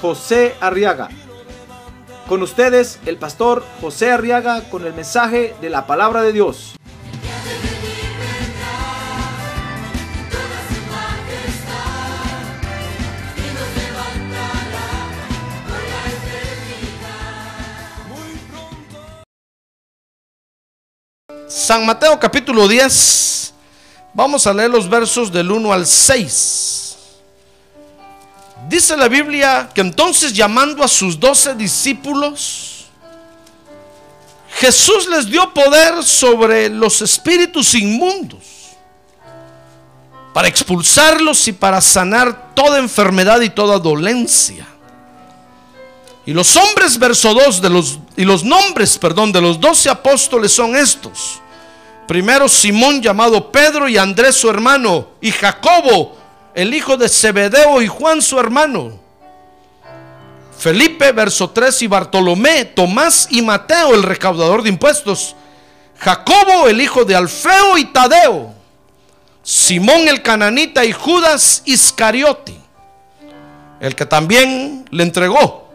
José 0.00 0.54
Arriaga. 0.60 1.08
Con 2.28 2.42
ustedes, 2.42 2.98
el 3.06 3.18
pastor 3.18 3.64
José 3.80 4.10
Arriaga 4.10 4.62
con 4.68 4.84
el 4.84 4.92
mensaje 4.92 5.54
de 5.60 5.70
la 5.70 5.86
palabra 5.86 6.22
de 6.22 6.32
Dios. 6.32 6.76
San 21.48 21.86
Mateo 21.86 22.18
capítulo 22.20 22.68
10. 22.68 23.52
Vamos 24.14 24.46
a 24.46 24.54
leer 24.54 24.70
los 24.70 24.88
versos 24.88 25.32
del 25.32 25.50
1 25.50 25.72
al 25.72 25.86
6. 25.86 26.85
Dice 28.68 28.96
la 28.96 29.08
Biblia 29.08 29.68
que 29.72 29.80
entonces 29.80 30.32
llamando 30.32 30.82
a 30.82 30.88
sus 30.88 31.20
doce 31.20 31.54
discípulos, 31.54 32.86
Jesús 34.58 35.06
les 35.08 35.26
dio 35.26 35.52
poder 35.52 36.02
sobre 36.02 36.68
los 36.70 37.02
espíritus 37.02 37.74
inmundos 37.74 38.56
para 40.32 40.48
expulsarlos 40.48 41.48
y 41.48 41.52
para 41.52 41.80
sanar 41.80 42.54
toda 42.54 42.78
enfermedad 42.78 43.40
y 43.40 43.50
toda 43.50 43.78
dolencia. 43.78 44.66
Y 46.26 46.32
los 46.32 46.56
hombres, 46.56 46.98
verso 46.98 47.32
2, 47.32 47.62
de 47.62 47.70
los, 47.70 47.98
y 48.16 48.24
los 48.24 48.42
nombres, 48.44 48.98
perdón, 48.98 49.30
de 49.30 49.40
los 49.40 49.60
doce 49.60 49.88
apóstoles 49.88 50.52
son 50.52 50.74
estos. 50.74 51.40
Primero 52.08 52.48
Simón 52.48 53.00
llamado 53.00 53.50
Pedro 53.50 53.88
y 53.88 53.96
Andrés 53.96 54.36
su 54.36 54.50
hermano 54.50 55.08
y 55.20 55.30
Jacobo, 55.30 56.16
el 56.56 56.72
hijo 56.72 56.96
de 56.96 57.06
Zebedeo 57.08 57.82
y 57.82 57.86
Juan 57.86 58.22
su 58.22 58.40
hermano. 58.40 58.98
Felipe, 60.58 61.12
verso 61.12 61.50
3 61.50 61.82
y 61.82 61.86
Bartolomé, 61.86 62.64
Tomás 62.64 63.28
y 63.30 63.42
Mateo, 63.42 63.94
el 63.94 64.02
recaudador 64.02 64.62
de 64.62 64.70
impuestos. 64.70 65.36
Jacobo, 65.98 66.66
el 66.66 66.80
hijo 66.80 67.04
de 67.04 67.14
Alfeo 67.14 67.76
y 67.76 67.84
Tadeo. 67.84 68.54
Simón 69.42 70.08
el 70.08 70.22
cananita 70.22 70.82
y 70.86 70.92
Judas 70.92 71.62
Iscariote, 71.66 72.56
el 73.78 73.94
que 73.94 74.06
también 74.06 74.86
le 74.90 75.02
entregó. 75.02 75.68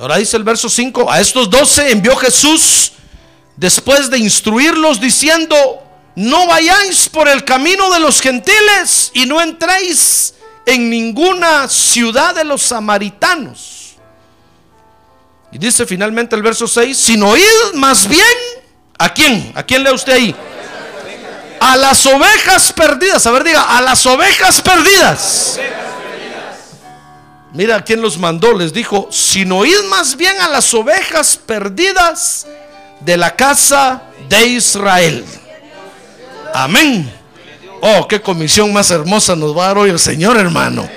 Ahora 0.00 0.16
dice 0.16 0.36
el 0.36 0.42
verso 0.42 0.68
5, 0.68 1.08
a 1.08 1.20
estos 1.20 1.48
doce 1.48 1.92
envió 1.92 2.16
Jesús 2.16 2.92
después 3.56 4.10
de 4.10 4.18
instruirlos 4.18 5.00
diciendo, 5.00 5.56
no 6.16 6.46
vayáis 6.46 7.08
por 7.08 7.28
el 7.28 7.44
camino 7.44 7.90
de 7.90 8.00
los 8.00 8.20
gentiles 8.20 9.10
y 9.14 9.26
no 9.26 9.40
entréis 9.40 10.34
en 10.66 10.90
ninguna 10.90 11.68
ciudad 11.68 12.34
de 12.34 12.44
los 12.44 12.62
samaritanos. 12.62 13.96
Y 15.52 15.58
dice 15.58 15.86
finalmente 15.86 16.36
el 16.36 16.42
verso 16.42 16.68
6, 16.68 16.96
sino 16.96 17.36
id 17.36 17.74
más 17.74 18.06
bien, 18.06 18.22
¿a 18.98 19.12
quién? 19.12 19.52
¿A 19.54 19.62
quién 19.62 19.82
lee 19.82 19.90
usted 19.90 20.12
ahí? 20.12 20.36
A 21.60 21.76
las 21.76 22.06
ovejas 22.06 22.72
perdidas. 22.72 23.26
A 23.26 23.30
ver, 23.32 23.44
diga, 23.44 23.62
a 23.76 23.80
las 23.80 24.06
ovejas 24.06 24.62
perdidas. 24.62 25.58
Mira 27.52 27.82
quién 27.84 28.00
los 28.00 28.16
mandó. 28.16 28.56
Les 28.56 28.72
dijo, 28.72 29.08
sino 29.10 29.64
id 29.64 29.82
más 29.88 30.16
bien 30.16 30.40
a 30.40 30.48
las 30.48 30.72
ovejas 30.72 31.36
perdidas 31.36 32.46
de 33.00 33.16
la 33.16 33.34
casa 33.34 34.02
de 34.28 34.46
Israel. 34.46 35.24
Amén. 36.54 37.12
Oh, 37.80 38.06
qué 38.08 38.20
comisión 38.20 38.72
más 38.72 38.90
hermosa 38.90 39.34
nos 39.34 39.56
va 39.56 39.64
a 39.64 39.66
dar 39.68 39.78
hoy 39.78 39.90
el 39.90 39.98
Señor, 39.98 40.36
hermano. 40.36 40.88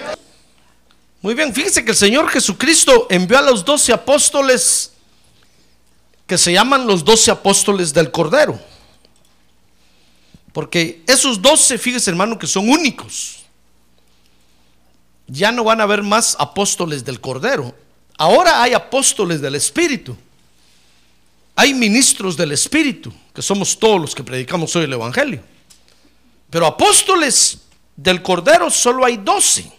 Muy 1.22 1.34
bien, 1.34 1.54
fíjese 1.54 1.86
que 1.86 1.92
el 1.92 1.98
Señor 1.98 2.28
Jesucristo 2.30 3.08
envió 3.10 3.38
a 3.38 3.42
los 3.42 3.64
doce 3.64 3.94
apóstoles 3.94 4.92
que 6.28 6.38
se 6.38 6.52
llaman 6.52 6.86
los 6.86 7.06
doce 7.06 7.32
apóstoles 7.32 7.94
del 7.94 8.12
Cordero. 8.12 8.60
Porque 10.52 11.02
esos 11.08 11.42
doce, 11.42 11.78
fíjese 11.78 12.10
hermano, 12.10 12.38
que 12.38 12.48
son 12.48 12.70
únicos. 12.70 13.44
Ya 15.28 15.52
no 15.52 15.64
van 15.64 15.80
a 15.80 15.84
haber 15.84 16.04
más 16.04 16.36
apóstoles 16.40 17.06
del 17.06 17.22
Cordero. 17.22 17.74
Ahora 18.18 18.62
hay 18.62 18.74
apóstoles 18.74 19.42
del 19.42 19.56
Espíritu. 19.56 20.18
Hay 21.56 21.74
ministros 21.74 22.36
del 22.36 22.52
Espíritu, 22.52 23.14
que 23.34 23.42
somos 23.42 23.78
todos 23.78 24.02
los 24.02 24.16
que 24.16 24.24
predicamos 24.24 24.76
hoy 24.76 24.86
el 24.86 24.94
Evangelio. 24.94 25.44
Pero 26.50 26.66
apóstoles 26.66 27.60
del 27.96 28.22
Cordero 28.22 28.70
solo 28.70 29.06
hay 29.06 29.18
doce, 29.18 29.72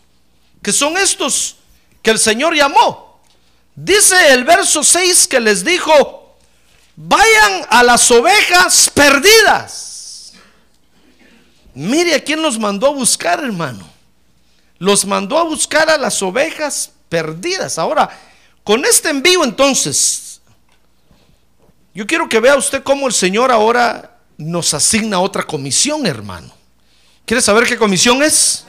que 0.62 0.72
son 0.72 0.96
estos 0.96 1.56
que 2.02 2.10
el 2.10 2.18
Señor 2.18 2.54
llamó. 2.54 3.20
Dice 3.74 4.32
el 4.32 4.44
verso 4.44 4.84
6 4.84 5.26
que 5.26 5.40
les 5.40 5.64
dijo, 5.64 6.36
vayan 6.94 7.66
a 7.70 7.82
las 7.82 8.08
ovejas 8.10 8.90
perdidas. 8.94 10.32
Mire 11.74 12.14
a 12.14 12.22
quién 12.22 12.40
los 12.40 12.56
mandó 12.56 12.86
a 12.86 12.90
buscar, 12.90 13.42
hermano. 13.42 13.88
Los 14.78 15.04
mandó 15.04 15.38
a 15.38 15.42
buscar 15.42 15.90
a 15.90 15.98
las 15.98 16.22
ovejas 16.22 16.92
perdidas. 17.08 17.78
Ahora, 17.78 18.08
con 18.62 18.84
este 18.84 19.10
envío 19.10 19.42
entonces, 19.42 20.23
yo 21.94 22.06
quiero 22.06 22.28
que 22.28 22.40
vea 22.40 22.56
usted 22.56 22.82
cómo 22.82 23.06
el 23.06 23.12
Señor 23.12 23.52
ahora 23.52 24.18
nos 24.36 24.74
asigna 24.74 25.20
otra 25.20 25.44
comisión, 25.44 26.06
hermano. 26.06 26.52
¿Quiere 27.24 27.40
saber 27.40 27.66
qué 27.66 27.76
comisión 27.76 28.22
es? 28.22 28.66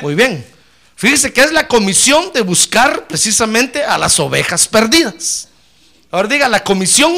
Muy 0.00 0.14
bien. 0.14 0.46
Fíjese 0.94 1.32
que 1.32 1.40
es 1.40 1.52
la 1.52 1.66
comisión 1.68 2.32
de 2.32 2.40
buscar 2.40 3.06
precisamente 3.06 3.84
a 3.84 3.98
las 3.98 4.18
ovejas 4.18 4.66
perdidas. 4.66 5.48
Ahora 6.10 6.28
diga, 6.28 6.48
la 6.48 6.64
comisión, 6.64 7.12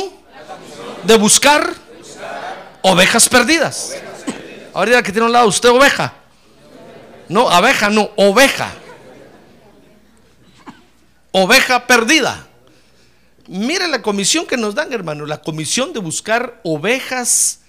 de, 1.05 1.17
buscar 1.17 1.75
ovejas 2.83 3.29
perdidas. 3.29 3.97
Ahora 4.75 4.91
diga 4.91 5.03
que 5.03 5.13
tiene 5.13 5.27
un 5.27 5.33
lado 5.33 5.47
usted 5.47 5.69
oveja. 5.69 6.15
No, 7.29 7.49
abeja, 7.49 7.91
no, 7.91 8.11
oveja. 8.17 8.73
Oveja 11.33 11.87
perdida. 11.87 12.50
Mire 13.49 13.89
la 13.89 14.03
comisión 14.03 14.47
que 14.47 14.57
nos 14.57 14.75
dan, 14.75 14.93
hermano, 14.93 15.27
la 15.27 15.41
comisión 15.43 15.93
de 15.93 16.01
buscar 16.01 16.61
ovejas 16.63 17.61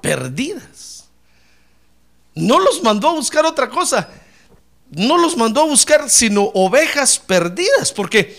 perdidas. 0.00 1.04
No 2.34 2.58
los 2.58 2.82
mandó 2.82 3.08
a 3.08 3.14
buscar 3.14 3.46
otra 3.46 3.68
cosa. 3.70 4.08
No 4.90 5.18
los 5.18 5.36
mandó 5.36 5.62
a 5.62 5.66
buscar 5.66 6.10
sino 6.10 6.50
ovejas 6.54 7.18
perdidas, 7.18 7.92
porque 7.92 8.38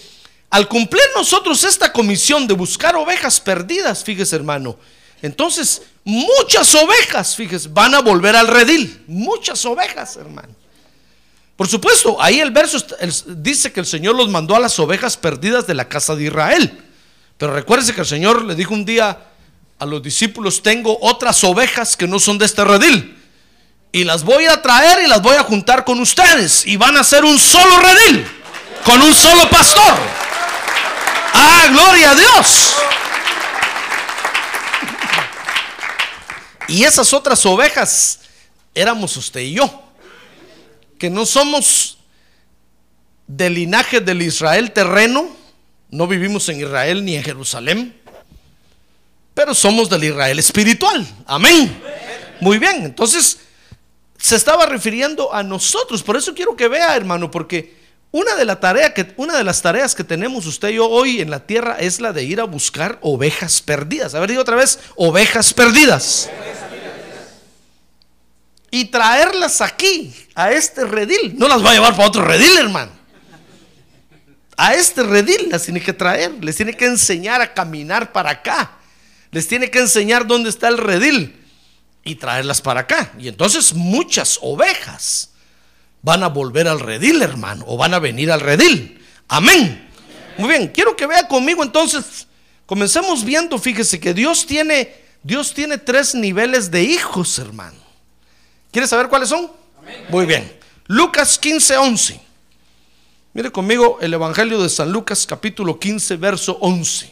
al 0.50 0.68
cumplir 0.68 1.04
nosotros 1.16 1.64
esta 1.64 1.92
comisión 1.92 2.48
de 2.48 2.54
buscar 2.54 2.96
ovejas 2.96 3.40
perdidas, 3.40 4.04
fíjese 4.04 4.36
hermano, 4.36 4.78
entonces 5.22 5.82
muchas 6.04 6.74
ovejas, 6.76 7.36
fíjese, 7.36 7.68
van 7.70 7.96
a 7.96 8.02
volver 8.02 8.36
al 8.36 8.48
redil. 8.48 9.04
Muchas 9.08 9.66
ovejas, 9.66 10.16
hermano. 10.18 10.65
Por 11.56 11.70
supuesto, 11.70 12.22
ahí 12.22 12.42
el 12.42 12.52
verso 12.52 12.86
dice 13.28 13.72
que 13.72 13.80
el 13.80 13.86
Señor 13.86 14.16
los 14.16 14.28
mandó 14.30 14.56
a 14.56 14.60
las 14.60 14.78
ovejas 14.78 15.16
perdidas 15.16 15.66
de 15.66 15.74
la 15.74 15.88
casa 15.88 16.16
de 16.16 16.26
Israel. 16.26 16.84
Pero 17.38 17.54
recuérdese 17.54 17.94
que 17.94 18.02
el 18.02 18.08
Señor 18.08 18.44
le 18.44 18.56
dijo 18.56 18.74
un 18.74 18.84
día 18.84 19.18
a 19.80 19.86
los 19.86 20.04
discípulos, 20.04 20.62
tengo 20.62 20.98
otras 21.02 21.44
ovejas 21.46 21.96
que 21.96 22.08
no 22.08 22.20
son 22.20 22.38
de 22.38 22.46
este 22.46 22.64
redil. 22.66 23.22
Y 23.94 24.04
las 24.04 24.24
voy 24.26 24.46
a 24.46 24.62
traer 24.62 25.06
y 25.06 25.08
las 25.08 25.22
voy 25.22 25.38
a 25.38 25.44
juntar 25.44 25.86
con 25.86 26.02
ustedes. 26.02 26.68
Y 26.68 26.76
van 26.76 26.98
a 26.98 27.04
ser 27.06 27.24
un 27.24 27.40
solo 27.40 27.80
redil, 27.80 28.28
con 28.84 29.02
un 29.02 29.14
solo 29.14 29.50
pastor. 29.50 29.94
Ah, 31.34 31.68
gloria 31.70 32.12
a 32.12 32.16
Dios. 32.16 32.76
Y 36.68 36.84
esas 36.84 37.14
otras 37.14 37.46
ovejas 37.46 38.20
éramos 38.74 39.16
usted 39.16 39.40
y 39.40 39.54
yo 39.54 39.85
que 40.98 41.10
no 41.10 41.26
somos 41.26 41.98
del 43.28 43.56
linaje 43.56 44.02
del 44.02 44.22
Israel 44.22 44.72
terreno, 44.72 45.28
no 45.90 46.08
vivimos 46.08 46.48
en 46.50 46.60
Israel 46.60 47.04
ni 47.04 47.16
en 47.16 47.24
Jerusalén, 47.24 47.96
pero 49.34 49.54
somos 49.54 49.90
del 49.90 50.04
Israel 50.04 50.40
espiritual. 50.40 51.06
Amén. 51.26 51.82
Muy 52.42 52.58
bien, 52.60 52.84
entonces 52.84 53.40
se 54.18 54.36
estaba 54.36 54.66
refiriendo 54.66 55.34
a 55.34 55.44
nosotros, 55.44 56.04
por 56.04 56.18
eso 56.18 56.34
quiero 56.34 56.56
que 56.56 56.68
vea, 56.68 56.96
hermano, 56.96 57.30
porque 57.32 57.86
Una 58.16 58.34
de, 58.36 58.46
la 58.46 58.62
tarea 58.62 58.94
que, 58.94 59.14
una 59.18 59.38
de 59.38 59.44
las 59.44 59.62
tareas 59.62 59.94
que 59.94 60.06
tenemos 60.06 60.46
usted 60.46 60.70
y 60.70 60.76
yo 60.76 60.88
hoy 60.90 61.20
en 61.20 61.30
la 61.30 61.46
tierra 61.46 61.76
es 61.78 62.00
la 62.00 62.14
de 62.14 62.24
ir 62.24 62.40
a 62.40 62.46
buscar 62.46 62.98
ovejas 63.02 63.62
perdidas. 63.62 64.16
A 64.16 64.22
ver, 64.22 64.30
digo 64.30 64.42
otra 64.42 64.56
vez, 64.56 64.80
ovejas 64.96 65.54
perdidas. 65.54 66.30
Y 68.76 68.84
traerlas 68.84 69.62
aquí, 69.62 70.14
a 70.36 70.52
este 70.52 70.84
redil. 70.84 71.36
No 71.38 71.48
las 71.48 71.64
va 71.64 71.72
a 71.72 71.74
llevar 71.76 71.96
para 71.96 72.10
otro 72.10 72.26
redil, 72.26 72.58
hermano. 72.58 72.92
A 74.58 74.74
este 74.74 75.02
redil 75.02 75.48
las 75.50 75.64
tiene 75.64 75.80
que 75.80 75.94
traer. 75.94 76.44
Les 76.44 76.58
tiene 76.58 76.74
que 76.74 76.84
enseñar 76.84 77.40
a 77.40 77.54
caminar 77.54 78.12
para 78.12 78.32
acá. 78.32 78.74
Les 79.32 79.48
tiene 79.48 79.72
que 79.72 79.80
enseñar 79.80 80.28
dónde 80.28 80.50
está 80.50 80.68
el 80.68 80.78
redil 80.78 81.42
y 82.04 82.16
traerlas 82.16 82.60
para 82.60 82.82
acá. 82.82 83.14
Y 83.18 83.30
entonces 83.30 83.74
muchas 83.74 84.40
ovejas 84.42 85.30
van 86.02 86.24
a 86.24 86.28
volver 86.28 86.68
al 86.68 86.82
redil, 86.82 87.22
hermano, 87.22 87.64
o 87.70 87.78
van 87.78 87.94
a 87.94 88.00
venir 88.00 88.30
al 88.30 88.42
redil. 88.42 89.02
Amén. 89.30 89.90
Muy 90.38 90.50
bien, 90.50 90.68
quiero 90.68 90.98
que 90.98 91.08
vea 91.08 91.30
conmigo 91.30 91.64
entonces. 91.64 92.28
Comencemos 92.66 93.24
viendo, 93.24 93.58
fíjese 93.58 94.02
que 94.02 94.14
Dios 94.14 94.46
tiene 94.46 94.94
Dios 95.24 95.54
tiene 95.54 95.78
tres 95.78 96.14
niveles 96.14 96.72
de 96.72 96.84
hijos, 96.84 97.40
hermano. 97.40 97.85
¿Quiere 98.76 98.90
saber 98.90 99.08
cuáles 99.08 99.30
son? 99.30 99.50
Muy 100.10 100.26
bien. 100.26 100.54
Lucas 100.88 101.40
15, 101.40 101.78
11. 101.78 102.20
Mire 103.32 103.50
conmigo 103.50 104.00
el 104.02 104.14
Evangelio 104.14 104.62
de 104.62 104.68
San 104.68 104.92
Lucas 104.92 105.26
capítulo 105.26 105.80
15, 105.80 106.18
verso 106.18 106.58
11. 106.60 107.10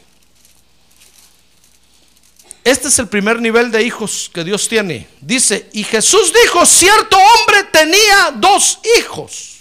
Este 2.64 2.88
es 2.88 2.98
el 2.98 3.08
primer 3.08 3.40
nivel 3.40 3.70
de 3.70 3.82
hijos 3.82 4.30
que 4.30 4.44
Dios 4.44 4.68
tiene. 4.68 5.08
Dice, 5.22 5.70
y 5.72 5.84
Jesús 5.84 6.34
dijo, 6.44 6.66
cierto 6.66 7.16
hombre 7.16 7.64
tenía 7.72 8.34
dos 8.34 8.80
hijos. 8.98 9.60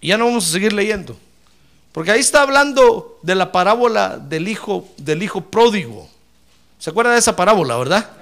Y 0.00 0.08
ya 0.08 0.18
no 0.18 0.24
vamos 0.24 0.48
a 0.48 0.50
seguir 0.50 0.72
leyendo. 0.72 1.16
Porque 1.92 2.10
ahí 2.10 2.18
está 2.18 2.42
hablando 2.42 3.20
de 3.22 3.36
la 3.36 3.52
parábola 3.52 4.18
del 4.18 4.48
hijo, 4.48 4.88
del 4.96 5.22
hijo 5.22 5.42
pródigo. 5.42 6.10
¿Se 6.80 6.90
acuerda 6.90 7.12
de 7.12 7.20
esa 7.20 7.36
parábola, 7.36 7.76
verdad? 7.76 8.16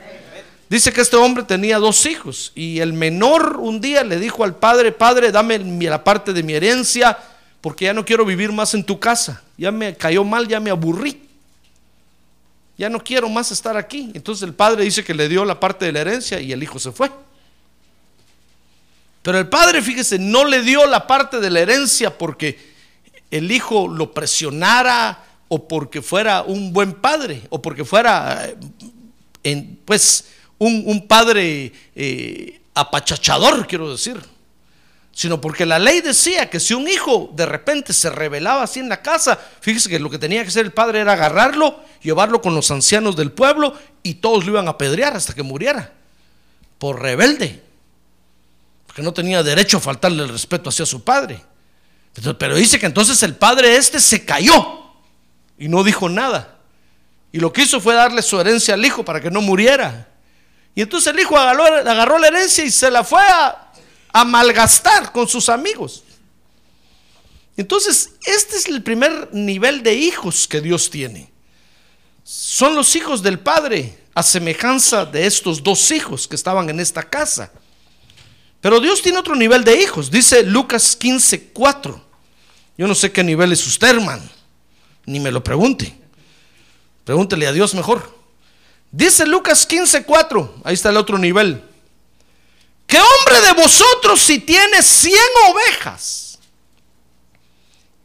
Dice 0.68 0.92
que 0.92 1.00
este 1.00 1.16
hombre 1.16 1.44
tenía 1.44 1.78
dos 1.78 2.04
hijos 2.06 2.52
y 2.54 2.80
el 2.80 2.92
menor 2.92 3.56
un 3.58 3.80
día 3.80 4.04
le 4.04 4.18
dijo 4.18 4.44
al 4.44 4.56
padre, 4.56 4.92
padre, 4.92 5.32
dame 5.32 5.58
la 5.58 6.04
parte 6.04 6.32
de 6.32 6.42
mi 6.42 6.52
herencia 6.52 7.18
porque 7.60 7.86
ya 7.86 7.94
no 7.94 8.04
quiero 8.04 8.24
vivir 8.24 8.52
más 8.52 8.74
en 8.74 8.84
tu 8.84 9.00
casa. 9.00 9.42
Ya 9.56 9.72
me 9.72 9.96
cayó 9.96 10.24
mal, 10.24 10.46
ya 10.46 10.60
me 10.60 10.70
aburrí 10.70 11.28
ya 12.78 12.88
no 12.88 13.02
quiero 13.02 13.28
más 13.28 13.50
estar 13.50 13.76
aquí. 13.76 14.12
Entonces 14.14 14.44
el 14.44 14.54
padre 14.54 14.84
dice 14.84 15.04
que 15.04 15.12
le 15.12 15.28
dio 15.28 15.44
la 15.44 15.58
parte 15.58 15.84
de 15.84 15.92
la 15.92 16.00
herencia 16.00 16.40
y 16.40 16.52
el 16.52 16.62
hijo 16.62 16.78
se 16.78 16.92
fue. 16.92 17.10
Pero 19.22 19.36
el 19.36 19.48
padre, 19.48 19.82
fíjese, 19.82 20.18
no 20.18 20.44
le 20.44 20.62
dio 20.62 20.86
la 20.86 21.06
parte 21.06 21.40
de 21.40 21.50
la 21.50 21.60
herencia 21.60 22.16
porque 22.16 22.56
el 23.32 23.50
hijo 23.50 23.88
lo 23.88 24.14
presionara 24.14 25.24
o 25.48 25.66
porque 25.66 26.00
fuera 26.00 26.42
un 26.42 26.72
buen 26.72 26.92
padre 26.92 27.42
o 27.50 27.60
porque 27.60 27.84
fuera, 27.84 28.48
eh, 29.42 29.76
pues, 29.84 30.26
un, 30.58 31.06
padre 31.06 31.72
eh, 31.94 32.60
apachachador, 32.74 33.66
quiero 33.66 33.90
decir 33.90 34.20
sino 35.18 35.40
porque 35.40 35.66
la 35.66 35.80
ley 35.80 36.00
decía 36.00 36.48
que 36.48 36.60
si 36.60 36.74
un 36.74 36.86
hijo 36.86 37.32
de 37.34 37.44
repente 37.44 37.92
se 37.92 38.08
rebelaba 38.08 38.62
así 38.62 38.78
en 38.78 38.88
la 38.88 39.02
casa, 39.02 39.36
fíjese 39.60 39.88
que 39.88 39.98
lo 39.98 40.08
que 40.08 40.16
tenía 40.16 40.44
que 40.44 40.48
hacer 40.48 40.64
el 40.64 40.70
padre 40.70 41.00
era 41.00 41.14
agarrarlo, 41.14 41.82
llevarlo 42.00 42.40
con 42.40 42.54
los 42.54 42.70
ancianos 42.70 43.16
del 43.16 43.32
pueblo 43.32 43.76
y 44.04 44.14
todos 44.14 44.44
lo 44.44 44.52
iban 44.52 44.68
a 44.68 44.70
apedrear 44.70 45.16
hasta 45.16 45.34
que 45.34 45.42
muriera, 45.42 45.92
por 46.78 47.02
rebelde, 47.02 47.60
porque 48.86 49.02
no 49.02 49.12
tenía 49.12 49.42
derecho 49.42 49.78
a 49.78 49.80
faltarle 49.80 50.22
el 50.22 50.28
respeto 50.28 50.68
hacia 50.68 50.86
su 50.86 51.02
padre. 51.02 51.42
Pero 52.38 52.54
dice 52.54 52.78
que 52.78 52.86
entonces 52.86 53.20
el 53.24 53.34
padre 53.34 53.74
este 53.74 53.98
se 53.98 54.24
cayó 54.24 54.92
y 55.58 55.66
no 55.66 55.82
dijo 55.82 56.08
nada. 56.08 56.58
Y 57.32 57.40
lo 57.40 57.52
que 57.52 57.62
hizo 57.62 57.80
fue 57.80 57.94
darle 57.94 58.22
su 58.22 58.40
herencia 58.40 58.74
al 58.74 58.86
hijo 58.86 59.04
para 59.04 59.20
que 59.20 59.32
no 59.32 59.40
muriera. 59.40 60.06
Y 60.78 60.82
entonces 60.82 61.12
el 61.12 61.18
hijo 61.18 61.36
agarró, 61.36 62.20
la 62.20 62.28
herencia 62.28 62.64
y 62.64 62.70
se 62.70 62.88
la 62.88 63.02
fue 63.02 63.20
a, 63.20 63.72
a 64.12 64.24
malgastar 64.24 65.10
con 65.10 65.26
sus 65.26 65.48
amigos. 65.48 66.04
Entonces, 67.56 68.12
este 68.24 68.56
es 68.56 68.66
el 68.66 68.84
primer 68.84 69.28
nivel 69.32 69.82
de 69.82 69.94
hijos 69.94 70.46
que 70.46 70.60
Dios 70.60 70.88
tiene. 70.88 71.32
Son 72.22 72.76
los 72.76 72.94
hijos 72.94 73.24
del 73.24 73.40
Padre, 73.40 73.98
a 74.14 74.22
semejanza 74.22 75.04
de 75.04 75.26
estos 75.26 75.64
dos 75.64 75.90
hijos 75.90 76.28
que 76.28 76.36
estaban 76.36 76.70
en 76.70 76.78
esta 76.78 77.02
casa. 77.02 77.50
Pero 78.60 78.78
Dios 78.78 79.02
tiene 79.02 79.18
otro 79.18 79.34
nivel 79.34 79.64
de 79.64 79.82
hijos. 79.82 80.12
Dice 80.12 80.44
Lucas 80.44 80.94
15, 80.94 81.48
4. 81.48 82.04
Yo 82.76 82.86
no 82.86 82.94
sé 82.94 83.10
qué 83.10 83.24
nivel 83.24 83.50
es 83.50 83.66
usted, 83.66 83.88
hermano. 83.88 84.22
Ni 85.06 85.18
me 85.18 85.32
lo 85.32 85.42
pregunte. 85.42 85.92
Pregúntele 87.02 87.48
a 87.48 87.52
Dios 87.52 87.74
mejor. 87.74 88.17
Dice 88.90 89.26
Lucas 89.26 89.66
15, 89.66 90.04
4. 90.04 90.62
Ahí 90.64 90.74
está 90.74 90.90
el 90.90 90.96
otro 90.96 91.18
nivel. 91.18 91.62
¿Qué 92.86 92.98
hombre 92.98 93.40
de 93.46 93.52
vosotros 93.52 94.20
si 94.20 94.38
tiene 94.38 94.82
100 94.82 95.14
ovejas 95.50 96.38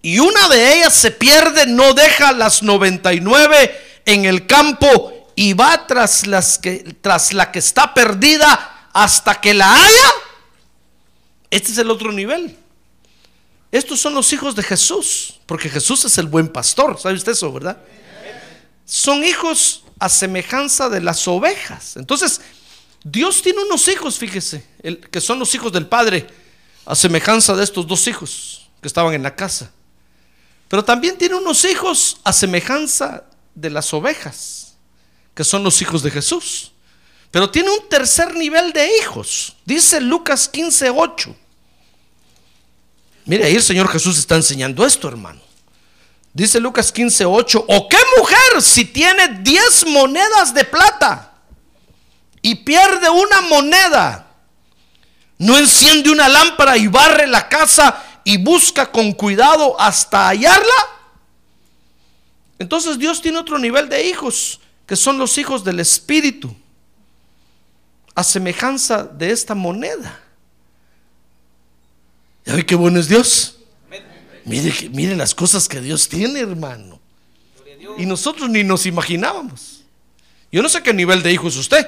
y 0.02 0.20
una 0.20 0.50
de 0.50 0.76
ellas 0.76 0.94
se 0.94 1.12
pierde, 1.12 1.66
no 1.68 1.94
deja 1.94 2.34
las 2.34 2.62
99 2.62 4.02
en 4.06 4.26
el 4.26 4.46
campo 4.46 5.32
y 5.38 5.54
va 5.54 5.88
tras, 5.88 6.28
las 6.28 6.60
que, 6.60 6.98
tras 7.00 7.32
la 7.32 7.50
que 7.50 7.60
está 7.60 7.94
perdida 7.94 8.90
hasta 8.92 9.40
que 9.40 9.54
la 9.54 9.74
haya? 9.74 10.12
Este 11.50 11.72
es 11.72 11.78
el 11.78 11.90
otro 11.90 12.12
nivel. 12.12 12.58
Estos 13.72 14.02
son 14.02 14.14
los 14.14 14.34
hijos 14.34 14.54
de 14.54 14.64
Jesús, 14.64 15.40
porque 15.46 15.70
Jesús 15.70 16.04
es 16.04 16.18
el 16.18 16.28
buen 16.28 16.50
pastor, 16.50 17.00
¿sabe 17.00 17.16
usted 17.16 17.32
eso, 17.32 17.52
verdad? 17.54 17.78
Son 18.86 19.24
hijos 19.24 19.83
a 20.04 20.10
semejanza 20.10 20.90
de 20.90 21.00
las 21.00 21.26
ovejas. 21.30 21.96
Entonces, 21.96 22.42
Dios 23.06 23.42
tiene 23.42 23.64
unos 23.64 23.88
hijos, 23.88 24.18
fíjese, 24.18 24.66
que 25.10 25.22
son 25.22 25.40
los 25.40 25.56
hijos 25.56 25.72
del 25.72 25.88
Padre, 25.88 26.28
a 26.86 26.94
semejanza 26.94 27.56
de 27.56 27.64
estos 27.64 27.88
dos 27.88 28.06
hijos 28.10 28.70
que 28.82 28.90
estaban 28.90 29.14
en 29.14 29.24
la 29.24 29.34
casa. 29.34 29.72
Pero 30.68 30.84
también 30.84 31.18
tiene 31.18 31.36
unos 31.36 31.64
hijos 31.64 32.18
a 32.26 32.34
semejanza 32.34 33.24
de 33.56 33.70
las 33.70 33.94
ovejas, 33.94 34.76
que 35.34 35.46
son 35.46 35.64
los 35.64 35.82
hijos 35.82 36.04
de 36.04 36.12
Jesús. 36.12 36.74
Pero 37.32 37.50
tiene 37.50 37.70
un 37.70 37.88
tercer 37.88 38.36
nivel 38.36 38.74
de 38.74 38.98
hijos. 38.98 39.56
Dice 39.64 40.02
Lucas 40.02 40.50
15, 40.50 40.90
8. 40.90 41.34
Mire, 43.24 43.46
ahí 43.46 43.56
el 43.56 43.64
Señor 43.64 43.88
Jesús 43.88 44.18
está 44.18 44.36
enseñando 44.36 44.86
esto, 44.86 45.08
hermano. 45.08 45.40
Dice 46.34 46.60
Lucas 46.60 46.92
15, 46.92 47.24
8. 47.24 47.66
¿O 47.70 47.88
qué 47.88 47.98
mujer 48.18 48.62
si 48.62 48.86
tiene 48.86 49.40
10 49.42 49.88
monedas 49.88 50.54
de 50.54 50.64
plata? 50.64 51.34
y 52.46 52.56
pierde 52.56 53.10
una 53.10 53.42
moneda, 53.42 54.28
no 55.40 55.58
enciende 55.58 56.12
una 56.12 56.28
lámpara 56.28 56.78
y 56.78 56.88
barre 56.88 57.26
la 57.26 57.48
casa 57.48 58.04
y 58.26 58.38
busca 58.38 58.92
con 58.92 59.14
cuidado 59.14 59.80
hasta 59.80 60.28
hallarla. 60.28 60.90
Entonces 62.60 63.00
Dios 63.00 63.22
tiene 63.22 63.38
otro 63.38 63.58
nivel 63.58 63.88
de 63.88 64.06
hijos, 64.06 64.60
que 64.86 64.98
son 64.98 65.18
los 65.18 65.38
hijos 65.38 65.64
del 65.64 65.80
Espíritu, 65.80 66.54
a 68.14 68.24
semejanza 68.24 69.06
de 69.06 69.32
esta 69.32 69.56
moneda. 69.56 70.20
¿Ya 72.46 72.56
ve 72.56 72.66
qué 72.66 72.76
bueno 72.76 73.00
es 73.00 73.08
Dios? 73.08 73.58
Mire, 74.44 74.90
mire 74.90 75.16
las 75.16 75.34
cosas 75.34 75.70
que 75.70 75.80
Dios 75.80 76.10
tiene, 76.10 76.42
hermano. 76.42 77.00
Y 77.98 78.06
nosotros 78.06 78.50
ni 78.50 78.64
nos 78.64 78.86
imaginábamos. 78.86 79.84
Yo 80.52 80.62
no 80.62 80.70
sé 80.70 80.84
qué 80.84 80.94
nivel 80.94 81.24
de 81.24 81.32
hijo 81.32 81.48
es 81.48 81.56
usted. 81.58 81.88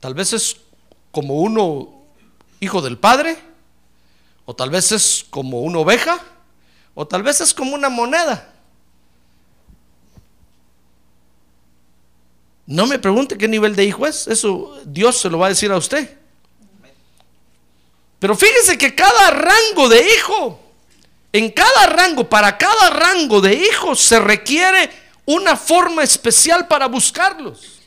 Tal 0.00 0.14
vez 0.14 0.32
es 0.32 0.56
como 1.10 1.40
uno 1.40 2.00
hijo 2.60 2.80
del 2.82 2.98
Padre, 2.98 3.36
o 4.44 4.54
tal 4.54 4.70
vez 4.70 4.92
es 4.92 5.26
como 5.30 5.60
una 5.62 5.78
oveja, 5.78 6.18
o 6.94 7.06
tal 7.06 7.22
vez 7.22 7.40
es 7.40 7.54
como 7.54 7.74
una 7.74 7.88
moneda. 7.88 8.52
No 12.66 12.86
me 12.86 12.98
pregunte 12.98 13.36
qué 13.36 13.48
nivel 13.48 13.74
de 13.74 13.84
hijo 13.84 14.06
es, 14.06 14.28
eso 14.28 14.80
Dios 14.84 15.18
se 15.18 15.28
lo 15.28 15.38
va 15.38 15.46
a 15.46 15.50
decir 15.50 15.72
a 15.72 15.76
usted. 15.76 16.16
Pero 18.18 18.36
fíjese 18.36 18.78
que 18.78 18.94
cada 18.94 19.30
rango 19.30 19.88
de 19.88 20.06
hijo, 20.14 20.60
en 21.32 21.50
cada 21.50 21.86
rango, 21.86 22.28
para 22.28 22.56
cada 22.56 22.90
rango 22.90 23.40
de 23.40 23.54
hijos 23.54 24.00
se 24.00 24.20
requiere 24.20 24.90
una 25.34 25.56
forma 25.56 26.02
especial 26.02 26.66
para 26.66 26.86
buscarlos. 26.86 27.80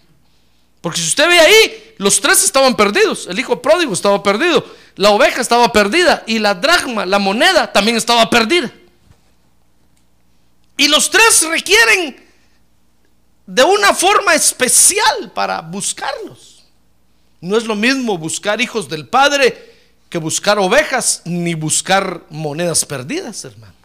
Porque 0.80 1.00
si 1.00 1.08
usted 1.08 1.28
ve 1.28 1.40
ahí, 1.40 1.94
los 1.98 2.20
tres 2.22 2.44
estaban 2.44 2.76
perdidos. 2.76 3.28
El 3.28 3.40
hijo 3.40 3.62
pródigo 3.62 3.94
estaba 3.94 4.22
perdido. 4.24 4.66
La 4.96 5.12
oveja 5.12 5.42
estaba 5.42 5.72
perdida. 5.72 6.24
Y 6.26 6.40
la 6.40 6.54
dracma, 6.54 7.06
la 7.06 7.20
moneda, 7.20 7.72
también 7.72 7.98
estaba 7.98 8.30
perdida. 8.30 8.72
Y 10.78 10.88
los 10.88 11.10
tres 11.10 11.46
requieren 11.48 12.22
de 13.46 13.64
una 13.64 13.94
forma 13.94 14.36
especial 14.36 15.32
para 15.34 15.62
buscarlos. 15.62 16.64
No 17.42 17.58
es 17.58 17.66
lo 17.66 17.76
mismo 17.76 18.18
buscar 18.18 18.62
hijos 18.62 18.88
del 18.88 19.08
Padre 19.08 19.74
que 20.10 20.18
buscar 20.18 20.60
ovejas 20.60 21.22
ni 21.26 21.56
buscar 21.56 22.24
monedas 22.30 22.86
perdidas, 22.86 23.44
hermano. 23.44 23.83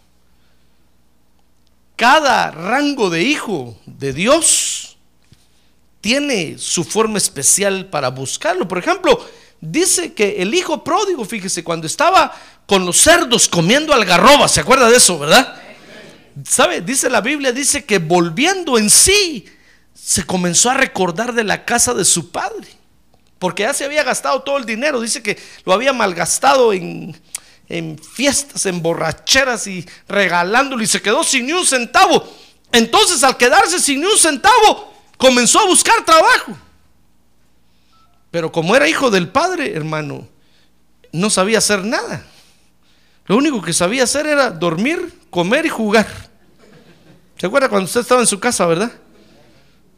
Cada 1.99 2.49
rango 2.51 3.09
de 3.09 3.23
hijo 3.23 3.77
de 3.85 4.13
Dios 4.13 4.95
tiene 5.99 6.57
su 6.57 6.85
forma 6.85 7.17
especial 7.17 7.87
para 7.87 8.07
buscarlo. 8.07 8.69
Por 8.69 8.77
ejemplo, 8.77 9.19
dice 9.59 10.13
que 10.13 10.41
el 10.41 10.53
hijo 10.53 10.81
pródigo, 10.81 11.25
fíjese, 11.25 11.61
cuando 11.61 11.87
estaba 11.87 12.33
con 12.65 12.85
los 12.85 13.01
cerdos 13.01 13.49
comiendo 13.49 13.93
algarroba, 13.93 14.47
¿se 14.47 14.61
acuerda 14.61 14.89
de 14.89 14.95
eso, 14.95 15.19
verdad? 15.19 15.61
¿Sabe? 16.47 16.79
Dice 16.79 17.09
la 17.09 17.19
Biblia, 17.19 17.51
dice 17.51 17.83
que 17.83 17.97
volviendo 17.99 18.77
en 18.77 18.89
sí, 18.89 19.43
se 19.93 20.25
comenzó 20.25 20.69
a 20.69 20.75
recordar 20.75 21.33
de 21.33 21.43
la 21.43 21.65
casa 21.65 21.93
de 21.93 22.05
su 22.05 22.31
padre. 22.31 22.69
Porque 23.39 23.63
ya 23.63 23.73
se 23.73 23.83
había 23.83 24.05
gastado 24.05 24.41
todo 24.43 24.57
el 24.57 24.65
dinero. 24.65 25.01
Dice 25.01 25.21
que 25.21 25.37
lo 25.65 25.73
había 25.73 25.91
malgastado 25.91 26.71
en, 26.71 27.13
en 27.69 27.99
fiestas, 27.99 28.65
en 28.65 28.81
borracheras 28.81 29.67
y 29.67 29.87
regalándolo 30.07 30.83
y 30.83 30.87
se 30.87 31.01
quedó 31.01 31.23
sin 31.23 31.45
ni 31.45 31.53
un 31.53 31.65
centavo. 31.65 32.27
Entonces 32.71 33.23
al 33.23 33.37
quedarse 33.37 33.79
sin 33.79 34.01
ni 34.01 34.07
un 34.07 34.17
centavo, 34.17 34.93
comenzó 35.17 35.59
a 35.59 35.65
buscar 35.67 36.03
trabajo. 36.03 36.57
Pero 38.31 38.51
como 38.51 38.75
era 38.75 38.87
hijo 38.87 39.09
del 39.09 39.29
padre, 39.29 39.73
hermano, 39.75 40.27
no 41.11 41.29
sabía 41.29 41.59
hacer 41.59 41.83
nada. 41.85 42.25
Lo 43.25 43.37
único 43.37 43.61
que 43.61 43.73
sabía 43.73 44.03
hacer 44.03 44.25
era 44.25 44.49
dormir, 44.49 45.19
comer 45.29 45.65
y 45.65 45.69
jugar. 45.69 46.07
¿Se 47.37 47.45
acuerda 47.45 47.69
cuando 47.69 47.85
usted 47.85 48.01
estaba 48.01 48.21
en 48.21 48.27
su 48.27 48.39
casa, 48.39 48.65
verdad? 48.65 48.91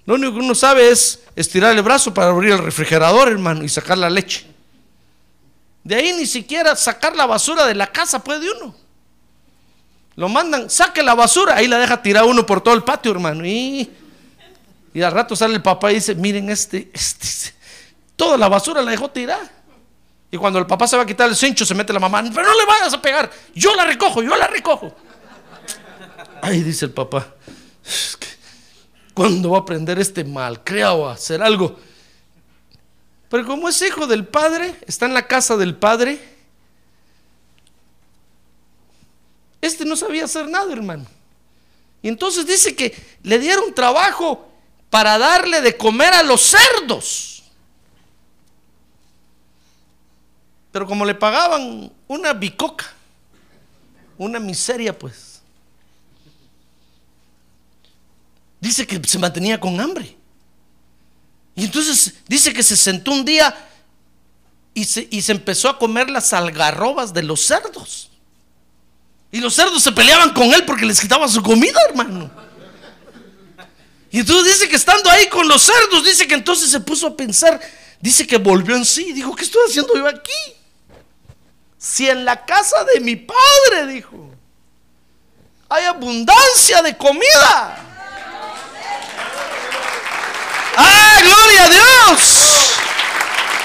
Lo 0.06 0.16
único 0.16 0.34
que 0.34 0.40
uno 0.40 0.56
sabe 0.56 0.90
es 0.90 1.22
estirar 1.36 1.76
el 1.76 1.82
brazo 1.82 2.14
para 2.14 2.30
abrir 2.32 2.52
el 2.52 2.60
refrigerador, 2.60 3.30
hermano, 3.30 3.64
y 3.64 3.70
sacar 3.70 3.98
la 3.98 4.10
leche. 4.10 4.51
De 5.84 5.96
ahí 5.96 6.14
ni 6.14 6.26
siquiera 6.26 6.76
sacar 6.76 7.16
la 7.16 7.26
basura 7.26 7.66
de 7.66 7.76
la 7.76 7.88
casa 7.88 8.24
puede 8.24 8.48
uno. 8.52 8.76
Lo 10.16 10.30
mandan, 10.30 10.70
saque 10.70 11.02
la 11.02 11.16
basura, 11.16 11.56
ahí 11.56 11.68
la 11.68 11.80
deja 11.80 12.02
tirar 12.02 12.26
uno 12.26 12.46
por 12.46 12.62
todo 12.62 12.74
el 12.74 12.84
patio, 12.84 13.12
hermano. 13.12 13.46
Y, 13.46 13.90
y 14.94 15.02
al 15.02 15.12
rato 15.12 15.36
sale 15.36 15.56
el 15.56 15.62
papá 15.62 15.92
y 15.92 15.96
dice, 15.96 16.16
miren 16.16 16.50
este, 16.50 16.92
este, 16.94 17.54
toda 18.16 18.38
la 18.38 18.48
basura 18.48 18.82
la 18.82 18.92
dejó 18.92 19.10
tirar. 19.10 19.62
Y 20.30 20.38
cuando 20.38 20.60
el 20.60 20.66
papá 20.66 20.88
se 20.88 20.96
va 20.96 21.04
a 21.04 21.06
quitar 21.06 21.28
el 21.28 21.36
cincho, 21.36 21.66
se 21.66 21.74
mete 21.74 21.92
la 21.92 22.00
mamá, 22.00 22.24
pero 22.34 22.48
no 22.48 22.58
le 22.58 22.66
vayas 22.66 22.94
a 22.94 23.02
pegar, 23.02 23.30
yo 23.54 23.76
la 23.76 23.86
recojo, 23.86 24.22
yo 24.22 24.36
la 24.36 24.48
recojo. 24.48 24.96
Ay, 26.42 26.62
dice 26.62 26.86
el 26.86 26.92
papá, 26.92 27.36
¿cuándo 29.14 29.52
va 29.52 29.58
a 29.58 29.62
aprender 29.62 30.00
este 30.00 30.24
mal 30.24 30.64
creado 30.64 31.10
a 31.10 31.14
hacer 31.14 31.42
algo? 31.42 31.78
Pero 33.32 33.46
como 33.46 33.70
es 33.70 33.82
hijo 33.82 34.08
del 34.08 34.28
padre, 34.28 34.76
está 34.86 35.06
en 35.06 35.14
la 35.14 35.26
casa 35.26 35.56
del 35.56 35.74
padre, 35.74 36.22
este 39.62 39.86
no 39.86 39.96
sabía 39.96 40.26
hacer 40.26 40.50
nada, 40.50 40.74
hermano. 40.74 41.06
Y 42.02 42.10
entonces 42.10 42.46
dice 42.46 42.76
que 42.76 42.94
le 43.24 43.40
dieron 43.40 43.74
trabajo 43.74 44.52
para 44.90 45.18
darle 45.18 45.62
de 45.62 45.78
comer 45.78 46.14
a 46.14 46.24
los 46.24 46.42
cerdos. 46.42 47.44
Pero 50.74 50.86
como 50.86 51.06
le 51.06 51.16
pagaban 51.16 51.90
una 52.10 52.34
bicoca, 52.34 52.92
una 54.18 54.42
miseria, 54.42 55.00
pues, 55.00 55.42
dice 58.60 58.86
que 58.86 59.02
se 59.08 59.18
mantenía 59.18 59.58
con 59.58 59.80
hambre. 59.80 60.18
Y 61.56 61.66
entonces 61.66 62.14
dice 62.28 62.54
que 62.54 62.64
se 62.64 62.78
sentó 62.78 63.12
un 63.12 63.26
día 63.26 63.56
y 64.74 64.86
se, 64.86 65.08
y 65.12 65.22
se 65.22 65.34
empezó 65.34 65.70
a 65.70 65.78
comer 65.78 66.10
las 66.10 66.34
algarrobas 66.34 67.14
de 67.14 67.24
los 67.24 67.42
cerdos. 67.42 68.10
Y 69.32 69.40
los 69.40 69.54
cerdos 69.54 69.82
se 69.82 69.92
peleaban 69.92 70.34
con 70.34 70.54
él 70.54 70.66
porque 70.66 70.86
les 70.86 71.00
quitaba 71.00 71.28
su 71.28 71.42
comida, 71.42 71.80
hermano. 71.90 72.30
Y 74.12 74.20
entonces 74.20 74.54
dice 74.54 74.70
que 74.70 74.76
estando 74.76 75.10
ahí 75.10 75.28
con 75.30 75.48
los 75.48 75.62
cerdos, 75.62 76.04
dice 76.04 76.28
que 76.28 76.36
entonces 76.36 76.70
se 76.70 76.82
puso 76.82 77.08
a 77.08 77.16
pensar, 77.16 77.60
dice 78.02 78.28
que 78.28 78.38
volvió 78.38 78.76
en 78.76 78.84
sí, 78.84 79.14
dijo, 79.14 79.34
¿qué 79.36 79.44
estoy 79.44 79.62
haciendo 79.70 79.96
yo 79.96 80.06
aquí? 80.06 80.32
Si 81.78 82.10
en 82.10 82.26
la 82.26 82.46
casa 82.46 82.84
de 82.94 83.00
mi 83.00 83.16
padre, 83.16 83.88
dijo, 83.88 84.32
hay 85.70 85.86
abundancia 85.86 86.82
de 86.82 86.98
comida. 86.98 87.91
¡Ah, 90.84 91.20
gloria 91.22 91.66
a 91.66 91.70
Dios! 91.70 92.72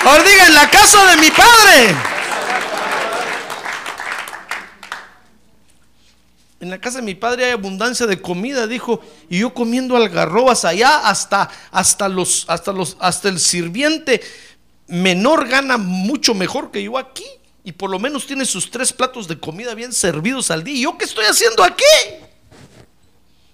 Ahora 0.04 0.22
diga, 0.22 0.46
en 0.46 0.54
la 0.54 0.70
casa 0.70 1.06
de 1.06 1.16
mi 1.16 1.30
padre. 1.30 1.96
En 6.60 6.70
la 6.70 6.80
casa 6.80 6.98
de 6.98 7.02
mi 7.04 7.14
padre 7.14 7.44
hay 7.44 7.50
abundancia 7.52 8.06
de 8.06 8.20
comida, 8.20 8.66
dijo, 8.66 9.00
y 9.28 9.40
yo 9.40 9.52
comiendo 9.52 9.96
algarrobas 9.96 10.64
allá 10.64 11.08
hasta 11.08 11.50
hasta 11.70 12.08
los 12.08 12.44
hasta 12.48 12.72
los 12.72 12.96
hasta 12.98 13.28
el 13.28 13.38
sirviente 13.38 14.22
menor 14.88 15.48
gana 15.48 15.76
mucho 15.76 16.34
mejor 16.34 16.70
que 16.70 16.82
yo 16.82 16.98
aquí 16.98 17.26
y 17.64 17.72
por 17.72 17.90
lo 17.90 17.98
menos 17.98 18.26
tiene 18.26 18.44
sus 18.44 18.70
tres 18.70 18.92
platos 18.92 19.26
de 19.26 19.38
comida 19.38 19.74
bien 19.74 19.92
servidos 19.92 20.50
al 20.50 20.62
día. 20.62 20.74
¿Y 20.74 20.82
yo 20.82 20.96
qué 20.96 21.04
estoy 21.04 21.24
haciendo 21.24 21.64
aquí? 21.64 21.84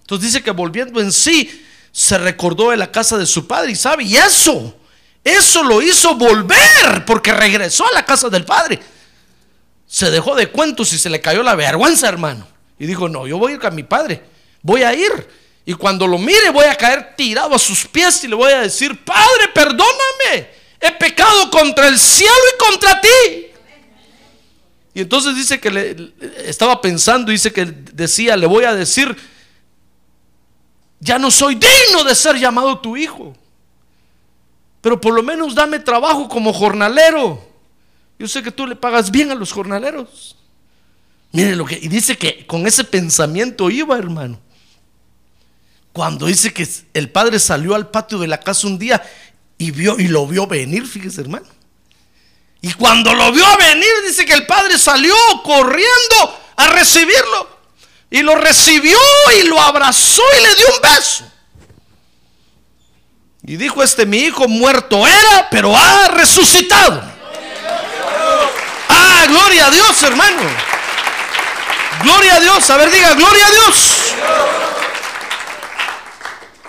Entonces 0.02 0.32
dice 0.32 0.44
que 0.44 0.50
volviendo 0.50 1.00
en 1.00 1.10
sí, 1.10 1.61
se 1.92 2.16
recordó 2.18 2.70
de 2.70 2.78
la 2.78 2.90
casa 2.90 3.18
de 3.18 3.26
su 3.26 3.46
padre 3.46 3.72
y 3.72 3.76
sabe, 3.76 4.04
y 4.04 4.16
eso, 4.16 4.74
eso 5.22 5.62
lo 5.62 5.82
hizo 5.82 6.14
volver 6.16 7.04
porque 7.06 7.32
regresó 7.32 7.86
a 7.86 7.92
la 7.92 8.04
casa 8.04 8.28
del 8.30 8.44
padre. 8.44 8.80
Se 9.86 10.10
dejó 10.10 10.34
de 10.34 10.48
cuentos 10.48 10.92
y 10.94 10.98
se 10.98 11.10
le 11.10 11.20
cayó 11.20 11.42
la 11.42 11.54
vergüenza, 11.54 12.08
hermano. 12.08 12.48
Y 12.78 12.86
dijo, 12.86 13.08
no, 13.08 13.26
yo 13.26 13.38
voy 13.38 13.52
a 13.52 13.54
ir 13.56 13.60
con 13.60 13.74
mi 13.74 13.82
padre, 13.82 14.22
voy 14.62 14.82
a 14.82 14.94
ir. 14.94 15.12
Y 15.64 15.74
cuando 15.74 16.06
lo 16.06 16.18
mire 16.18 16.50
voy 16.50 16.64
a 16.64 16.74
caer 16.74 17.14
tirado 17.16 17.54
a 17.54 17.58
sus 17.58 17.86
pies 17.86 18.24
y 18.24 18.28
le 18.28 18.34
voy 18.34 18.52
a 18.52 18.62
decir, 18.62 19.04
Padre, 19.04 19.48
perdóname, 19.54 20.50
he 20.80 20.90
pecado 20.92 21.50
contra 21.50 21.86
el 21.88 21.98
cielo 21.98 22.32
y 22.54 22.58
contra 22.58 23.00
ti. 23.00 23.08
Y 24.94 25.00
entonces 25.02 25.36
dice 25.36 25.60
que 25.60 25.70
le, 25.70 26.12
estaba 26.44 26.80
pensando, 26.80 27.30
dice 27.30 27.52
que 27.52 27.64
decía, 27.64 28.36
le 28.36 28.46
voy 28.46 28.64
a 28.64 28.74
decir, 28.74 29.16
ya 31.02 31.18
no 31.18 31.32
soy 31.32 31.56
digno 31.56 32.04
de 32.04 32.14
ser 32.14 32.38
llamado 32.38 32.78
tu 32.78 32.96
hijo, 32.96 33.34
pero 34.80 35.00
por 35.00 35.12
lo 35.12 35.22
menos 35.24 35.52
dame 35.52 35.80
trabajo 35.80 36.28
como 36.28 36.52
jornalero. 36.52 37.44
Yo 38.20 38.28
sé 38.28 38.40
que 38.40 38.52
tú 38.52 38.68
le 38.68 38.76
pagas 38.76 39.10
bien 39.10 39.32
a 39.32 39.34
los 39.34 39.50
jornaleros. 39.50 40.36
Mire 41.32 41.56
lo 41.56 41.64
que, 41.64 41.74
y 41.74 41.88
dice 41.88 42.16
que 42.16 42.46
con 42.46 42.68
ese 42.68 42.84
pensamiento 42.84 43.68
iba, 43.68 43.98
hermano. 43.98 44.38
Cuando 45.92 46.26
dice 46.26 46.52
que 46.52 46.68
el 46.94 47.10
padre 47.10 47.40
salió 47.40 47.74
al 47.74 47.90
patio 47.90 48.18
de 48.20 48.28
la 48.28 48.38
casa 48.38 48.68
un 48.68 48.78
día 48.78 49.02
y 49.58 49.72
vio 49.72 49.98
y 49.98 50.06
lo 50.06 50.24
vio 50.28 50.46
venir, 50.46 50.86
fíjese, 50.86 51.20
hermano. 51.20 51.46
Y 52.60 52.72
cuando 52.74 53.12
lo 53.12 53.32
vio 53.32 53.44
venir, 53.58 53.90
dice 54.06 54.24
que 54.24 54.34
el 54.34 54.46
padre 54.46 54.78
salió 54.78 55.16
corriendo 55.42 56.38
a 56.54 56.68
recibirlo. 56.68 57.51
Y 58.12 58.22
lo 58.22 58.36
recibió 58.36 58.96
y 59.36 59.48
lo 59.48 59.60
abrazó 59.60 60.22
y 60.38 60.42
le 60.42 60.54
dio 60.54 60.66
un 60.68 60.80
beso. 60.82 61.24
Y 63.44 63.56
dijo 63.56 63.82
este 63.82 64.06
mi 64.06 64.18
hijo 64.18 64.46
muerto 64.46 65.04
era, 65.04 65.48
pero 65.50 65.76
ha 65.76 66.06
resucitado. 66.08 67.02
Ah, 68.88 69.24
gloria 69.26 69.66
a 69.66 69.70
Dios, 69.70 70.02
hermano. 70.04 70.42
Gloria 72.04 72.36
a 72.36 72.40
Dios. 72.40 72.70
A 72.70 72.76
ver, 72.76 72.90
diga, 72.90 73.14
gloria 73.14 73.46
a 73.46 73.50
Dios. 73.50 74.14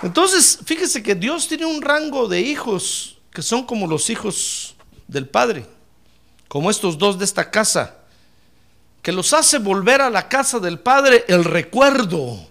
Entonces, 0.02 0.58
fíjese 0.66 1.00
que 1.00 1.14
Dios 1.14 1.46
tiene 1.46 1.64
un 1.64 1.80
rango 1.80 2.26
de 2.26 2.40
hijos 2.40 3.18
que 3.32 3.42
son 3.42 3.64
como 3.64 3.86
los 3.86 4.10
hijos 4.10 4.74
del 5.06 5.28
Padre 5.28 5.66
como 6.54 6.70
estos 6.70 6.96
dos 6.96 7.18
de 7.18 7.24
esta 7.24 7.50
casa, 7.50 7.96
que 9.04 9.12
los 9.12 9.34
hace 9.34 9.58
volver 9.58 10.00
a 10.00 10.08
la 10.08 10.30
casa 10.30 10.58
del 10.58 10.80
Padre 10.80 11.26
el 11.28 11.44
recuerdo 11.44 12.48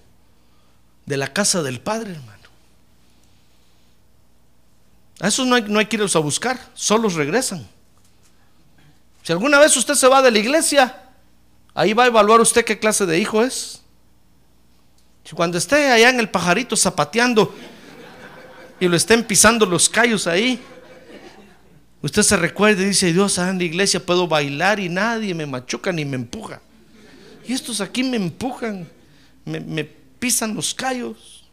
de 1.03 1.17
la 1.17 1.33
casa 1.33 1.63
del 1.63 1.81
Padre, 1.81 2.11
hermano. 2.11 2.43
A 5.19 5.29
esos 5.29 5.47
no 5.47 5.55
hay, 5.55 5.63
no 5.63 5.79
hay 5.79 5.87
que 5.87 5.95
irlos 5.95 6.15
a 6.15 6.19
buscar, 6.19 6.59
solos 6.75 7.15
regresan. 7.15 7.67
Si 9.23 9.31
alguna 9.31 9.57
vez 9.57 9.75
usted 9.75 9.95
se 9.95 10.07
va 10.07 10.21
de 10.21 10.29
la 10.29 10.37
iglesia, 10.37 11.01
ahí 11.73 11.93
va 11.93 12.03
a 12.03 12.07
evaluar 12.07 12.39
usted 12.39 12.63
qué 12.63 12.77
clase 12.77 13.07
de 13.07 13.17
hijo 13.17 13.41
es. 13.41 13.81
Si 15.23 15.35
cuando 15.35 15.57
esté 15.57 15.89
allá 15.89 16.11
en 16.11 16.19
el 16.19 16.29
pajarito 16.29 16.77
zapateando 16.77 17.51
y 18.79 18.87
lo 18.87 18.95
estén 18.95 19.23
pisando 19.23 19.65
los 19.65 19.89
callos 19.89 20.27
ahí, 20.27 20.63
Usted 22.03 22.21
se 22.21 22.35
recuerda 22.35 22.81
y 22.81 22.87
dice, 22.87 23.13
Dios, 23.13 23.37
en 23.37 23.57
la 23.57 23.63
iglesia 23.63 24.05
puedo 24.05 24.27
bailar 24.27 24.77
y 24.77 24.89
nadie 24.89 25.33
me 25.33 25.45
machuca 25.45 25.89
ni 25.93 26.03
me 26.03 26.17
empuja. 26.17 26.59
Y 27.47 27.53
estos 27.53 27.79
aquí 27.79 28.03
me 28.03 28.17
empujan, 28.17 28.89
me, 29.45 29.85
pisan 30.19 30.53
los 30.53 30.73
callos. 30.73 31.45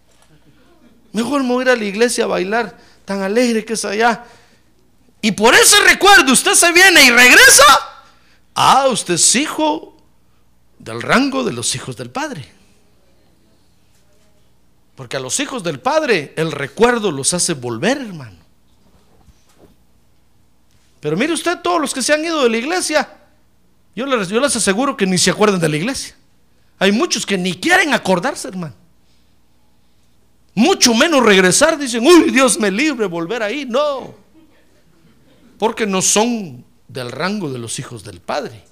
Mejor 1.12 1.44
me 1.44 1.50
voy 1.50 1.60
a 1.60 1.66
ir 1.66 1.70
a 1.70 1.76
la 1.76 1.84
iglesia 1.84 2.24
a 2.24 2.26
bailar, 2.26 2.76
tan 3.04 3.22
alegre 3.22 3.64
que 3.64 3.74
es 3.74 3.84
allá. 3.84 4.24
Y 5.22 5.30
por 5.30 5.54
ese 5.54 5.78
recuerdo 5.84 6.32
usted 6.32 6.54
se 6.54 6.72
viene 6.72 7.04
y 7.04 7.10
regresa. 7.10 7.64
Ah, 8.52 8.88
usted 8.88 9.14
es 9.14 9.36
hijo 9.36 9.96
del 10.80 11.00
rango 11.00 11.44
de 11.44 11.52
los 11.52 11.76
hijos 11.76 11.96
del 11.96 12.10
Padre. 12.10 12.44
Porque 14.96 15.16
a 15.16 15.20
los 15.20 15.38
hijos 15.38 15.62
del 15.62 15.78
Padre 15.78 16.34
el 16.36 16.50
recuerdo 16.50 17.12
los 17.12 17.34
hace 17.34 17.54
volver, 17.54 17.98
hermano. 17.98 18.39
Pero 21.00 21.16
mire 21.16 21.32
usted, 21.32 21.58
todos 21.62 21.80
los 21.80 21.94
que 21.94 22.02
se 22.02 22.12
han 22.12 22.24
ido 22.24 22.42
de 22.42 22.50
la 22.50 22.56
iglesia, 22.58 23.08
yo 23.96 24.06
les, 24.06 24.56
aseguro 24.56 24.96
que 24.96 25.06
ni 25.06 25.18
se 25.18 25.30
acuerdan 25.30 25.60
de 25.60 25.68
la 25.68 25.76
iglesia. 25.76 26.14
Hay 26.78 26.92
muchos 26.92 27.26
que 27.26 27.36
ni 27.36 27.54
quieren 27.54 27.92
acordarse, 27.92 28.48
hermano. 28.48 28.74
Mucho 30.54 30.94
menos 30.94 31.24
regresar, 31.24 31.78
dicen, 31.78 32.06
uy, 32.06 32.30
Dios 32.30 32.58
me 32.58 32.70
libre 32.70 33.06
volver 33.06 33.42
ahí. 33.42 33.66
No, 33.66 34.14
porque 35.58 35.86
no 35.86 36.00
son 36.00 36.64
del 36.88 37.12
rango 37.12 37.50
de 37.52 37.58
los 37.58 37.78
hijos 37.78 38.02
del 38.02 38.20
Padre. 38.20 38.64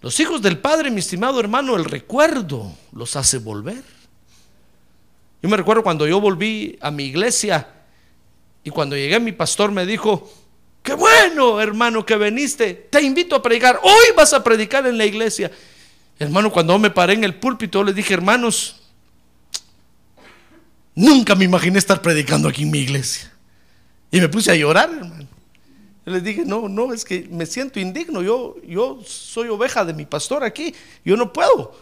Los 0.00 0.18
hijos 0.18 0.42
del 0.42 0.58
Padre, 0.58 0.90
mi 0.90 0.98
estimado 0.98 1.38
hermano, 1.38 1.76
el 1.76 1.84
recuerdo 1.84 2.72
los 2.92 3.14
hace 3.14 3.38
volver. 3.38 3.84
Yo 5.40 5.48
me 5.48 5.56
recuerdo 5.56 5.84
cuando 5.84 6.06
yo 6.06 6.20
volví 6.20 6.76
a 6.80 6.90
mi 6.90 7.04
iglesia 7.04 7.68
y 8.64 8.70
cuando 8.70 8.96
llegué 8.96 9.20
mi 9.20 9.30
pastor 9.30 9.70
me 9.70 9.86
dijo, 9.86 10.28
qué 10.82 10.94
bueno 10.94 11.60
hermano 11.60 12.04
que 12.04 12.16
viniste, 12.16 12.74
te 12.90 13.02
invito 13.02 13.36
a 13.36 13.42
predicar, 13.42 13.80
hoy 13.82 14.14
vas 14.16 14.32
a 14.32 14.42
predicar 14.42 14.86
en 14.86 14.98
la 14.98 15.04
iglesia. 15.04 15.50
Hermano, 16.18 16.52
cuando 16.52 16.78
me 16.78 16.90
paré 16.90 17.14
en 17.14 17.24
el 17.24 17.34
púlpito, 17.34 17.82
les 17.82 17.94
dije, 17.94 18.14
hermanos, 18.14 18.80
nunca 20.94 21.34
me 21.34 21.44
imaginé 21.44 21.78
estar 21.78 22.00
predicando 22.00 22.48
aquí 22.48 22.62
en 22.62 22.70
mi 22.70 22.78
iglesia. 22.78 23.32
Y 24.10 24.20
me 24.20 24.28
puse 24.28 24.50
a 24.50 24.54
llorar, 24.54 24.90
hermano. 24.90 25.26
Les 26.04 26.22
dije, 26.22 26.44
no, 26.44 26.68
no, 26.68 26.92
es 26.92 27.04
que 27.04 27.28
me 27.30 27.46
siento 27.46 27.80
indigno. 27.80 28.22
Yo, 28.22 28.56
yo 28.66 29.00
soy 29.06 29.48
oveja 29.48 29.84
de 29.84 29.94
mi 29.94 30.04
pastor 30.04 30.44
aquí. 30.44 30.74
Yo 31.04 31.16
no 31.16 31.32
puedo. 31.32 31.76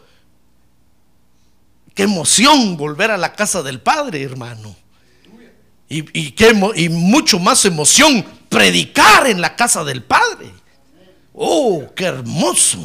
Qué 1.95 2.05
emoción 2.05 2.77
volver 2.77 3.11
a 3.11 3.17
la 3.17 3.33
casa 3.33 3.63
del 3.63 3.81
Padre, 3.81 4.23
hermano. 4.23 4.77
Y, 5.89 6.19
y, 6.19 6.33
qué, 6.33 6.55
y 6.77 6.89
mucho 6.89 7.39
más 7.39 7.65
emoción 7.65 8.25
predicar 8.51 9.29
en 9.29 9.41
la 9.41 9.57
casa 9.57 9.83
del 9.85 10.03
Padre. 10.03 10.53
Oh, 11.33 11.87
qué 11.97 12.05
hermoso. 12.05 12.79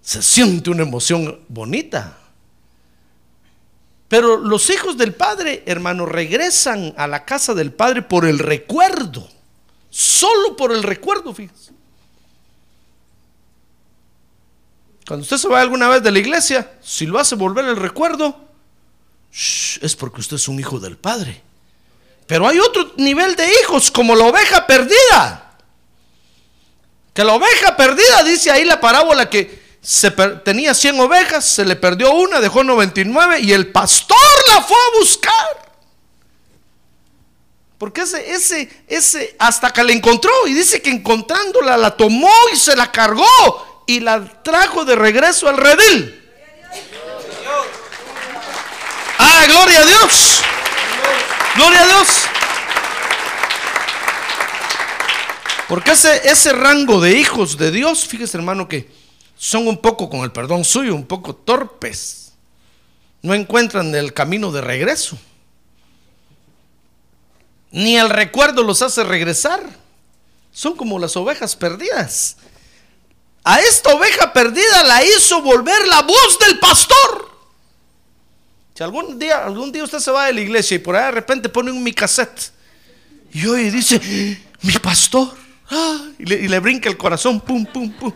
Se 0.00 0.22
siente 0.22 0.70
una 0.70 0.82
emoción 0.82 1.40
bonita. 1.48 2.18
Pero 4.08 4.36
los 4.36 4.68
hijos 4.68 4.98
del 4.98 5.14
Padre, 5.14 5.62
hermano, 5.66 6.04
regresan 6.04 6.92
a 6.98 7.06
la 7.06 7.24
casa 7.24 7.54
del 7.54 7.72
Padre 7.72 8.02
por 8.02 8.26
el 8.26 8.38
recuerdo. 8.38 9.26
Solo 9.88 10.54
por 10.54 10.72
el 10.72 10.82
recuerdo, 10.82 11.34
fíjense. 11.34 11.72
Cuando 15.06 15.22
usted 15.22 15.38
se 15.38 15.48
va 15.48 15.62
alguna 15.62 15.88
vez 15.88 16.02
de 16.02 16.10
la 16.10 16.18
iglesia, 16.18 16.78
si 16.82 17.06
lo 17.06 17.18
hace 17.18 17.36
volver 17.36 17.64
el 17.64 17.76
recuerdo, 17.76 18.38
es 19.32 19.96
porque 19.96 20.20
usted 20.20 20.36
es 20.36 20.46
un 20.46 20.60
hijo 20.60 20.78
del 20.78 20.98
Padre. 20.98 21.42
Pero 22.26 22.48
hay 22.48 22.58
otro 22.58 22.92
nivel 22.96 23.36
de 23.36 23.48
hijos, 23.60 23.90
como 23.90 24.14
la 24.14 24.24
oveja 24.24 24.66
perdida. 24.66 25.58
Que 27.12 27.24
la 27.24 27.34
oveja 27.34 27.76
perdida, 27.76 28.22
dice 28.24 28.50
ahí 28.50 28.64
la 28.64 28.80
parábola 28.80 29.28
que 29.28 29.62
se 29.82 30.10
tenía 30.10 30.74
100 30.74 31.00
ovejas, 31.00 31.44
se 31.44 31.64
le 31.64 31.76
perdió 31.76 32.12
una, 32.12 32.40
dejó 32.40 32.62
99 32.62 33.40
y 33.40 33.52
el 33.52 33.72
pastor 33.72 34.16
la 34.48 34.62
fue 34.62 34.76
a 34.76 34.98
buscar. 34.98 35.62
Porque 37.78 38.02
ese, 38.02 38.32
ese, 38.32 38.84
ese, 38.86 39.34
hasta 39.40 39.72
que 39.72 39.82
la 39.82 39.90
encontró 39.92 40.30
y 40.46 40.54
dice 40.54 40.80
que 40.80 40.90
encontrándola 40.90 41.76
la 41.76 41.90
tomó 41.96 42.30
y 42.52 42.56
se 42.56 42.76
la 42.76 42.92
cargó 42.92 43.84
y 43.88 43.98
la 43.98 44.24
trajo 44.44 44.84
de 44.84 44.94
regreso 44.94 45.48
al 45.48 45.56
redil. 45.56 46.30
Ah, 49.18 49.44
gloria 49.48 49.80
a 49.80 49.84
Dios. 49.84 50.41
Gloria 51.54 51.82
a 51.82 51.86
Dios. 51.86 52.08
Porque 55.68 55.92
ese, 55.92 56.28
ese 56.28 56.52
rango 56.52 57.00
de 57.00 57.16
hijos 57.18 57.56
de 57.56 57.70
Dios, 57.70 58.06
fíjese 58.06 58.36
hermano 58.36 58.68
que 58.68 58.90
son 59.36 59.66
un 59.66 59.78
poco, 59.78 60.08
con 60.08 60.20
el 60.20 60.32
perdón 60.32 60.64
suyo, 60.64 60.94
un 60.94 61.06
poco 61.06 61.34
torpes. 61.34 62.32
No 63.22 63.34
encuentran 63.34 63.94
el 63.94 64.12
camino 64.12 64.52
de 64.52 64.60
regreso. 64.60 65.18
Ni 67.70 67.96
el 67.96 68.10
recuerdo 68.10 68.62
los 68.62 68.82
hace 68.82 69.02
regresar. 69.02 69.62
Son 70.52 70.76
como 70.76 70.98
las 70.98 71.16
ovejas 71.16 71.56
perdidas. 71.56 72.36
A 73.44 73.60
esta 73.60 73.94
oveja 73.94 74.32
perdida 74.32 74.84
la 74.84 75.02
hizo 75.04 75.42
volver 75.42 75.88
la 75.88 76.02
voz 76.02 76.38
del 76.38 76.58
pastor. 76.58 77.31
Si 78.74 78.82
algún 78.82 79.18
día, 79.18 79.44
algún 79.44 79.70
día 79.70 79.84
usted 79.84 79.98
se 79.98 80.10
va 80.10 80.26
de 80.26 80.32
la 80.32 80.40
iglesia 80.40 80.76
y 80.76 80.78
por 80.78 80.96
ahí 80.96 81.04
de 81.04 81.10
repente 81.10 81.48
pone 81.48 81.70
un 81.70 81.82
mi 81.82 81.92
cassette 81.92 82.52
y 83.32 83.46
hoy 83.46 83.70
dice, 83.70 84.00
mi 84.62 84.72
pastor, 84.74 85.34
ah, 85.70 86.06
y, 86.18 86.24
le, 86.24 86.36
y 86.36 86.48
le 86.48 86.58
brinca 86.58 86.88
el 86.88 86.96
corazón, 86.96 87.40
pum, 87.40 87.64
pum, 87.66 87.90
pum. 87.92 88.12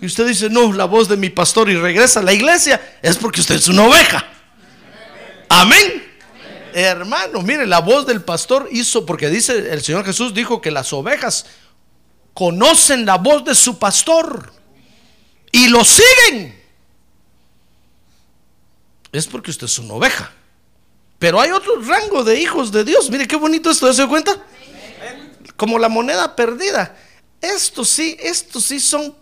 Y 0.00 0.06
usted 0.06 0.26
dice, 0.26 0.48
no, 0.48 0.72
la 0.72 0.84
voz 0.84 1.08
de 1.08 1.16
mi 1.16 1.30
pastor 1.30 1.68
y 1.68 1.76
regresa 1.76 2.20
a 2.20 2.22
la 2.22 2.32
iglesia, 2.32 2.98
es 3.02 3.16
porque 3.16 3.40
usted 3.40 3.56
es 3.56 3.68
una 3.68 3.82
oveja. 3.84 4.24
Amén. 5.48 6.04
Hermano, 6.72 7.42
mire, 7.42 7.66
la 7.66 7.80
voz 7.80 8.06
del 8.06 8.22
pastor 8.22 8.68
hizo, 8.70 9.04
porque 9.04 9.28
dice 9.28 9.72
el 9.72 9.82
Señor 9.82 10.04
Jesús 10.04 10.34
dijo 10.34 10.60
que 10.60 10.70
las 10.70 10.92
ovejas 10.92 11.46
conocen 12.34 13.04
la 13.04 13.16
voz 13.16 13.44
de 13.44 13.54
su 13.54 13.78
pastor 13.78 14.52
y 15.50 15.68
lo 15.68 15.84
siguen. 15.84 16.57
Es 19.12 19.26
porque 19.26 19.50
usted 19.50 19.66
es 19.66 19.78
una 19.78 19.94
oveja. 19.94 20.32
Pero 21.18 21.40
hay 21.40 21.50
otro 21.50 21.80
rango 21.82 22.22
de 22.24 22.38
hijos 22.40 22.70
de 22.70 22.84
Dios. 22.84 23.10
Mire 23.10 23.26
qué 23.26 23.36
bonito 23.36 23.70
esto, 23.70 23.92
¿se 23.92 24.02
da 24.02 24.08
cuenta? 24.08 24.44
Como 25.56 25.78
la 25.78 25.88
moneda 25.88 26.36
perdida. 26.36 26.96
Estos 27.40 27.88
sí, 27.88 28.16
estos 28.20 28.64
sí 28.64 28.78
son 28.78 29.14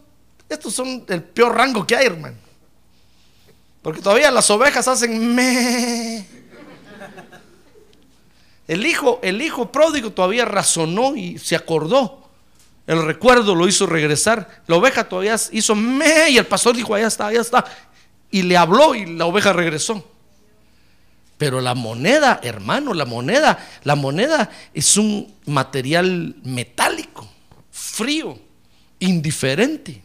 estos 0.48 0.74
son 0.74 1.04
el 1.08 1.22
peor 1.22 1.56
rango 1.56 1.86
que 1.86 1.96
hay, 1.96 2.06
hermano. 2.06 2.36
Porque 3.82 4.00
todavía 4.00 4.30
las 4.30 4.48
ovejas 4.50 4.86
hacen 4.88 5.34
me. 5.34 6.26
El 8.68 8.84
hijo, 8.84 9.20
el 9.22 9.42
hijo 9.42 9.70
pródigo 9.70 10.10
todavía 10.10 10.44
razonó 10.44 11.14
y 11.14 11.38
se 11.38 11.54
acordó. 11.54 12.28
El 12.86 13.04
recuerdo 13.04 13.54
lo 13.54 13.66
hizo 13.66 13.86
regresar. 13.86 14.62
La 14.66 14.76
oveja 14.76 15.08
todavía 15.08 15.36
hizo 15.52 15.74
me 15.74 16.30
y 16.30 16.38
el 16.38 16.46
pastor 16.46 16.76
dijo, 16.76 16.94
allá 16.94 17.06
está, 17.08 17.28
allá 17.28 17.40
está. 17.40 17.64
Y 18.30 18.42
le 18.42 18.56
habló 18.56 18.94
y 18.94 19.06
la 19.06 19.26
oveja 19.26 19.52
regresó. 19.52 20.04
Pero 21.38 21.60
la 21.60 21.74
moneda, 21.74 22.40
hermano, 22.42 22.94
la 22.94 23.04
moneda, 23.04 23.58
la 23.84 23.94
moneda 23.94 24.50
es 24.72 24.96
un 24.96 25.34
material 25.44 26.36
metálico, 26.42 27.28
frío, 27.70 28.38
indiferente 28.98 30.02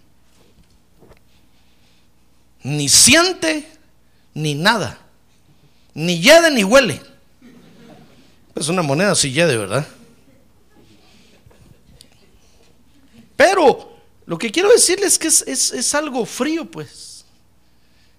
ni 2.63 2.89
siente 2.89 3.67
ni 4.33 4.55
nada, 4.55 4.99
ni 5.93 6.21
yede 6.21 6.51
ni 6.51 6.63
huele. 6.63 7.01
Es 8.55 8.67
una 8.67 8.81
moneda 8.81 9.15
si 9.15 9.31
yede, 9.31 9.57
¿verdad? 9.57 9.87
Pero 13.35 13.97
lo 14.25 14.37
que 14.37 14.51
quiero 14.51 14.69
decirles 14.69 15.13
es 15.13 15.19
que 15.19 15.27
es, 15.27 15.71
es, 15.71 15.95
algo 15.95 16.25
frío, 16.25 16.69
pues. 16.69 17.10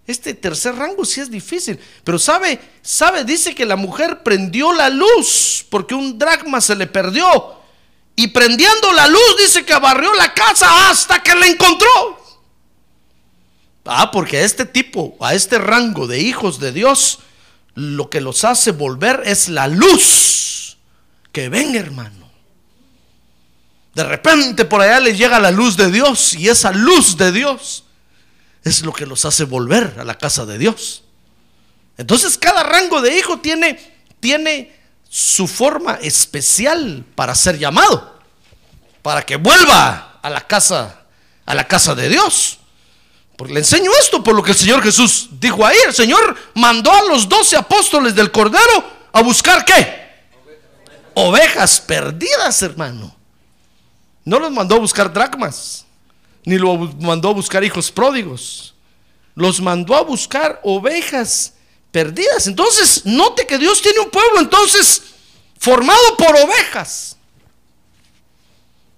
Este 0.06 0.34
tercer 0.34 0.74
rango 0.74 1.04
sí 1.04 1.20
es 1.20 1.30
difícil. 1.30 1.78
Pero 2.02 2.18
sabe, 2.18 2.60
sabe, 2.82 3.24
dice 3.24 3.54
que 3.54 3.64
la 3.64 3.76
mujer 3.76 4.22
prendió 4.22 4.72
la 4.72 4.88
luz 4.88 5.64
porque 5.70 5.94
un 5.94 6.18
dracma 6.18 6.60
se 6.60 6.74
le 6.74 6.86
perdió. 6.86 7.60
Y 8.16 8.28
prendiendo 8.28 8.92
la 8.92 9.06
luz 9.06 9.36
dice 9.38 9.64
que 9.64 9.74
barrió 9.78 10.12
la 10.14 10.34
casa 10.34 10.90
hasta 10.90 11.22
que 11.22 11.34
la 11.34 11.46
encontró. 11.46 11.88
Ah, 13.84 14.10
porque 14.10 14.38
a 14.38 14.42
este 14.42 14.64
tipo, 14.64 15.16
a 15.20 15.34
este 15.34 15.58
rango 15.58 16.06
de 16.06 16.20
hijos 16.20 16.60
de 16.60 16.72
Dios, 16.72 17.20
lo 17.74 18.10
que 18.10 18.20
los 18.20 18.44
hace 18.44 18.70
volver 18.72 19.22
es 19.24 19.48
la 19.48 19.66
luz 19.66 20.76
que 21.32 21.48
ven, 21.48 21.74
hermano. 21.74 22.30
De 23.94 24.04
repente 24.04 24.64
por 24.64 24.80
allá 24.80 25.00
les 25.00 25.18
llega 25.18 25.38
la 25.38 25.50
luz 25.50 25.76
de 25.76 25.90
Dios 25.90 26.34
y 26.34 26.48
esa 26.48 26.72
luz 26.72 27.16
de 27.16 27.32
Dios 27.32 27.84
es 28.64 28.82
lo 28.82 28.92
que 28.92 29.06
los 29.06 29.24
hace 29.24 29.44
volver 29.44 29.96
a 29.98 30.04
la 30.04 30.16
casa 30.16 30.46
de 30.46 30.58
Dios. 30.58 31.02
Entonces 31.96 32.38
cada 32.38 32.62
rango 32.62 33.00
de 33.00 33.16
hijo 33.16 33.38
tiene, 33.40 33.78
tiene 34.20 34.74
su 35.08 35.46
forma 35.46 35.94
especial 36.00 37.04
para 37.14 37.34
ser 37.34 37.58
llamado, 37.58 38.18
para 39.02 39.22
que 39.22 39.36
vuelva 39.36 40.18
a 40.22 40.30
la 40.30 40.46
casa, 40.46 41.02
a 41.44 41.54
la 41.54 41.66
casa 41.66 41.94
de 41.94 42.08
Dios. 42.08 42.58
Porque 43.36 43.54
le 43.54 43.60
enseño 43.60 43.90
esto 44.00 44.22
por 44.22 44.34
lo 44.34 44.42
que 44.42 44.52
el 44.52 44.56
Señor 44.56 44.82
Jesús 44.82 45.28
dijo 45.32 45.66
ahí. 45.66 45.76
El 45.86 45.94
Señor 45.94 46.36
mandó 46.54 46.92
a 46.92 47.02
los 47.04 47.28
doce 47.28 47.56
apóstoles 47.56 48.14
del 48.14 48.30
Cordero 48.30 48.84
a 49.12 49.22
buscar 49.22 49.64
qué? 49.64 50.02
Ovejas 51.14 51.80
perdidas, 51.80 52.62
hermano. 52.62 53.14
no 54.24 54.38
los 54.38 54.50
mandó 54.50 54.76
a 54.76 54.78
buscar 54.78 55.12
dracmas, 55.12 55.84
ni 56.44 56.58
lo 56.58 56.76
mandó 56.76 57.30
a 57.30 57.34
buscar 57.34 57.62
hijos 57.64 57.90
pródigos. 57.90 58.74
Los 59.34 59.60
mandó 59.60 59.96
a 59.96 60.02
buscar 60.02 60.60
ovejas 60.62 61.54
perdidas. 61.90 62.46
Entonces, 62.46 63.04
note 63.04 63.46
que 63.46 63.58
Dios 63.58 63.80
tiene 63.80 64.00
un 64.00 64.10
pueblo 64.10 64.40
entonces 64.40 65.02
formado 65.58 66.16
por 66.16 66.34
ovejas. 66.36 67.16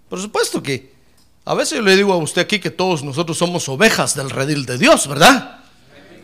Por 0.09 0.21
supuesto 0.21 0.63
que 0.63 0.95
a 1.45 1.55
veces 1.55 1.79
yo 1.79 1.83
le 1.83 1.97
digo 1.97 2.13
a 2.13 2.17
usted 2.17 2.43
aquí 2.43 2.59
que 2.59 2.71
todos 2.71 3.03
nosotros 3.03 3.37
somos 3.37 3.69
ovejas 3.69 4.15
del 4.15 4.31
redil 4.31 4.65
de 4.65 4.79
Dios, 4.79 5.07
¿verdad? 5.07 5.61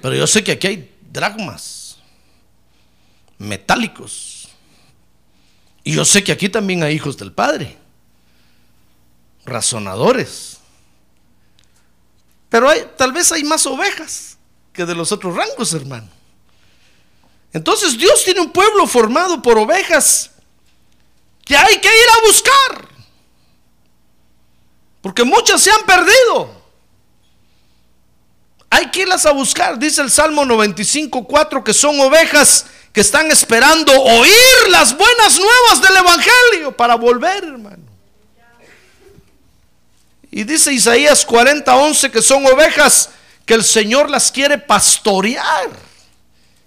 Pero 0.00 0.14
yo 0.14 0.26
sé 0.26 0.42
que 0.42 0.52
aquí 0.52 0.66
hay 0.66 0.94
dragmas 1.10 1.98
metálicos. 3.38 4.48
Y 5.82 5.94
yo 5.94 6.04
sé 6.04 6.22
que 6.22 6.32
aquí 6.32 6.48
también 6.48 6.82
hay 6.82 6.94
hijos 6.94 7.16
del 7.16 7.32
Padre, 7.32 7.76
razonadores. 9.44 10.59
Pero 12.50 12.68
hay, 12.68 12.86
tal 12.96 13.12
vez 13.12 13.32
hay 13.32 13.44
más 13.44 13.64
ovejas 13.64 14.36
que 14.72 14.84
de 14.84 14.94
los 14.94 15.12
otros 15.12 15.34
rangos, 15.34 15.72
hermano. 15.72 16.08
Entonces 17.52 17.96
Dios 17.96 18.22
tiene 18.24 18.40
un 18.40 18.50
pueblo 18.50 18.86
formado 18.86 19.40
por 19.40 19.56
ovejas 19.56 20.32
que 21.44 21.56
hay 21.56 21.78
que 21.78 21.88
ir 21.88 22.08
a 22.18 22.26
buscar. 22.26 22.88
Porque 25.00 25.24
muchas 25.24 25.62
se 25.62 25.70
han 25.70 25.82
perdido. 25.84 26.60
Hay 28.68 28.90
que 28.90 29.02
irlas 29.02 29.26
a 29.26 29.32
buscar, 29.32 29.78
dice 29.78 30.00
el 30.02 30.10
Salmo 30.10 30.44
95, 30.44 31.24
4, 31.24 31.64
que 31.64 31.74
son 31.74 31.98
ovejas 32.00 32.66
que 32.92 33.00
están 33.00 33.30
esperando 33.30 33.92
oír 33.92 34.68
las 34.68 34.96
buenas 34.96 35.38
nuevas 35.38 35.82
del 35.82 35.96
Evangelio 35.96 36.76
para 36.76 36.94
volver, 36.94 37.44
hermano. 37.44 37.89
Y 40.30 40.44
dice 40.44 40.72
Isaías 40.72 41.24
40, 41.26 41.74
11 41.74 42.10
que 42.10 42.22
son 42.22 42.46
ovejas 42.46 43.10
que 43.44 43.54
el 43.54 43.64
Señor 43.64 44.08
las 44.08 44.30
quiere 44.30 44.58
pastorear. 44.58 45.70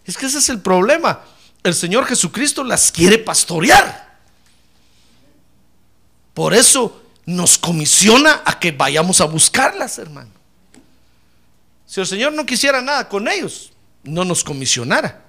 Es 0.06 0.17
que 0.17 0.26
ese 0.26 0.39
es 0.39 0.49
el 0.49 0.60
problema. 0.60 1.21
El 1.63 1.73
Señor 1.73 2.06
Jesucristo 2.06 2.63
las 2.63 2.91
quiere 2.91 3.17
pastorear. 3.17 4.17
Por 6.34 6.54
eso 6.54 7.04
nos 7.26 7.58
comisiona 7.58 8.41
a 8.43 8.60
que 8.60 8.71
vayamos 8.73 9.21
a 9.21 9.26
buscarlas, 9.26 9.97
hermano. 9.97 10.32
Si 11.86 12.02
el 12.02 12.08
Señor 12.08 12.34
no 12.34 12.45
quisiera 12.45 12.82
nada 12.82 13.08
con 13.08 13.28
ellos, 13.28 13.71
no 14.04 14.26
nos 14.26 14.43
comisionara. 14.43 15.23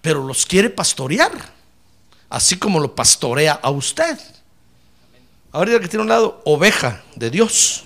Pero 0.00 0.24
los 0.24 0.46
quiere 0.46 0.70
pastorear, 0.70 1.32
así 2.30 2.56
como 2.56 2.80
lo 2.80 2.94
pastorea 2.94 3.60
a 3.62 3.70
usted. 3.70 4.18
Ahorita 5.52 5.80
que 5.80 5.88
tiene 5.88 6.02
un 6.02 6.08
lado, 6.08 6.42
oveja 6.44 7.02
de 7.16 7.30
Dios. 7.30 7.84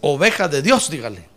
Oveja 0.00 0.48
de 0.48 0.62
Dios, 0.62 0.90
dígale. 0.90 1.28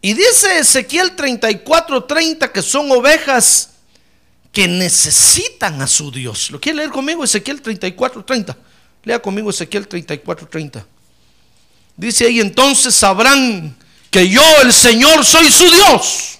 Y 0.00 0.14
dice 0.14 0.60
Ezequiel 0.60 1.16
34:30 1.16 2.52
que 2.52 2.62
son 2.62 2.90
ovejas 2.90 3.70
que 4.52 4.66
necesitan 4.66 5.82
a 5.82 5.86
su 5.86 6.10
Dios. 6.10 6.50
¿Lo 6.50 6.60
quiere 6.60 6.78
leer 6.78 6.90
conmigo? 6.90 7.24
Ezequiel 7.24 7.62
34:30. 7.62 8.56
Lea 9.04 9.20
conmigo 9.20 9.50
Ezequiel 9.50 9.88
34:30. 9.88 10.84
Dice 11.96 12.26
ahí, 12.26 12.40
entonces 12.40 12.94
sabrán 12.94 13.76
que 14.10 14.28
yo, 14.28 14.42
el 14.62 14.72
Señor, 14.72 15.24
soy 15.24 15.50
su 15.50 15.68
Dios. 15.68 16.37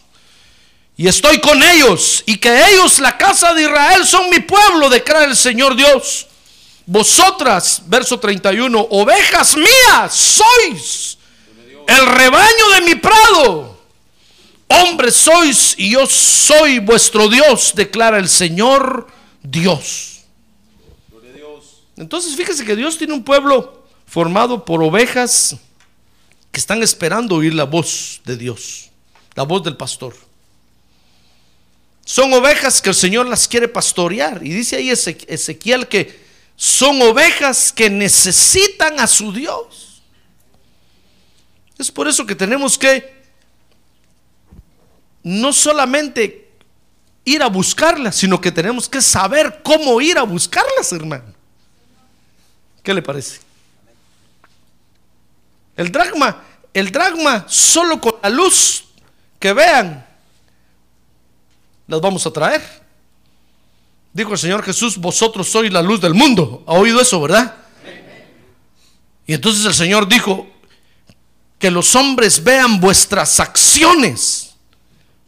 Y 0.99 1.07
estoy 1.07 1.41
con 1.41 1.63
ellos. 1.63 2.25
Y 2.27 2.39
que 2.39 2.73
ellos, 2.73 2.99
la 2.99 3.17
casa 3.17 3.55
de 3.55 3.63
Israel, 3.63 4.05
son 4.05 4.29
mi 4.29 4.41
pueblo, 4.41 4.91
declara 4.91 5.25
el 5.25 5.37
Señor 5.37 5.77
Dios. 5.77 6.27
Vosotras, 6.87 7.83
verso 7.87 8.19
31, 8.19 8.89
ovejas 8.91 9.57
mías 9.57 10.13
sois 10.13 11.19
el 11.87 12.05
rebaño 12.05 12.71
de 12.75 12.81
mi 12.81 12.95
prado. 12.97 13.79
Hombres 14.67 15.15
sois 15.15 15.75
y 15.79 15.93
yo 15.93 16.05
soy 16.07 16.81
vuestro 16.81 17.29
Dios, 17.29 17.73
declara 17.77 18.19
el 18.19 18.29
Señor 18.29 19.07
Dios. 19.43 20.25
Entonces 21.97 22.35
fíjese 22.35 22.65
que 22.65 22.75
Dios 22.75 22.99
tiene 22.99 23.13
un 23.13 23.23
pueblo 23.23 23.87
formado 24.05 24.65
por 24.65 24.83
ovejas 24.83 25.57
que 26.51 26.59
están 26.59 26.83
esperando 26.83 27.37
oír 27.37 27.55
la 27.55 27.65
voz 27.65 28.21
de 28.25 28.37
Dios, 28.37 28.91
la 29.37 29.45
voz 29.45 29.63
del 29.63 29.77
pastor. 29.77 30.28
Son 32.09 32.33
ovejas 32.33 32.81
que 32.81 32.89
el 32.89 32.95
Señor 32.95 33.27
las 33.27 33.47
quiere 33.47 33.69
pastorear. 33.69 34.41
Y 34.43 34.49
dice 34.49 34.77
ahí 34.77 34.89
Ezequiel 34.89 35.89
que 35.89 36.25
son 36.57 37.03
ovejas 37.03 37.71
que 37.71 37.91
necesitan 37.91 38.99
a 38.99 39.07
su 39.07 39.31
Dios. 39.31 40.01
Es 41.77 41.91
por 41.91 42.09
eso 42.09 42.25
que 42.25 42.35
tenemos 42.35 42.79
que 42.79 43.15
no 45.23 45.53
solamente 45.53 46.51
ir 47.27 47.43
a 47.43 47.49
buscarlas, 47.49 48.17
sino 48.17 48.41
que 48.41 48.53
tenemos 48.53 48.89
que 48.89 49.03
saber 49.03 49.61
cómo 49.63 50.01
ir 50.01 50.17
a 50.17 50.23
buscarlas, 50.23 50.91
hermano. 50.93 51.35
¿Qué 52.83 52.95
le 52.95 53.03
parece? 53.03 53.41
El 55.77 55.93
dragma, 55.93 56.43
el 56.73 56.91
dragma 56.91 57.45
solo 57.51 58.01
con 58.01 58.15
la 58.23 58.31
luz 58.31 58.85
que 59.39 59.53
vean, 59.53 60.08
las 61.89 62.01
vamos 62.01 62.25
a 62.27 62.31
traer. 62.31 62.63
Dijo 64.13 64.33
el 64.33 64.39
Señor 64.39 64.63
Jesús, 64.63 64.97
vosotros 64.97 65.49
sois 65.49 65.73
la 65.73 65.83
luz 65.83 66.01
del 66.01 66.15
mundo. 66.15 66.63
¿Ha 66.67 66.75
oído 66.75 67.01
eso, 67.01 67.21
verdad? 67.21 67.57
Y 69.27 69.35
entonces 69.35 69.65
el 69.67 69.75
Señor 69.75 70.09
dijo, 70.09 70.47
que 71.59 71.71
los 71.71 71.95
hombres 71.97 72.43
vean 72.43 72.81
vuestras 72.81 73.41
acciones 73.41 74.55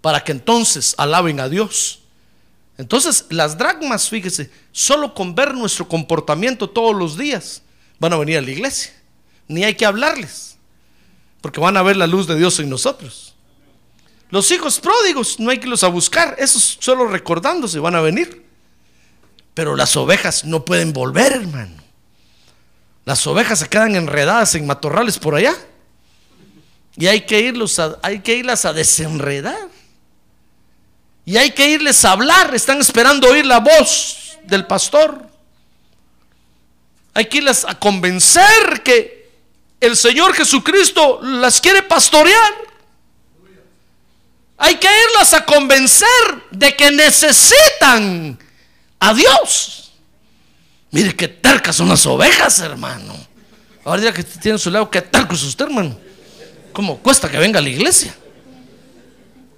para 0.01 0.23
que 0.23 0.33
entonces 0.33 0.95
alaben 0.97 1.41
a 1.41 1.49
Dios. 1.49 2.01
Entonces, 2.79 3.27
las 3.29 3.59
dragmas, 3.59 4.09
fíjese, 4.09 4.51
solo 4.73 5.13
con 5.13 5.35
ver 5.35 5.55
nuestro 5.55 5.87
comportamiento 5.87 6.71
todos 6.71 6.97
los 6.97 7.19
días 7.19 7.63
van 7.99 8.13
a 8.13 8.17
venir 8.17 8.39
a 8.39 8.43
la 8.43 8.51
iglesia. 8.51 8.95
Ni 9.49 9.65
hay 9.65 9.75
que 9.75 9.85
hablarles, 9.85 10.57
porque 11.41 11.61
van 11.61 11.77
a 11.77 11.83
ver 11.83 11.97
la 11.97 12.07
luz 12.07 12.27
de 12.27 12.37
Dios 12.37 12.59
en 12.61 12.71
nosotros. 12.71 13.30
Los 14.31 14.51
hijos 14.51 14.79
pródigos, 14.79 15.41
no 15.41 15.51
hay 15.51 15.59
que 15.59 15.67
los 15.67 15.83
a 15.83 15.89
buscar, 15.89 16.37
esos 16.39 16.79
solo 16.81 17.07
recordándose 17.07 17.79
van 17.79 17.97
a 17.97 18.01
venir. 18.01 18.45
Pero 19.55 19.75
las 19.75 19.97
ovejas 19.97 20.45
no 20.45 20.65
pueden 20.65 20.93
volver, 20.93 21.33
hermano. 21.33 21.83
Las 23.05 23.27
ovejas 23.27 23.59
se 23.59 23.69
quedan 23.69 23.97
enredadas 23.97 24.55
en 24.55 24.67
matorrales 24.67 25.19
por 25.19 25.35
allá. 25.35 25.55
Y 26.97 27.07
hay 27.07 27.23
que, 27.23 27.41
irlos 27.41 27.81
hay 28.03 28.21
que 28.21 28.37
irlas 28.37 28.65
a 28.65 28.73
desenredar. 28.73 29.69
Y 31.25 31.37
hay 31.37 31.51
que 31.51 31.69
irles 31.69 32.05
a 32.05 32.13
hablar. 32.13 32.55
Están 32.55 32.81
esperando 32.81 33.29
oír 33.29 33.47
la 33.47 33.59
voz 33.59 34.39
del 34.45 34.67
pastor. 34.67 35.27
Hay 37.15 37.27
que 37.27 37.39
irlas 37.39 37.65
a 37.65 37.79
convencer 37.79 38.83
que 38.85 39.31
el 39.81 39.97
Señor 39.97 40.35
Jesucristo 40.35 41.21
las 41.23 41.61
quiere 41.61 41.83
pastorear. 41.83 42.70
Hay 44.63 44.77
que 44.77 44.89
irlas 45.09 45.33
a 45.33 45.47
convencer 45.47 46.07
de 46.51 46.77
que 46.77 46.91
necesitan 46.91 48.39
a 48.99 49.15
Dios. 49.15 49.93
Mire 50.91 51.17
qué 51.17 51.29
tercas 51.29 51.77
son 51.77 51.89
las 51.89 52.05
ovejas, 52.05 52.59
hermano. 52.59 53.15
Ahora 53.87 54.03
ya 54.03 54.13
que 54.13 54.23
tiene 54.23 54.59
su 54.59 54.71
lado, 54.71 54.91
qué 54.91 55.01
terco 55.01 55.33
es 55.33 55.43
usted, 55.45 55.65
hermano. 55.65 55.97
¿Cómo 56.75 56.99
cuesta 56.99 57.31
que 57.31 57.39
venga 57.39 57.59
a 57.59 57.63
la 57.63 57.71
iglesia? 57.71 58.15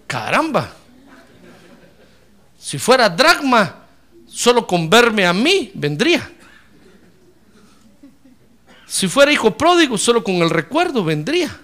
Caramba. 0.06 0.72
Si 2.56 2.78
fuera 2.78 3.08
dragma, 3.08 3.84
solo 4.28 4.64
con 4.64 4.88
verme 4.88 5.26
a 5.26 5.32
mí 5.32 5.72
vendría. 5.74 6.30
Si 8.86 9.08
fuera 9.08 9.32
hijo 9.32 9.58
pródigo, 9.58 9.98
solo 9.98 10.22
con 10.22 10.36
el 10.36 10.50
recuerdo 10.50 11.02
vendría. 11.02 11.58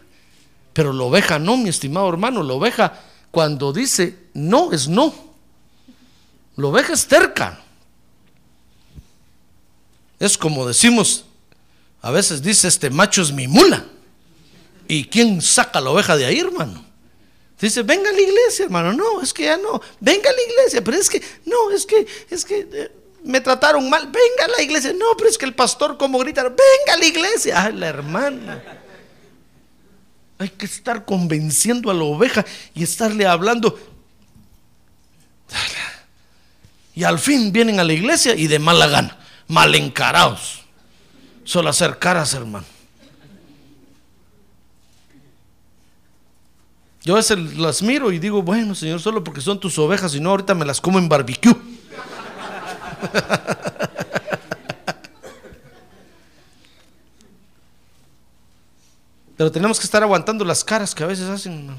Pero 0.72 0.92
la 0.92 1.04
oveja 1.04 1.38
no, 1.38 1.56
mi 1.56 1.68
estimado 1.68 2.08
hermano. 2.08 2.42
La 2.42 2.54
oveja 2.54 3.00
cuando 3.30 3.72
dice 3.72 4.16
no 4.34 4.72
es 4.72 4.88
no. 4.88 5.14
La 6.56 6.66
oveja 6.66 6.92
es 6.92 7.06
terca. 7.06 7.62
Es 10.18 10.36
como 10.36 10.66
decimos, 10.66 11.24
a 12.02 12.10
veces 12.10 12.42
dice 12.42 12.68
este 12.68 12.90
macho 12.90 13.22
es 13.22 13.32
mi 13.32 13.46
mula. 13.46 13.84
¿Y 14.88 15.04
quién 15.04 15.42
saca 15.42 15.80
la 15.80 15.90
oveja 15.90 16.16
de 16.16 16.24
ahí, 16.24 16.40
hermano? 16.40 16.84
Dice, 17.60 17.82
venga 17.82 18.08
a 18.08 18.12
la 18.12 18.20
iglesia, 18.20 18.64
hermano. 18.64 18.92
No, 18.92 19.20
es 19.20 19.34
que 19.34 19.44
ya 19.44 19.56
no. 19.56 19.80
Venga 20.00 20.30
a 20.30 20.32
la 20.32 20.42
iglesia, 20.42 20.82
pero 20.82 20.96
es 20.96 21.10
que, 21.10 21.22
no, 21.44 21.70
es 21.70 21.84
que, 21.84 22.06
es 22.30 22.44
que 22.44 22.68
eh, 22.72 22.92
me 23.24 23.40
trataron 23.40 23.90
mal. 23.90 24.06
Venga 24.06 24.44
a 24.44 24.56
la 24.56 24.62
iglesia. 24.62 24.92
No, 24.92 25.16
pero 25.16 25.28
es 25.28 25.36
que 25.36 25.44
el 25.44 25.54
pastor 25.54 25.98
como 25.98 26.18
grita, 26.18 26.42
venga 26.44 26.94
a 26.94 26.96
la 26.96 27.04
iglesia. 27.04 27.64
Ay, 27.64 27.74
la 27.74 27.88
hermana. 27.88 28.62
Hay 30.38 30.50
que 30.50 30.66
estar 30.66 31.04
convenciendo 31.04 31.90
a 31.90 31.94
la 31.94 32.04
oveja 32.04 32.44
y 32.74 32.84
estarle 32.84 33.26
hablando. 33.26 33.78
Y 36.94 37.04
al 37.04 37.18
fin 37.18 37.52
vienen 37.52 37.80
a 37.80 37.84
la 37.84 37.92
iglesia 37.92 38.34
y 38.34 38.46
de 38.46 38.58
mala 38.58 38.86
gana, 38.86 39.16
mal 39.48 39.74
encarados. 39.74 40.62
Solo 41.44 41.70
hacer 41.70 41.98
caras, 41.98 42.34
hermano. 42.34 42.66
Yo 47.02 47.14
a 47.14 47.16
veces 47.16 47.38
las 47.56 47.82
miro 47.82 48.12
y 48.12 48.18
digo, 48.18 48.42
bueno, 48.42 48.74
Señor, 48.74 49.00
solo 49.00 49.24
porque 49.24 49.40
son 49.40 49.58
tus 49.58 49.78
ovejas, 49.78 50.14
y 50.14 50.20
no, 50.20 50.30
ahorita 50.30 50.54
me 50.54 50.66
las 50.66 50.80
como 50.80 50.98
en 50.98 51.08
barbecue. 51.08 51.54
Pero 59.38 59.52
tenemos 59.52 59.78
que 59.78 59.84
estar 59.84 60.02
aguantando 60.02 60.44
las 60.44 60.64
caras 60.64 60.92
que 60.92 61.04
a 61.04 61.06
veces 61.06 61.28
hacen. 61.28 61.70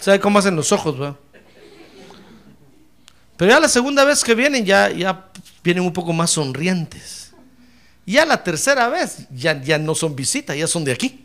¿Sabe 0.00 0.18
cómo 0.18 0.40
hacen 0.40 0.56
los 0.56 0.72
ojos, 0.72 1.00
va? 1.00 1.16
Pero 3.36 3.52
ya 3.52 3.60
la 3.60 3.68
segunda 3.68 4.04
vez 4.04 4.24
que 4.24 4.34
vienen, 4.34 4.66
ya, 4.66 4.90
ya 4.90 5.26
vienen 5.62 5.84
un 5.84 5.92
poco 5.92 6.12
más 6.12 6.32
sonrientes. 6.32 7.30
Ya 8.04 8.26
la 8.26 8.42
tercera 8.42 8.88
vez, 8.88 9.18
ya, 9.30 9.62
ya 9.62 9.78
no 9.78 9.94
son 9.94 10.16
visitas, 10.16 10.56
ya 10.56 10.66
son 10.66 10.84
de 10.84 10.90
aquí. 10.90 11.24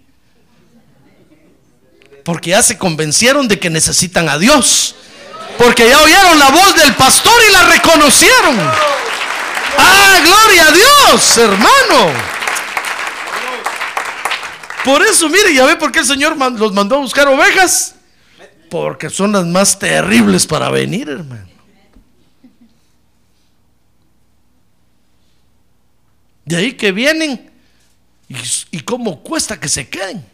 Porque 2.23 2.51
ya 2.51 2.61
se 2.61 2.77
convencieron 2.77 3.47
de 3.47 3.59
que 3.59 3.71
necesitan 3.71 4.29
a 4.29 4.37
Dios. 4.37 4.93
Porque 5.57 5.89
ya 5.89 5.99
oyeron 5.99 6.37
la 6.37 6.51
voz 6.51 6.75
del 6.75 6.93
pastor 6.93 7.33
y 7.49 7.51
la 7.51 7.63
reconocieron. 7.69 8.59
¡Ah, 9.79 10.19
gloria 10.23 10.67
a 10.67 10.71
Dios, 10.71 11.37
hermano! 11.39 12.36
Por 14.87 15.01
eso, 15.01 15.27
mire, 15.27 15.53
ya 15.53 15.65
ve 15.65 15.75
por 15.75 15.91
qué 15.91 15.99
el 15.99 16.05
Señor 16.05 16.37
los 16.37 16.71
mandó 16.71 16.95
a 16.95 16.99
buscar 16.99 17.27
ovejas. 17.27 17.95
Porque 18.69 19.09
son 19.09 19.33
las 19.33 19.45
más 19.45 19.77
terribles 19.77 20.47
para 20.47 20.69
venir, 20.69 21.09
hermano. 21.09 21.45
De 26.45 26.55
ahí 26.55 26.71
que 26.71 26.93
vienen 26.93 27.51
y, 28.29 28.35
y 28.71 28.79
cómo 28.79 29.21
cuesta 29.21 29.59
que 29.59 29.67
se 29.67 29.89
queden. 29.89 30.25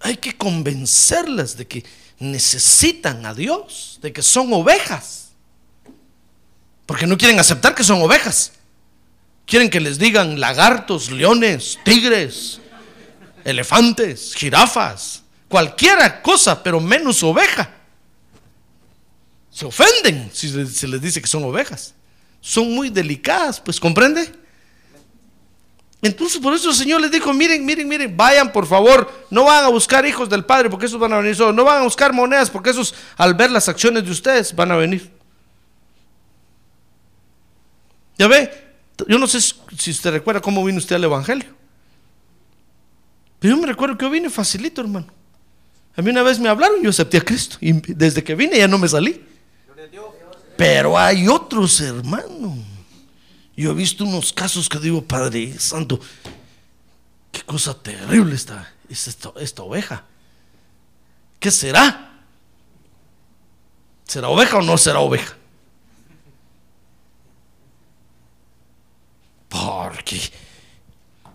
Hay 0.00 0.16
que 0.16 0.34
convencerlas 0.38 1.54
de 1.54 1.66
que 1.66 1.84
necesitan 2.18 3.26
a 3.26 3.34
Dios, 3.34 3.98
de 4.00 4.10
que 4.10 4.22
son 4.22 4.50
ovejas. 4.54 5.32
Porque 6.86 7.06
no 7.06 7.18
quieren 7.18 7.38
aceptar 7.38 7.74
que 7.74 7.84
son 7.84 8.00
ovejas. 8.00 8.52
Quieren 9.50 9.68
que 9.68 9.80
les 9.80 9.98
digan 9.98 10.38
lagartos, 10.38 11.10
leones, 11.10 11.76
tigres, 11.84 12.60
elefantes, 13.44 14.32
jirafas, 14.32 15.24
cualquiera 15.48 16.22
cosa, 16.22 16.62
pero 16.62 16.78
menos 16.80 17.20
oveja. 17.24 17.68
Se 19.50 19.66
ofenden 19.66 20.30
si 20.32 20.48
se 20.68 20.86
les 20.86 21.02
dice 21.02 21.20
que 21.20 21.26
son 21.26 21.42
ovejas. 21.42 21.94
Son 22.40 22.72
muy 22.72 22.90
delicadas, 22.90 23.60
pues 23.60 23.80
comprende. 23.80 24.32
Entonces 26.00 26.40
por 26.40 26.54
eso 26.54 26.70
el 26.70 26.76
Señor 26.76 27.00
les 27.00 27.10
dijo, 27.10 27.32
miren, 27.32 27.66
miren, 27.66 27.88
miren, 27.88 28.16
vayan 28.16 28.52
por 28.52 28.68
favor, 28.68 29.26
no 29.30 29.46
van 29.46 29.64
a 29.64 29.68
buscar 29.68 30.06
hijos 30.06 30.28
del 30.28 30.44
Padre 30.44 30.70
porque 30.70 30.86
esos 30.86 31.00
van 31.00 31.12
a 31.12 31.18
venir 31.18 31.34
solos, 31.34 31.56
no 31.56 31.64
van 31.64 31.80
a 31.80 31.82
buscar 31.82 32.12
monedas 32.12 32.48
porque 32.50 32.70
esos 32.70 32.94
al 33.16 33.34
ver 33.34 33.50
las 33.50 33.68
acciones 33.68 34.04
de 34.04 34.12
ustedes 34.12 34.54
van 34.54 34.70
a 34.70 34.76
venir. 34.76 35.10
Ya 38.16 38.28
ve, 38.28 38.69
yo 39.06 39.18
no 39.18 39.26
sé 39.26 39.40
si 39.40 39.90
usted 39.90 40.10
recuerda 40.10 40.40
cómo 40.40 40.64
vino 40.64 40.78
usted 40.78 40.96
al 40.96 41.04
Evangelio. 41.04 41.48
Pero 43.38 43.56
yo 43.56 43.60
me 43.60 43.66
recuerdo 43.66 43.96
que 43.96 44.04
yo 44.04 44.10
vine 44.10 44.30
facilito, 44.30 44.80
hermano. 44.80 45.06
A 45.96 46.02
mí 46.02 46.10
una 46.10 46.22
vez 46.22 46.38
me 46.38 46.48
hablaron 46.48 46.80
y 46.80 46.84
yo 46.84 46.90
acepté 46.90 47.18
a 47.18 47.20
Cristo. 47.22 47.56
Y 47.60 47.72
desde 47.72 48.22
que 48.22 48.34
vine 48.34 48.58
ya 48.58 48.68
no 48.68 48.78
me 48.78 48.88
salí. 48.88 49.24
Pero 50.56 50.98
hay 50.98 51.26
otros, 51.26 51.80
hermano. 51.80 52.56
Yo 53.56 53.70
he 53.72 53.74
visto 53.74 54.04
unos 54.04 54.32
casos 54.32 54.68
que 54.68 54.78
digo, 54.78 55.02
Padre 55.02 55.58
Santo, 55.58 56.00
qué 57.32 57.42
cosa 57.42 57.74
terrible 57.74 58.34
está, 58.34 58.72
es 58.88 59.08
esta, 59.08 59.32
esta 59.40 59.62
oveja. 59.62 60.04
¿Qué 61.38 61.50
será? 61.50 62.22
¿Será 64.04 64.28
oveja 64.28 64.58
o 64.58 64.62
no 64.62 64.76
será 64.76 65.00
oveja? 65.00 65.36
Porque 69.70 70.20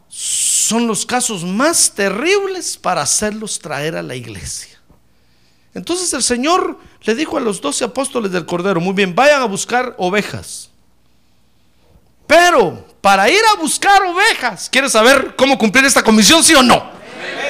son 0.09 0.87
los 0.87 1.05
casos 1.05 1.45
más 1.45 1.93
terribles 1.95 2.75
para 2.75 3.01
hacerlos 3.01 3.59
traer 3.59 3.95
a 3.95 4.03
la 4.03 4.13
iglesia. 4.13 4.77
Entonces 5.73 6.11
el 6.13 6.21
Señor 6.21 6.77
le 7.03 7.15
dijo 7.15 7.37
a 7.37 7.39
los 7.39 7.61
doce 7.61 7.85
apóstoles 7.85 8.33
del 8.33 8.45
Cordero, 8.45 8.81
muy 8.81 8.93
bien, 8.93 9.15
vayan 9.15 9.41
a 9.41 9.45
buscar 9.45 9.95
ovejas. 9.97 10.69
Pero 12.27 12.85
para 12.99 13.29
ir 13.29 13.39
a 13.53 13.57
buscar 13.57 14.03
ovejas, 14.03 14.67
¿quieres 14.69 14.91
saber 14.91 15.33
cómo 15.37 15.57
cumplir 15.57 15.85
esta 15.85 16.03
comisión, 16.03 16.43
sí 16.43 16.55
o 16.55 16.63
no? 16.63 16.91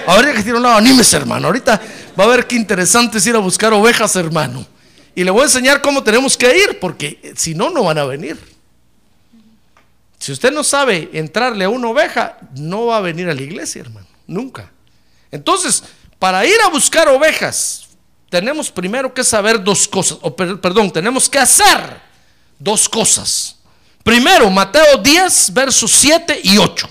Ahorita 0.06 0.34
que 0.34 0.44
tiene 0.44 0.58
un 0.58 0.64
lado, 0.64 0.76
anímese, 0.76 1.18
hermano. 1.18 1.48
Ahorita 1.48 1.82
va 2.20 2.26
a 2.26 2.28
ver 2.28 2.46
qué 2.46 2.56
interesante 2.56 3.18
es 3.18 3.26
ir 3.26 3.36
a 3.36 3.40
buscar 3.40 3.74
ovejas, 3.74 4.16
hermano. 4.18 4.68
Y 5.16 5.24
le 5.24 5.32
voy 5.32 5.42
a 5.42 5.46
enseñar 5.46 5.82
cómo 5.82 6.04
tenemos 6.04 6.38
que 6.38 6.56
ir, 6.56 6.80
porque 6.80 7.34
si 7.36 7.56
no, 7.56 7.72
no 7.72 7.86
van 7.86 7.98
a 7.98 8.06
venir. 8.06 8.55
Si 10.26 10.32
usted 10.32 10.52
no 10.52 10.64
sabe 10.64 11.12
entrarle 11.14 11.66
a 11.66 11.70
una 11.70 11.88
oveja, 11.88 12.40
no 12.56 12.88
va 12.88 12.98
a 12.98 13.02
venir 13.02 13.30
a 13.30 13.34
la 13.36 13.44
iglesia, 13.44 13.82
hermano. 13.82 14.08
Nunca. 14.26 14.72
Entonces, 15.30 15.84
para 16.18 16.44
ir 16.48 16.56
a 16.66 16.70
buscar 16.70 17.08
ovejas, 17.10 17.90
tenemos 18.32 18.72
primero 18.72 19.14
que 19.14 19.24
saber 19.24 19.64
dos 19.64 19.88
cosas. 19.88 20.18
O 20.24 20.36
per- 20.36 20.60
perdón, 20.60 20.90
tenemos 20.92 21.30
que 21.30 21.38
hacer 21.38 22.02
dos 22.58 22.90
cosas. 22.90 23.58
Primero, 24.04 24.50
Mateo 24.50 24.98
10, 24.98 25.54
versos 25.54 25.92
7 25.92 26.40
y 26.44 26.58
8. 26.58 26.90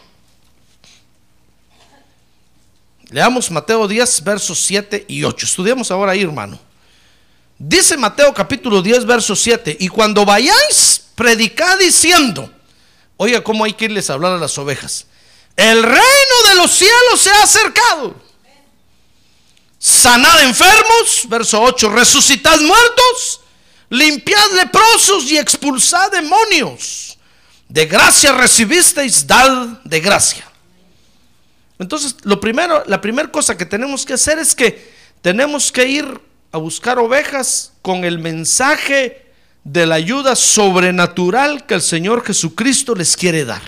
Leamos 3.11 3.51
Mateo 3.51 3.89
10, 3.89 4.23
versos 4.23 4.61
7 4.61 5.07
y 5.09 5.25
8. 5.25 5.45
Estudiamos 5.45 5.91
ahora 5.91 6.13
ahí, 6.13 6.23
hermano. 6.23 6.57
Dice 7.59 7.97
Mateo 7.97 8.33
capítulo 8.33 8.81
10, 8.81 9.05
verso 9.05 9.35
7. 9.35 9.77
Y 9.81 9.89
cuando 9.89 10.25
vayáis, 10.25 11.07
predicad 11.17 11.81
diciendo. 11.81 12.54
Oiga, 13.17 13.43
cómo 13.43 13.65
hay 13.65 13.73
que 13.73 13.87
irles 13.87 14.11
a 14.11 14.15
hablar 14.15 14.33
a 14.33 14.39
las 14.39 14.57
ovejas. 14.59 15.07
El 15.57 15.83
reino 15.83 16.49
de 16.49 16.55
los 16.57 16.71
cielos 16.71 17.21
se 17.21 17.31
ha 17.31 17.43
acercado. 17.43 18.15
Sanad 19.79 20.43
enfermos, 20.43 21.29
verso 21.29 21.63
8. 21.63 21.91
Resucitad 21.91 22.59
muertos, 22.61 23.41
limpiad 23.91 24.53
leprosos 24.57 25.31
y 25.31 25.39
expulsad 25.39 26.11
demonios. 26.11 27.19
De 27.69 27.87
gracia 27.87 28.33
recibisteis, 28.33 29.27
dad 29.27 29.81
de 29.85 30.01
gracia. 30.01 30.51
Entonces, 31.79 32.17
lo 32.23 32.41
primero, 32.41 32.83
la 32.87 33.01
primera 33.01 33.31
cosa 33.31 33.57
que 33.57 33.67
tenemos 33.67 34.05
que 34.05 34.15
hacer 34.15 34.39
es 34.39 34.55
que 34.55 34.93
tenemos 35.23 35.71
que 35.71 35.87
ir 35.87 36.21
a 36.53 36.59
buscar 36.59 36.99
ovejas 36.99 37.73
con 37.83 38.05
el 38.05 38.19
mensaje 38.19 39.24
de 39.65 39.87
la 39.87 39.95
ayuda 39.95 40.37
sobrenatural 40.37 41.65
que 41.65 41.75
el 41.75 41.83
Señor 41.83 42.23
Jesucristo 42.25 42.95
les 42.95 43.17
quiere 43.17 43.45
dar. 43.45 43.63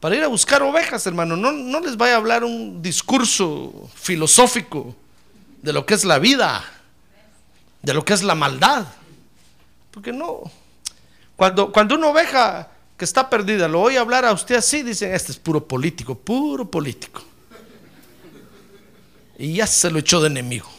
Para 0.00 0.16
ir 0.16 0.22
a 0.22 0.28
buscar 0.28 0.62
ovejas, 0.62 1.06
hermano, 1.06 1.36
no, 1.36 1.52
no 1.52 1.80
les 1.80 1.96
vaya 1.96 2.14
a 2.14 2.16
hablar 2.18 2.44
un 2.44 2.82
discurso 2.82 3.88
filosófico 3.94 4.94
de 5.62 5.72
lo 5.72 5.86
que 5.86 5.94
es 5.94 6.04
la 6.04 6.18
vida, 6.18 6.64
de 7.82 7.94
lo 7.94 8.04
que 8.04 8.12
es 8.12 8.22
la 8.22 8.34
maldad. 8.34 8.86
Porque 9.90 10.12
no. 10.12 10.42
Cuando, 11.34 11.72
cuando 11.72 11.94
una 11.94 12.08
oveja 12.08 12.68
que 12.96 13.04
está 13.04 13.30
perdida 13.30 13.68
lo 13.68 13.80
oye 13.80 13.98
hablar 13.98 14.24
a 14.24 14.32
usted 14.32 14.56
así, 14.56 14.82
dicen, 14.82 15.14
este 15.14 15.32
es 15.32 15.38
puro 15.38 15.66
político, 15.66 16.14
puro 16.14 16.70
político. 16.70 17.22
Y 19.38 19.54
ya 19.54 19.66
se 19.66 19.90
lo 19.90 19.98
echó 19.98 20.20
de 20.20 20.28
enemigo. 20.28 20.75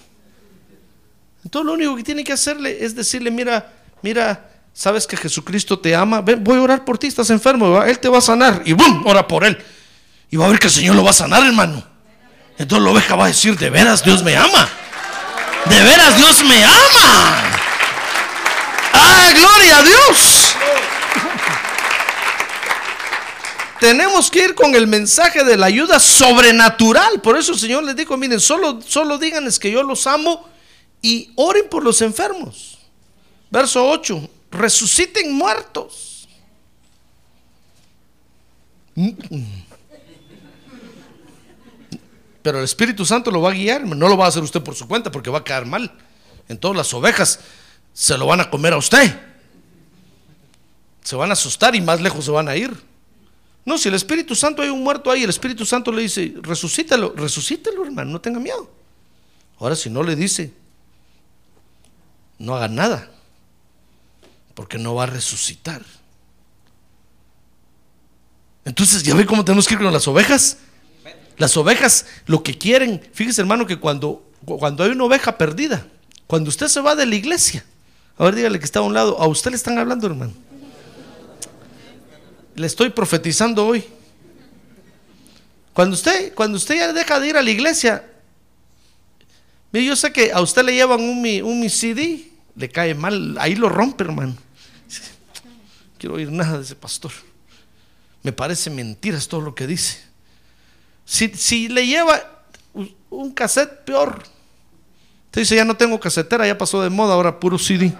Entonces 1.43 1.65
lo 1.65 1.73
único 1.73 1.95
que 1.95 2.03
tiene 2.03 2.23
que 2.23 2.33
hacerle 2.33 2.83
es 2.83 2.95
decirle, 2.95 3.31
mira, 3.31 3.71
mira, 4.01 4.49
sabes 4.73 5.07
que 5.07 5.17
Jesucristo 5.17 5.79
te 5.79 5.95
ama, 5.95 6.21
ven, 6.21 6.43
voy 6.43 6.57
a 6.57 6.61
orar 6.61 6.85
por 6.85 6.97
ti, 6.97 7.07
estás 7.07 7.29
enfermo. 7.29 7.81
Él 7.83 7.99
te 7.99 8.09
va 8.09 8.19
a 8.19 8.21
sanar. 8.21 8.61
Y 8.65 8.73
¡bum! 8.73 9.03
Ora 9.05 9.27
por 9.27 9.43
él. 9.43 9.57
Y 10.29 10.37
va 10.37 10.45
a 10.45 10.49
ver 10.49 10.59
que 10.59 10.67
el 10.67 10.73
Señor 10.73 10.95
lo 10.95 11.03
va 11.03 11.11
a 11.11 11.13
sanar, 11.13 11.43
hermano. 11.45 11.83
Entonces 12.57 12.85
la 12.85 12.91
oveja 12.91 13.15
va 13.15 13.25
a 13.25 13.27
decir, 13.27 13.57
de 13.57 13.69
veras 13.69 14.03
Dios 14.03 14.23
me 14.23 14.35
ama. 14.35 14.67
De 15.65 15.83
veras 15.83 16.17
Dios 16.17 16.43
me 16.43 16.63
ama. 16.63 17.43
¡Ah, 18.93 19.31
gloria 19.33 19.77
a 19.77 19.83
Dios! 19.83 20.55
Tenemos 23.79 24.31
que 24.31 24.43
ir 24.43 24.55
con 24.55 24.73
el 24.73 24.87
mensaje 24.87 25.43
de 25.43 25.55
la 25.55 25.67
ayuda 25.67 25.99
sobrenatural. 25.99 27.21
Por 27.21 27.37
eso 27.37 27.51
el 27.53 27.59
Señor 27.59 27.83
les 27.83 27.95
dijo, 27.95 28.17
miren, 28.17 28.39
solo, 28.39 28.79
solo 28.81 29.17
díganles 29.17 29.59
que 29.59 29.71
yo 29.71 29.83
los 29.83 30.07
amo 30.07 30.47
y 31.01 31.31
oren 31.35 31.69
por 31.69 31.83
los 31.83 32.01
enfermos. 32.01 32.77
Verso 33.49 33.87
8, 33.89 34.29
resuciten 34.51 35.33
muertos. 35.33 36.27
Pero 42.41 42.59
el 42.59 42.63
Espíritu 42.63 43.05
Santo 43.05 43.29
lo 43.29 43.41
va 43.41 43.51
a 43.51 43.53
guiar, 43.53 43.83
no 43.83 44.07
lo 44.07 44.17
va 44.17 44.25
a 44.25 44.29
hacer 44.29 44.43
usted 44.43 44.61
por 44.61 44.75
su 44.75 44.87
cuenta 44.87 45.11
porque 45.11 45.29
va 45.29 45.39
a 45.39 45.43
quedar 45.43 45.65
mal. 45.65 45.91
Entonces 46.47 46.77
las 46.77 46.93
ovejas 46.93 47.39
se 47.93 48.17
lo 48.17 48.25
van 48.25 48.41
a 48.41 48.49
comer 48.49 48.73
a 48.73 48.77
usted. 48.77 49.19
Se 51.03 51.15
van 51.15 51.29
a 51.29 51.33
asustar 51.33 51.75
y 51.75 51.81
más 51.81 52.01
lejos 52.01 52.25
se 52.25 52.31
van 52.31 52.47
a 52.47 52.55
ir. 52.55 52.71
No, 53.65 53.77
si 53.77 53.89
el 53.89 53.95
Espíritu 53.95 54.33
Santo 54.33 54.61
hay 54.61 54.69
un 54.69 54.81
muerto 54.81 55.11
ahí, 55.11 55.23
el 55.23 55.29
Espíritu 55.29 55.65
Santo 55.65 55.91
le 55.91 56.03
dice, 56.03 56.33
resucítalo, 56.41 57.13
resucítalo, 57.15 57.83
hermano, 57.83 58.11
no 58.11 58.21
tenga 58.21 58.39
miedo. 58.39 58.71
Ahora, 59.59 59.75
si 59.75 59.89
no 59.89 60.03
le 60.03 60.15
dice, 60.15 60.53
no 62.39 62.55
haga 62.55 62.67
nada, 62.67 63.09
porque 64.53 64.77
no 64.77 64.95
va 64.95 65.03
a 65.03 65.07
resucitar. 65.07 65.81
Entonces, 68.65 69.03
¿ya 69.03 69.15
ve 69.15 69.25
cómo 69.25 69.45
tenemos 69.45 69.67
que 69.67 69.75
ir 69.75 69.79
con 69.79 69.91
las 69.93 70.07
ovejas? 70.07 70.57
Las 71.37 71.55
ovejas 71.55 72.05
lo 72.25 72.43
que 72.43 72.57
quieren, 72.57 73.01
fíjese 73.13 73.41
hermano 73.41 73.65
que 73.65 73.79
cuando, 73.79 74.29
cuando 74.45 74.83
hay 74.83 74.91
una 74.91 75.05
oveja 75.05 75.37
perdida, 75.37 75.85
cuando 76.25 76.49
usted 76.49 76.67
se 76.67 76.81
va 76.81 76.95
de 76.95 77.05
la 77.05 77.15
iglesia, 77.15 77.63
a 78.17 78.25
ver 78.25 78.35
dígale 78.35 78.59
que 78.59 78.65
está 78.65 78.79
a 78.79 78.81
un 78.81 78.93
lado, 78.93 79.19
a 79.19 79.27
usted 79.27 79.51
le 79.51 79.57
están 79.57 79.77
hablando 79.77 80.07
hermano. 80.07 80.33
Le 82.55 82.65
estoy 82.65 82.89
profetizando 82.89 83.65
hoy. 83.65 83.85
Cuando 85.73 85.93
usted, 85.93 86.33
cuando 86.33 86.57
usted 86.57 86.75
ya 86.75 86.91
deja 86.91 87.19
de 87.19 87.27
ir 87.27 87.37
a 87.37 87.43
la 87.43 87.51
iglesia, 87.51 88.03
mire, 89.71 89.85
yo 89.85 89.95
sé 89.95 90.11
que 90.11 90.31
a 90.31 90.41
usted 90.41 90.63
le 90.63 90.73
llevan 90.73 91.01
un 91.01 91.25
un 91.43 91.69
CD, 91.69 92.31
le 92.55 92.69
cae 92.69 92.95
mal, 92.95 93.37
ahí 93.39 93.55
lo 93.55 93.69
rompe 93.69 94.03
hermano. 94.03 94.35
Quiero 95.97 96.15
oír 96.15 96.31
nada 96.31 96.57
de 96.57 96.63
ese 96.63 96.75
pastor. 96.75 97.11
Me 98.23 98.31
parece 98.31 98.69
mentiras 98.69 99.27
todo 99.27 99.41
lo 99.41 99.55
que 99.55 99.65
dice. 99.65 99.97
Si, 101.05 101.29
si 101.29 101.69
le 101.69 101.85
lleva 101.85 102.43
un 103.09 103.31
cassette, 103.31 103.85
peor. 103.85 104.23
Usted 105.25 105.41
dice, 105.41 105.55
ya 105.55 105.65
no 105.65 105.75
tengo 105.75 105.99
casetera, 105.99 106.45
ya 106.45 106.57
pasó 106.57 106.81
de 106.81 106.89
moda, 106.89 107.13
ahora 107.13 107.39
puro 107.39 107.57
CD. 107.57 107.93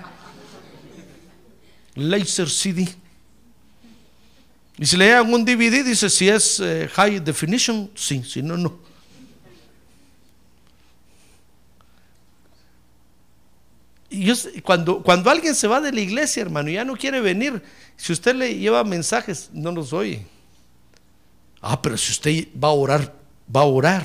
Laser 1.95 2.49
CD. 2.49 2.87
Y 4.77 4.85
si 4.85 4.97
le 4.97 5.05
llevan 5.05 5.33
un 5.33 5.45
DVD, 5.45 5.83
dice, 5.83 6.09
si 6.09 6.29
es 6.29 6.59
eh, 6.59 6.89
high 6.93 7.19
definition, 7.19 7.89
sí, 7.95 8.23
si 8.23 8.41
no, 8.41 8.57
no. 8.57 8.86
Yo, 14.23 14.35
cuando, 14.63 15.03
cuando 15.03 15.29
alguien 15.29 15.55
se 15.55 15.67
va 15.67 15.81
de 15.81 15.91
la 15.91 16.01
iglesia, 16.01 16.41
hermano, 16.41 16.69
y 16.69 16.73
ya 16.73 16.85
no 16.85 16.95
quiere 16.95 17.21
venir, 17.21 17.61
si 17.95 18.13
usted 18.13 18.35
le 18.35 18.57
lleva 18.57 18.83
mensajes, 18.83 19.49
no 19.53 19.71
los 19.71 19.93
oye. 19.93 20.25
Ah, 21.61 21.81
pero 21.81 21.97
si 21.97 22.11
usted 22.11 22.47
va 22.61 22.69
a 22.69 22.71
orar, 22.71 23.13
va 23.53 23.61
a 23.61 23.65
orar 23.65 24.03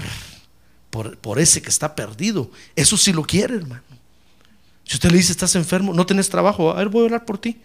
por, 0.90 1.16
por 1.18 1.38
ese 1.38 1.62
que 1.62 1.68
está 1.68 1.94
perdido. 1.94 2.50
Eso 2.74 2.96
sí 2.96 3.12
lo 3.12 3.22
quiere, 3.22 3.56
hermano. 3.56 3.82
Si 4.84 4.94
usted 4.94 5.10
le 5.10 5.18
dice, 5.18 5.32
estás 5.32 5.54
enfermo, 5.54 5.94
no 5.94 6.04
tenés 6.04 6.28
trabajo, 6.28 6.70
a 6.70 6.74
ver, 6.74 6.88
voy 6.88 7.02
a 7.02 7.06
orar 7.06 7.24
por 7.24 7.38
ti. 7.38 7.60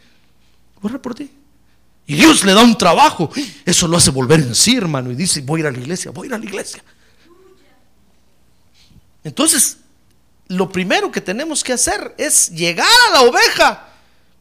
Voy 0.81 0.89
a 0.89 0.93
orar 0.93 1.01
por 1.01 1.15
ti. 1.15 1.31
Y 2.05 2.15
Dios 2.15 2.45
le 2.45 2.53
da 2.53 2.63
un 2.63 2.77
trabajo. 2.77 3.29
Eso 3.65 3.87
lo 3.87 3.97
hace 3.97 4.11
volver 4.11 4.39
en 4.39 4.55
sí, 4.55 4.77
hermano. 4.77 5.11
Y 5.11 5.15
dice, 5.15 5.41
voy 5.41 5.59
a 5.59 5.63
ir 5.63 5.67
a 5.67 5.71
la 5.71 5.79
iglesia, 5.79 6.11
voy 6.11 6.27
a 6.27 6.29
ir 6.29 6.33
a 6.35 6.37
la 6.37 6.45
iglesia. 6.45 6.83
Entonces, 9.23 9.77
lo 10.47 10.69
primero 10.69 11.11
que 11.11 11.21
tenemos 11.21 11.63
que 11.63 11.73
hacer 11.73 12.15
es 12.17 12.49
llegar 12.49 12.87
a 13.09 13.13
la 13.13 13.21
oveja 13.21 13.87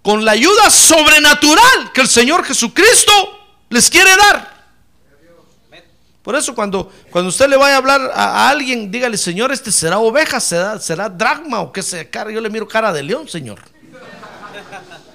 con 0.02 0.24
la 0.24 0.32
ayuda 0.32 0.70
sobrenatural 0.70 1.92
que 1.92 2.00
el 2.00 2.08
Señor 2.08 2.44
Jesucristo 2.44 3.12
les 3.68 3.90
quiere 3.90 4.10
dar. 4.16 4.56
Por 6.22 6.34
eso 6.34 6.54
cuando, 6.54 6.92
cuando 7.10 7.28
usted 7.28 7.48
le 7.48 7.56
vaya 7.56 7.74
a 7.74 7.78
hablar 7.78 8.10
a, 8.12 8.48
alguien, 8.48 8.90
dígale, 8.90 9.16
Señor, 9.16 9.52
este 9.52 9.70
será 9.70 9.98
oveja, 9.98 10.40
será, 10.40 10.78
será 10.80 11.08
dragma 11.08 11.60
o 11.60 11.72
qué 11.72 11.82
sea, 11.82 12.08
cara, 12.08 12.32
yo 12.32 12.40
le 12.40 12.50
miro 12.50 12.66
cara 12.66 12.92
de 12.92 13.02
león, 13.02 13.28
Señor. 13.28 13.60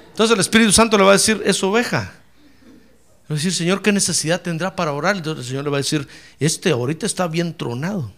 Entonces 0.10 0.34
el 0.34 0.40
Espíritu 0.40 0.72
Santo 0.72 0.98
le 0.98 1.04
va 1.04 1.10
a 1.10 1.14
decir, 1.14 1.42
es 1.46 1.62
oveja. 1.64 2.14
Le 3.28 3.30
va 3.30 3.34
a 3.34 3.34
decir, 3.36 3.54
Señor, 3.54 3.82
¿qué 3.82 3.92
necesidad 3.92 4.42
tendrá 4.42 4.76
para 4.76 4.94
orar? 4.94 5.18
Entonces 5.18 5.46
el 5.46 5.50
Señor 5.50 5.64
le 5.66 5.70
va 5.70 5.78
a 5.78 5.80
decir, 5.80 6.08
este 6.40 6.72
ahorita 6.72 7.06
está 7.06 7.28
bien 7.28 7.58
tronado. 7.58 8.12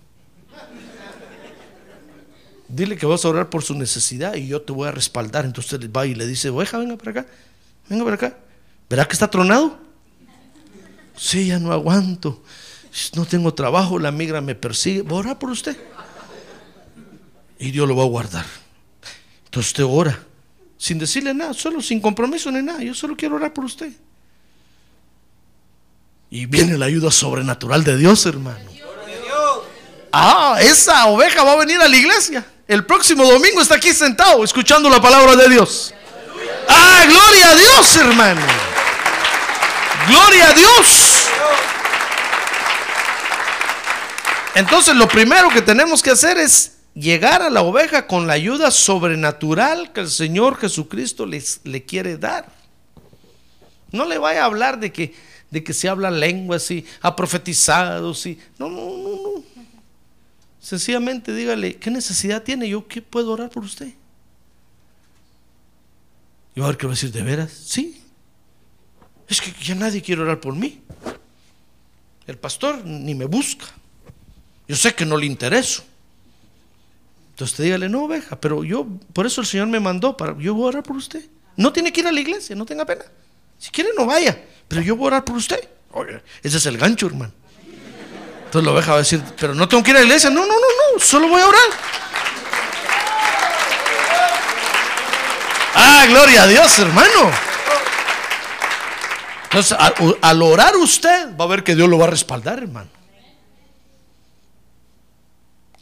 Dile 2.73 2.97
que 2.97 3.05
vas 3.05 3.23
a 3.23 3.29
orar 3.29 3.51
por 3.51 3.61
su 3.61 3.75
necesidad 3.75 4.33
y 4.33 4.47
yo 4.47 4.61
te 4.61 4.73
voy 4.73 4.87
a 4.87 4.91
respaldar. 4.91 5.45
Entonces 5.45 5.73
él 5.73 5.95
va 5.95 6.07
y 6.07 6.15
le 6.15 6.25
dice, 6.25 6.49
oveja, 6.49 6.79
venga 6.79 6.97
para 6.97 7.11
acá, 7.11 7.25
venga 7.87 8.03
para 8.03 8.15
acá. 8.15 8.37
¿Verá 8.89 9.05
que 9.05 9.13
está 9.13 9.29
tronado? 9.29 9.77
Sí, 11.15 11.47
ya 11.47 11.59
no 11.59 11.71
aguanto. 11.71 12.41
No 13.15 13.25
tengo 13.25 13.53
trabajo, 13.53 13.99
la 13.99 14.11
migra 14.11 14.41
me 14.41 14.55
persigue. 14.55 15.03
Voy 15.03 15.17
a 15.17 15.19
orar 15.19 15.39
por 15.39 15.51
usted. 15.51 15.77
Y 17.59 17.69
Dios 17.69 17.87
lo 17.87 17.95
va 17.95 18.03
a 18.03 18.07
guardar. 18.07 18.45
Entonces 19.45 19.69
usted 19.69 19.83
ora, 19.83 20.19
sin 20.77 20.97
decirle 20.97 21.31
nada, 21.33 21.53
solo 21.53 21.79
sin 21.79 22.01
compromiso 22.01 22.49
ni 22.51 22.63
nada. 22.63 22.81
Yo 22.81 22.95
solo 22.95 23.15
quiero 23.15 23.35
orar 23.35 23.53
por 23.53 23.65
usted. 23.65 23.93
Y 26.31 26.47
viene 26.47 26.75
la 26.79 26.87
ayuda 26.87 27.11
sobrenatural 27.11 27.83
de 27.83 27.97
Dios, 27.97 28.25
hermano. 28.25 28.65
Ah, 30.11 30.57
esa 30.59 31.05
oveja 31.05 31.43
va 31.43 31.53
a 31.53 31.57
venir 31.57 31.79
a 31.79 31.87
la 31.87 31.95
iglesia. 31.95 32.43
El 32.73 32.85
próximo 32.87 33.23
domingo 33.23 33.61
está 33.61 33.75
aquí 33.75 33.93
sentado 33.93 34.43
escuchando 34.43 34.89
la 34.89 34.99
palabra 34.99 35.35
de 35.35 35.47
Dios. 35.47 35.93
Ah, 36.67 37.03
gloria 37.05 37.51
a 37.51 37.55
Dios, 37.55 37.97
hermano. 37.97 38.41
Gloria 40.07 40.49
a 40.49 40.53
Dios. 40.53 41.27
Entonces 44.55 44.95
lo 44.95 45.07
primero 45.07 45.49
que 45.49 45.61
tenemos 45.61 46.01
que 46.01 46.09
hacer 46.09 46.39
es 46.39 46.77
llegar 46.95 47.43
a 47.43 47.51
la 47.51 47.61
oveja 47.61 48.07
con 48.07 48.25
la 48.25 48.33
ayuda 48.33 48.71
sobrenatural 48.71 49.93
que 49.93 49.99
el 50.01 50.09
Señor 50.09 50.57
Jesucristo 50.57 51.27
les, 51.27 51.61
le 51.65 51.85
quiere 51.85 52.17
dar. 52.17 52.47
No 53.91 54.05
le 54.05 54.17
vaya 54.17 54.41
a 54.41 54.45
hablar 54.45 54.79
de 54.79 54.91
que, 54.91 55.13
de 55.51 55.63
que 55.63 55.73
se 55.73 55.89
habla 55.89 56.09
lenguas 56.09 56.71
y 56.71 56.87
ha 57.03 57.15
profetizado. 57.15 58.15
Sí. 58.15 58.39
No, 58.57 58.67
no. 58.67 58.92
Sencillamente 60.63 61.35
dígale, 61.35 61.75
¿qué 61.75 61.91
necesidad 61.91 62.41
tiene? 62.41 62.69
Yo, 62.69 62.87
¿qué 62.87 63.01
puedo 63.01 63.33
orar 63.33 63.49
por 63.49 63.65
usted? 63.65 63.93
Y 66.55 66.59
va 66.61 66.67
a 66.67 66.69
ver 66.69 66.77
qué 66.77 66.87
va 66.87 66.93
a 66.93 66.95
decir, 66.95 67.11
¿de 67.11 67.21
veras? 67.21 67.51
Sí. 67.51 68.01
Es 69.27 69.41
que 69.41 69.51
ya 69.61 69.75
nadie 69.75 70.01
quiere 70.01 70.21
orar 70.21 70.39
por 70.39 70.55
mí. 70.55 70.81
El 72.25 72.37
pastor 72.37 72.85
ni 72.85 73.13
me 73.13 73.25
busca. 73.25 73.65
Yo 74.65 74.77
sé 74.77 74.95
que 74.95 75.05
no 75.05 75.17
le 75.17 75.25
intereso. 75.25 75.83
Entonces 77.31 77.57
dígale, 77.57 77.89
no, 77.89 78.05
oveja, 78.05 78.39
pero 78.39 78.63
yo, 78.63 78.87
por 79.11 79.25
eso 79.25 79.41
el 79.41 79.47
Señor 79.47 79.67
me 79.67 79.81
mandó, 79.81 80.15
para, 80.15 80.37
yo 80.37 80.53
voy 80.53 80.63
a 80.63 80.67
orar 80.67 80.83
por 80.83 80.95
usted. 80.95 81.25
No 81.57 81.73
tiene 81.73 81.91
que 81.91 81.99
ir 81.99 82.07
a 82.07 82.11
la 82.13 82.21
iglesia, 82.21 82.55
no 82.55 82.65
tenga 82.65 82.85
pena. 82.85 83.03
Si 83.57 83.69
quiere, 83.69 83.89
no 83.97 84.05
vaya, 84.05 84.41
pero 84.69 84.81
yo 84.81 84.95
voy 84.95 85.05
a 85.05 85.07
orar 85.07 85.25
por 85.25 85.35
usted. 85.35 85.67
Oye, 85.91 86.21
ese 86.41 86.55
es 86.55 86.65
el 86.67 86.77
gancho, 86.77 87.07
hermano. 87.07 87.33
Entonces 88.53 88.67
la 88.67 88.73
oveja 88.73 88.91
va 88.91 88.97
a 88.97 88.99
decir, 88.99 89.23
pero 89.39 89.55
no 89.55 89.67
tengo 89.67 89.81
que 89.81 89.89
ir 89.89 89.97
a 89.97 89.99
la 90.01 90.05
iglesia. 90.05 90.29
No, 90.29 90.41
no, 90.41 90.53
no, 90.53 90.53
no, 90.53 90.99
solo 90.99 91.27
voy 91.27 91.41
a 91.41 91.47
orar. 91.47 91.69
Ah, 95.73 96.05
gloria 96.07 96.43
a 96.43 96.47
Dios, 96.47 96.77
hermano. 96.77 97.31
Entonces, 99.45 99.75
al, 99.79 99.95
al 100.21 100.41
orar 100.43 100.75
usted, 100.75 101.35
va 101.35 101.45
a 101.45 101.47
ver 101.47 101.63
que 101.63 101.73
Dios 101.73 101.89
lo 101.89 101.97
va 101.97 102.05
a 102.05 102.09
respaldar, 102.11 102.59
hermano. 102.59 102.91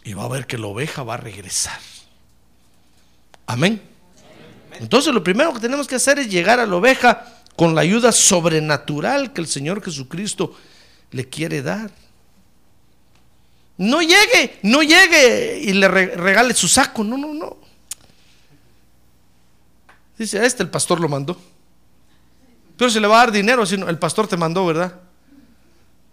Y 0.05 0.13
va 0.13 0.23
a 0.23 0.29
ver 0.29 0.47
que 0.47 0.57
la 0.57 0.67
oveja 0.67 1.03
va 1.03 1.15
a 1.15 1.17
regresar. 1.17 1.77
Amén. 3.47 3.81
Entonces 4.79 5.13
lo 5.13 5.21
primero 5.21 5.53
que 5.53 5.59
tenemos 5.59 5.89
que 5.89 5.95
hacer 5.95 6.19
es 6.19 6.29
llegar 6.29 6.61
a 6.61 6.65
la 6.65 6.77
oveja 6.77 7.35
con 7.57 7.75
la 7.75 7.81
ayuda 7.81 8.13
sobrenatural 8.13 9.33
que 9.33 9.41
el 9.41 9.47
Señor 9.47 9.83
Jesucristo 9.83 10.55
le 11.11 11.27
quiere 11.27 11.61
dar. 11.61 11.91
No 13.81 14.03
llegue, 14.03 14.59
no 14.61 14.83
llegue 14.83 15.59
y 15.59 15.73
le 15.73 15.87
regale 15.87 16.53
su 16.53 16.67
saco. 16.67 17.03
No, 17.03 17.17
no, 17.17 17.33
no. 17.33 17.57
Dice, 20.19 20.37
a 20.37 20.45
este 20.45 20.61
el 20.61 20.69
pastor 20.69 20.99
lo 20.99 21.09
mandó. 21.09 21.35
Pero 22.77 22.91
se 22.91 22.99
le 22.99 23.07
va 23.07 23.15
a 23.15 23.25
dar 23.25 23.31
dinero, 23.31 23.65
si 23.65 23.73
el 23.73 23.97
pastor 23.97 24.27
te 24.27 24.37
mandó, 24.37 24.67
¿verdad? 24.67 24.99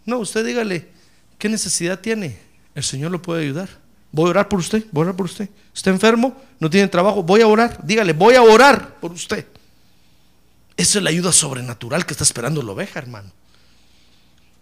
No, 0.06 0.16
usted 0.16 0.46
dígale, 0.46 0.88
¿qué 1.36 1.50
necesidad 1.50 2.00
tiene? 2.00 2.38
El 2.74 2.84
Señor 2.84 3.10
lo 3.10 3.20
puede 3.20 3.42
ayudar. 3.42 3.68
Voy 4.12 4.28
a 4.28 4.30
orar 4.30 4.48
por 4.48 4.60
usted, 4.60 4.86
voy 4.90 5.02
a 5.02 5.04
orar 5.08 5.16
por 5.16 5.26
usted. 5.26 5.50
Está 5.74 5.90
enfermo, 5.90 6.40
no 6.60 6.70
tiene 6.70 6.88
trabajo, 6.88 7.22
voy 7.22 7.42
a 7.42 7.46
orar. 7.46 7.80
Dígale, 7.84 8.14
voy 8.14 8.34
a 8.34 8.42
orar 8.42 8.94
por 8.98 9.12
usted. 9.12 9.46
Esa 10.74 10.98
es 11.00 11.04
la 11.04 11.10
ayuda 11.10 11.32
sobrenatural 11.32 12.06
que 12.06 12.14
está 12.14 12.24
esperando 12.24 12.62
la 12.62 12.72
oveja, 12.72 12.98
hermano. 12.98 13.30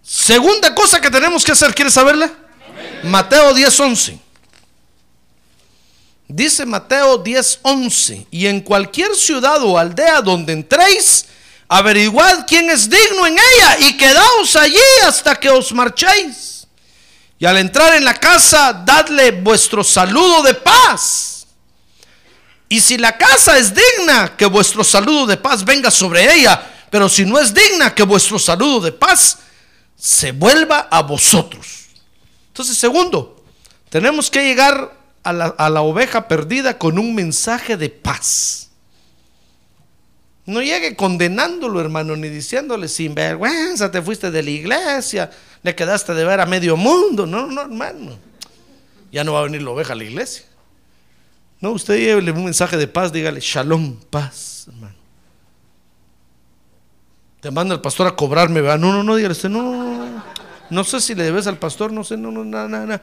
Segunda 0.03 0.75
cosa 0.75 1.01
que 1.01 1.09
tenemos 1.09 1.45
que 1.45 1.53
hacer, 1.53 1.73
¿quieres 1.73 1.95
saberla? 1.95 2.46
Mateo 3.03 3.55
10:11. 3.55 4.18
Dice 6.29 6.66
Mateo 6.66 7.22
10:11, 7.22 8.27
y 8.31 8.47
en 8.47 8.61
cualquier 8.61 9.14
ciudad 9.14 9.62
o 9.62 9.79
aldea 9.79 10.20
donde 10.20 10.53
entréis, 10.53 11.27
averiguad 11.68 12.47
quién 12.47 12.68
es 12.68 12.91
digno 12.91 13.27
en 13.27 13.35
ella 13.35 13.79
y 13.81 13.97
quedaos 13.97 14.57
allí 14.57 14.79
hasta 15.05 15.37
que 15.37 15.51
os 15.51 15.72
marchéis. 15.72 16.66
Y 17.39 17.47
al 17.47 17.59
entrar 17.59 17.95
en 17.95 18.05
la 18.05 18.14
casa, 18.14 18.72
dadle 18.72 19.31
vuestro 19.31 19.85
saludo 19.85 20.43
de 20.43 20.55
paz. 20.55 21.47
Y 22.68 22.81
si 22.81 22.99
la 22.99 23.16
casa 23.16 23.57
es 23.59 23.72
digna, 23.72 24.37
que 24.37 24.47
vuestro 24.47 24.83
saludo 24.83 25.27
de 25.27 25.37
paz 25.37 25.64
venga 25.64 25.91
sobre 25.91 26.35
ella. 26.35 26.72
Pero 26.91 27.09
si 27.09 27.24
no 27.24 27.39
es 27.39 27.53
digna, 27.53 27.95
que 27.95 28.03
vuestro 28.03 28.39
saludo 28.39 28.81
de 28.81 28.93
paz 28.93 29.39
se 29.97 30.33
vuelva 30.33 30.89
a 30.91 31.03
vosotros. 31.03 31.86
Entonces, 32.57 32.79
segundo, 32.79 33.45
tenemos 33.91 34.31
que 34.31 34.43
llegar 34.43 34.99
a 35.23 35.33
la, 35.35 35.45
a 35.59 35.69
la 35.69 35.83
oveja 35.83 36.27
perdida 36.27 36.79
con 36.79 36.99
un 36.99 37.15
mensaje 37.15 37.77
de 37.77 37.91
paz. 37.91 38.71
No 40.47 40.63
llegue 40.63 40.97
condenándolo, 40.97 41.83
hermano, 41.83 42.17
ni 42.17 42.31
diciéndole 42.31 42.89
sin 42.89 43.15
vergüenza, 43.15 43.91
te 43.91 44.01
fuiste 44.01 44.31
de 44.31 44.43
la 44.43 44.49
iglesia, 44.49 45.31
le 45.63 45.75
quedaste 45.75 46.15
de 46.15 46.25
ver 46.25 46.41
a 46.41 46.47
medio 46.47 46.79
mundo. 46.79 47.27
No, 47.27 47.47
no, 47.47 47.61
hermano. 47.61 48.17
Ya 49.13 49.23
no 49.23 49.35
va 49.35 49.41
a 49.41 49.43
venir 49.43 49.61
la 49.61 49.73
oveja 49.73 49.93
a 49.93 49.97
la 49.97 50.05
iglesia. 50.05 50.47
No, 51.61 51.73
usted 51.73 51.99
llévele 51.99 52.31
un 52.31 52.47
mensaje 52.47 52.79
de 52.79 52.89
paz, 52.89 53.13
dígale, 53.13 53.41
shalom, 53.41 53.97
paz, 54.09 54.65
hermano. 54.69 54.97
Te 57.43 57.51
manda 57.51 57.75
el 57.75 57.83
pastor 57.83 58.07
a 58.07 58.17
cobrarme, 58.17 58.63
¿verdad? 58.63 58.79
No, 58.79 58.95
no, 58.95 59.03
no, 59.03 59.15
dígale 59.15 59.33
usted, 59.33 59.51
no, 59.51 59.61
no, 59.61 59.85
no. 59.85 59.96
No 60.71 60.85
sé 60.85 61.01
si 61.01 61.14
le 61.14 61.25
debes 61.25 61.47
al 61.47 61.59
pastor, 61.59 61.93
no 61.93 62.05
sé, 62.05 62.17
no, 62.17 62.31
no, 62.31 62.45
nada, 62.45 62.69
nada. 62.69 63.03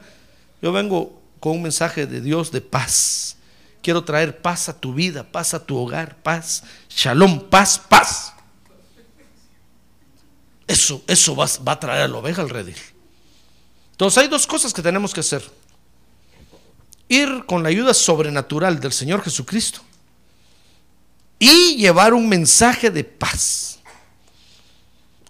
Yo 0.60 0.72
vengo 0.72 1.20
con 1.40 1.52
un 1.52 1.62
mensaje 1.62 2.06
de 2.06 2.20
Dios 2.20 2.50
de 2.52 2.60
paz. 2.60 3.36
Quiero 3.82 4.04
traer 4.04 4.40
paz 4.40 4.68
a 4.68 4.78
tu 4.78 4.94
vida, 4.94 5.24
paz 5.24 5.54
a 5.54 5.64
tu 5.64 5.76
hogar, 5.76 6.16
paz, 6.22 6.64
shalom, 6.88 7.48
paz, 7.50 7.78
paz. 7.78 8.32
Eso, 10.66 11.02
eso 11.06 11.36
va, 11.36 11.46
va 11.66 11.72
a 11.72 11.80
traer 11.80 12.02
a 12.02 12.08
la 12.08 12.16
oveja 12.16 12.40
al 12.40 12.48
redil. 12.48 12.78
Entonces 13.92 14.22
hay 14.22 14.28
dos 14.28 14.46
cosas 14.46 14.72
que 14.72 14.82
tenemos 14.82 15.12
que 15.12 15.20
hacer. 15.20 15.44
Ir 17.08 17.44
con 17.46 17.62
la 17.62 17.68
ayuda 17.68 17.92
sobrenatural 17.92 18.80
del 18.80 18.92
Señor 18.92 19.22
Jesucristo 19.22 19.82
y 21.38 21.76
llevar 21.76 22.14
un 22.14 22.28
mensaje 22.28 22.90
de 22.90 23.04
paz. 23.04 23.80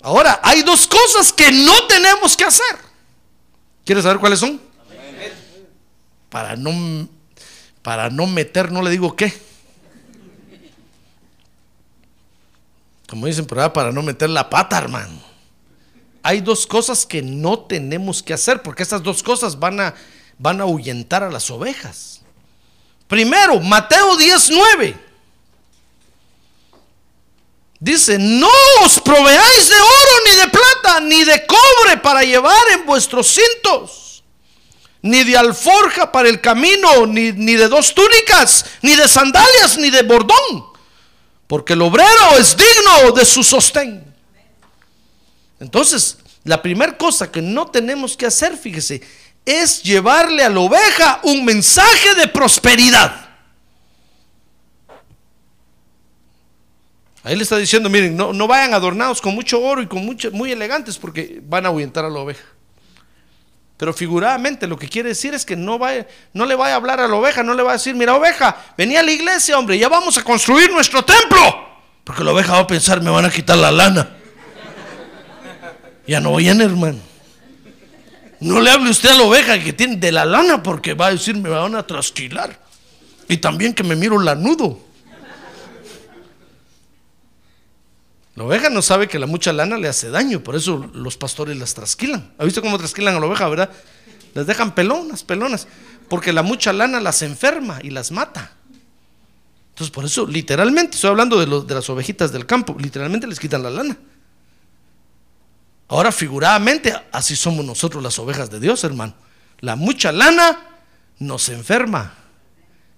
Ahora, 0.05 0.39
hay 0.43 0.63
dos 0.63 0.87
cosas 0.87 1.33
que 1.33 1.51
no 1.51 1.87
tenemos 1.87 2.37
que 2.37 2.45
hacer. 2.45 2.77
¿Quieres 3.87 4.05
saber 4.05 4.21
cuáles 4.21 4.39
son? 4.39 4.61
Para 6.29 6.57
no 6.57 7.09
para 7.81 8.11
no 8.11 8.27
meter, 8.27 8.71
no 8.71 8.83
le 8.83 8.91
digo 8.91 9.17
qué. 9.17 9.33
Como 13.09 13.27
dicen 13.27 13.47
por 13.47 13.61
ahí, 13.61 13.71
para 13.71 13.93
no 13.93 14.03
meter 14.03 14.29
la 14.29 14.51
pata, 14.51 14.77
hermano. 14.77 15.23
Hay 16.23 16.41
dos 16.41 16.67
cosas 16.67 17.07
que 17.07 17.23
no 17.23 17.61
tenemos 17.61 18.23
que 18.23 18.35
hacer, 18.35 18.63
porque 18.63 18.83
estas 18.83 19.03
dos 19.03 19.23
cosas 19.23 19.59
van 19.59 19.81
a, 19.81 19.95
van 20.39 20.61
a 20.61 20.65
ahuyentar 20.65 21.23
a 21.23 21.31
las 21.31 21.51
ovejas. 21.51 22.21
Primero, 23.09 23.59
Mateo 23.61 24.17
19. 24.19 25.04
Dice, 27.85 28.19
no 28.19 28.49
os 28.83 28.99
proveáis 28.99 29.69
de 29.69 29.75
oro, 29.75 30.15
ni 30.25 30.37
de 30.41 30.49
plata, 30.49 31.01
ni 31.01 31.23
de 31.23 31.45
cobre 31.45 31.99
para 31.99 32.23
llevar 32.23 32.71
en 32.73 32.87
vuestros 32.87 33.27
cintos, 33.27 34.25
ni 35.03 35.23
de 35.23 35.37
alforja 35.37 36.11
para 36.11 36.31
el 36.31 36.41
camino, 36.41 37.07
ni, 37.07 37.33
ni 37.33 37.57
de 37.57 37.69
dos 37.69 37.95
túnicas, 37.95 38.65
ni 38.81 38.97
de 38.97 39.07
sandalias, 39.07 39.77
ni 39.77 39.91
de 39.91 40.01
bordón, 40.01 40.65
porque 41.47 41.75
el 41.75 41.83
obrero 41.83 42.39
es 42.39 42.57
digno 42.57 43.13
de 43.13 43.27
su 43.27 43.45
sostén. 43.45 44.03
Entonces, 45.61 46.17
la 46.43 46.63
primera 46.63 46.97
cosa 46.97 47.31
que 47.31 47.43
no 47.43 47.67
tenemos 47.67 48.17
que 48.17 48.25
hacer, 48.25 48.57
fíjese, 48.57 49.03
es 49.45 49.83
llevarle 49.83 50.43
a 50.43 50.49
la 50.49 50.61
oveja 50.61 51.21
un 51.25 51.45
mensaje 51.45 52.15
de 52.15 52.29
prosperidad. 52.29 53.24
Ahí 57.25 57.35
le 57.37 57.43
está 57.43 57.57
diciendo, 57.57 57.89
miren, 57.89 58.15
no, 58.15 58.35
no 58.35 58.47
vayan 58.47 58.75
adornados 58.75 59.23
con 59.23 59.35
mucho 59.35 59.61
oro 59.63 59.81
y 59.81 59.87
con 59.87 60.05
mucho, 60.05 60.31
muy 60.31 60.53
elegantes 60.53 60.99
porque 60.99 61.41
van 61.43 61.65
a 61.65 61.71
ahuyentar 61.71 62.05
a 62.05 62.11
la 62.11 62.21
oveja. 62.21 62.45
Pero 63.79 63.95
figuradamente 63.95 64.67
lo 64.67 64.79
que 64.79 64.89
quiere 64.89 65.09
decir 65.09 65.33
es 65.33 65.47
que 65.47 65.57
no, 65.57 65.79
vaya, 65.79 66.07
no 66.35 66.45
le 66.45 66.55
vaya 66.55 66.75
a 66.75 66.77
hablar 66.77 67.01
a 67.01 67.09
la 67.09 67.15
oveja, 67.15 67.43
no 67.43 67.55
le 67.55 67.63
va 67.63 67.71
a 67.71 67.73
decir, 67.75 67.95
mira 67.95 68.15
oveja, 68.15 68.57
venía 68.77 69.01
a 69.01 69.03
la 69.03 69.11
iglesia, 69.11 69.59
hombre, 69.59 69.79
ya 69.79 69.89
vamos 69.89 70.19
a 70.19 70.23
construir 70.23 70.71
nuestro 70.71 71.03
templo. 71.03 71.67
Porque 72.05 72.23
la 72.23 72.33
oveja 72.33 72.53
va 72.53 72.59
a 72.59 72.67
pensar, 72.67 73.01
me 73.01 73.11
van 73.11 73.25
a 73.25 73.31
quitar 73.31 73.57
la 73.57 73.73
lana. 73.73 74.11
Ya 76.07 76.21
no 76.21 76.33
vayan, 76.33 76.61
hermano. 76.61 76.99
No 78.41 78.61
le 78.61 78.71
hable 78.71 78.91
usted 78.91 79.09
a 79.09 79.15
la 79.15 79.23
oveja 79.23 79.59
que 79.59 79.73
tiene 79.73 79.97
de 79.97 80.13
la 80.13 80.27
lana 80.27 80.63
porque 80.63 80.93
va 80.93 81.07
a 81.07 81.13
decir, 81.13 81.35
me 81.35 81.49
van 81.49 81.75
a 81.75 81.87
trasquilar. 81.87 82.61
Y 83.29 83.39
también 83.39 83.73
que 83.73 83.83
me 83.83 83.97
miro 83.97 84.21
lanudo. 84.21 84.79
La 88.37 88.45
oveja 88.45 88.69
no 88.69 88.83
sabe 88.83 89.07
que 89.07 89.19
la 89.19 89.27
mucha 89.27 89.53
lana 89.53 89.79
le 89.79 89.87
hace 89.87 90.11
daño, 90.11 90.41
por 90.41 90.57
eso 90.57 90.91
los 90.93 91.17
pastores 91.17 91.57
las 91.57 91.75
trasquilan. 91.75 92.35
¿Ha 92.37 92.45
visto 92.45 92.61
cómo 92.61 92.79
trasquilan 92.79 93.15
a 93.15 93.21
la 93.21 93.27
oveja, 93.27 93.49
verdad? 93.49 93.71
Les 94.35 94.47
dejan 94.47 94.75
pelonas, 94.75 95.23
pelonas, 95.23 95.69
porque 96.09 96.33
la 96.33 96.43
mucha 96.43 96.73
lana 96.73 97.01
las 97.01 97.23
enferma 97.23 97.79
y 97.83 97.91
las 97.91 98.11
mata. 98.11 98.53
Entonces, 99.71 99.93
por 99.93 100.05
eso, 100.05 100.27
literalmente, 100.27 100.97
estoy 100.97 101.11
hablando 101.11 101.65
de 101.65 101.75
las 101.75 101.89
ovejitas 101.91 102.33
del 102.33 102.45
campo, 102.47 102.77
literalmente 102.79 103.29
les 103.29 103.39
quitan 103.39 103.63
la 103.63 103.71
lana. 103.71 103.97
Ahora, 105.87 106.11
figuradamente, 106.11 106.93
así 107.13 107.37
somos 107.37 107.65
nosotros 107.65 108.03
las 108.03 108.19
ovejas 108.19 108.51
de 108.51 108.59
Dios, 108.59 108.83
hermano. 108.83 109.15
La 109.61 109.77
mucha 109.77 110.11
lana 110.11 110.59
nos 111.21 111.49
enferma 111.51 112.15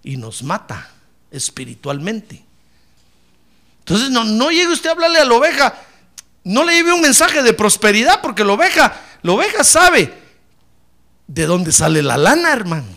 y 0.03 0.17
nos 0.17 0.43
mata 0.43 0.91
espiritualmente. 1.31 2.46
Entonces, 3.87 4.11
no, 4.11 4.25
no 4.25 4.51
llegue 4.51 4.73
usted 4.73 4.89
a 4.89 4.93
hablarle 4.95 5.21
a 5.21 5.25
la 5.25 5.35
oveja, 5.35 5.73
no 6.43 6.65
le 6.65 6.73
lleve 6.73 6.93
un 6.93 7.01
mensaje 7.01 7.41
de 7.41 7.53
prosperidad, 7.53 8.21
porque 8.21 8.43
la 8.43 8.55
oveja, 8.55 9.01
la 9.23 9.31
oveja 9.31 9.63
sabe 9.63 10.13
de 11.29 11.47
dónde 11.47 11.71
sale 11.71 12.03
la 12.03 12.17
lana, 12.17 12.53
hermano. 12.53 12.89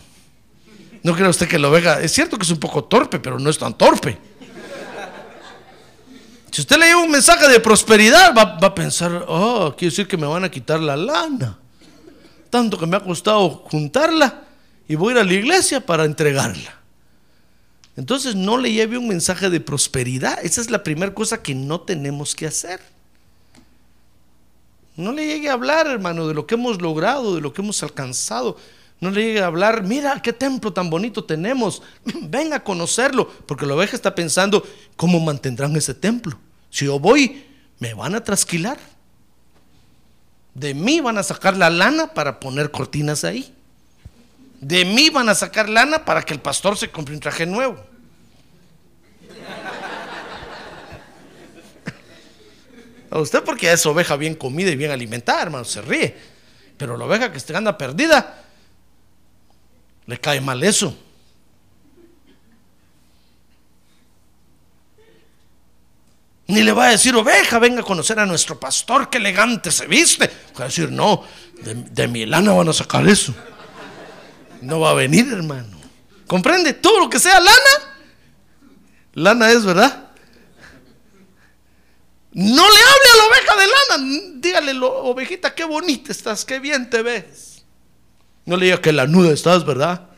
No 1.03 1.13
crea 1.13 1.29
usted 1.29 1.47
que 1.47 1.59
la 1.59 1.69
oveja, 1.69 2.01
es 2.01 2.11
cierto 2.11 2.39
que 2.39 2.43
es 2.43 2.49
un 2.49 2.59
poco 2.59 2.85
torpe, 2.85 3.19
pero 3.19 3.37
no 3.37 3.51
es 3.51 3.59
tan 3.59 3.77
torpe. 3.77 4.17
Si 6.49 6.61
usted 6.61 6.77
le 6.77 6.87
lleva 6.87 7.01
un 7.01 7.11
mensaje 7.11 7.47
de 7.47 7.59
prosperidad, 7.59 8.33
va, 8.35 8.57
va, 8.57 8.69
a 8.69 8.73
pensar, 8.73 9.25
oh, 9.27 9.75
quiere 9.77 9.91
decir 9.91 10.07
que 10.07 10.17
me 10.17 10.25
van 10.25 10.43
a 10.43 10.49
quitar 10.49 10.79
la 10.79 10.97
lana. 10.97 11.59
Tanto 12.49 12.79
que 12.79 12.87
me 12.87 12.97
ha 12.97 13.01
costado 13.01 13.47
juntarla 13.69 14.41
y 14.87 14.95
voy 14.95 15.13
a 15.13 15.17
ir 15.17 15.21
a 15.21 15.23
la 15.23 15.33
iglesia 15.33 15.85
para 15.85 16.05
entregarla. 16.05 16.78
Entonces 17.99 18.33
no 18.33 18.57
le 18.57 18.71
lleve 18.71 18.97
un 18.97 19.09
mensaje 19.09 19.49
de 19.49 19.59
prosperidad. 19.59 20.39
Esa 20.41 20.61
es 20.61 20.71
la 20.71 20.83
primera 20.83 21.13
cosa 21.13 21.43
que 21.43 21.53
no 21.53 21.81
tenemos 21.81 22.33
que 22.33 22.47
hacer. 22.47 22.79
No 24.95 25.11
le 25.11 25.27
llegue 25.27 25.49
a 25.49 25.53
hablar, 25.53 25.85
hermano, 25.85 26.25
de 26.25 26.33
lo 26.33 26.47
que 26.47 26.55
hemos 26.55 26.81
logrado, 26.81 27.35
de 27.35 27.41
lo 27.41 27.51
que 27.51 27.61
hemos 27.61 27.83
alcanzado. 27.83 28.55
No 29.01 29.11
le 29.11 29.21
llegue 29.21 29.41
a 29.41 29.47
hablar, 29.47 29.83
mira 29.83 30.21
qué 30.21 30.31
templo 30.31 30.71
tan 30.71 30.89
bonito 30.89 31.25
tenemos, 31.25 31.81
venga 32.21 32.55
a 32.55 32.63
conocerlo, 32.63 33.29
porque 33.45 33.65
la 33.65 33.75
oveja 33.75 33.97
está 33.97 34.15
pensando, 34.15 34.65
¿cómo 34.95 35.19
mantendrán 35.19 35.75
ese 35.75 35.93
templo? 35.93 36.39
Si 36.69 36.85
yo 36.85 36.99
voy, 36.99 37.43
me 37.79 37.93
van 37.93 38.15
a 38.15 38.23
trasquilar. 38.23 38.79
De 40.53 40.73
mí 40.73 41.01
van 41.01 41.17
a 41.17 41.23
sacar 41.23 41.57
la 41.57 41.69
lana 41.69 42.13
para 42.13 42.39
poner 42.39 42.71
cortinas 42.71 43.25
ahí. 43.25 43.53
De 44.59 44.83
mí 44.83 45.09
van 45.09 45.29
a 45.29 45.35
sacar 45.35 45.69
lana 45.69 46.03
para 46.03 46.21
que 46.23 46.33
el 46.33 46.41
pastor 46.41 46.77
se 46.77 46.89
compre 46.89 47.13
un 47.13 47.21
traje 47.21 47.45
nuevo. 47.45 47.83
A 53.11 53.19
usted 53.19 53.43
porque 53.43 53.71
es 53.71 53.85
oveja 53.85 54.15
bien 54.17 54.35
comida 54.35 54.69
y 54.69 54.75
bien 54.75 54.91
alimentada, 54.91 55.41
hermano, 55.41 55.65
se 55.65 55.81
ríe. 55.81 56.15
Pero 56.77 56.97
la 56.97 57.05
oveja 57.05 57.31
que 57.31 57.55
anda 57.55 57.77
perdida, 57.77 58.43
le 60.05 60.19
cae 60.19 60.41
mal 60.41 60.61
eso. 60.63 60.95
Ni 66.47 66.63
le 66.63 66.71
va 66.71 66.87
a 66.87 66.91
decir, 66.91 67.15
oveja, 67.15 67.59
venga 67.59 67.81
a 67.81 67.83
conocer 67.83 68.19
a 68.19 68.25
nuestro 68.25 68.59
pastor, 68.59 69.09
qué 69.09 69.19
elegante 69.19 69.71
se 69.71 69.85
viste. 69.85 70.29
Va 70.59 70.65
a 70.65 70.67
decir, 70.67 70.91
no, 70.91 71.23
de, 71.61 71.75
de 71.75 72.07
mi 72.07 72.25
lana 72.25 72.53
van 72.53 72.69
a 72.69 72.73
sacar 72.73 73.07
eso. 73.07 73.33
No 74.61 74.79
va 74.79 74.91
a 74.91 74.93
venir, 74.93 75.27
hermano. 75.31 75.77
¿Comprende? 76.27 76.73
Todo 76.73 76.99
lo 76.99 77.09
que 77.09 77.19
sea 77.19 77.39
lana, 77.39 77.95
lana 79.13 79.51
es, 79.51 79.65
¿verdad? 79.65 80.09
No 82.31 82.69
le 82.69 82.77
hable 82.77 83.09
a 83.13 83.17
la 83.17 83.23
oveja 83.25 83.55
de 83.55 83.67
lana. 83.67 84.31
Dígale, 84.35 84.79
ovejita, 84.79 85.55
qué 85.55 85.65
bonita 85.65 86.11
estás, 86.11 86.45
qué 86.45 86.59
bien 86.59 86.89
te 86.89 87.01
ves. 87.01 87.63
No 88.45 88.57
le 88.57 88.65
diga 88.65 88.81
que 88.81 88.91
la 88.91 89.07
nuda 89.07 89.31
estás, 89.31 89.65
¿verdad? 89.65 90.09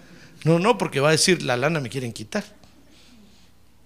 No, 0.44 0.60
no, 0.60 0.78
porque 0.78 1.00
va 1.00 1.10
a 1.10 1.14
decir, 1.14 1.44
la 1.44 1.56
lana 1.56 1.80
me 1.80 1.90
quieren 1.90 2.12
quitar. 2.12 2.44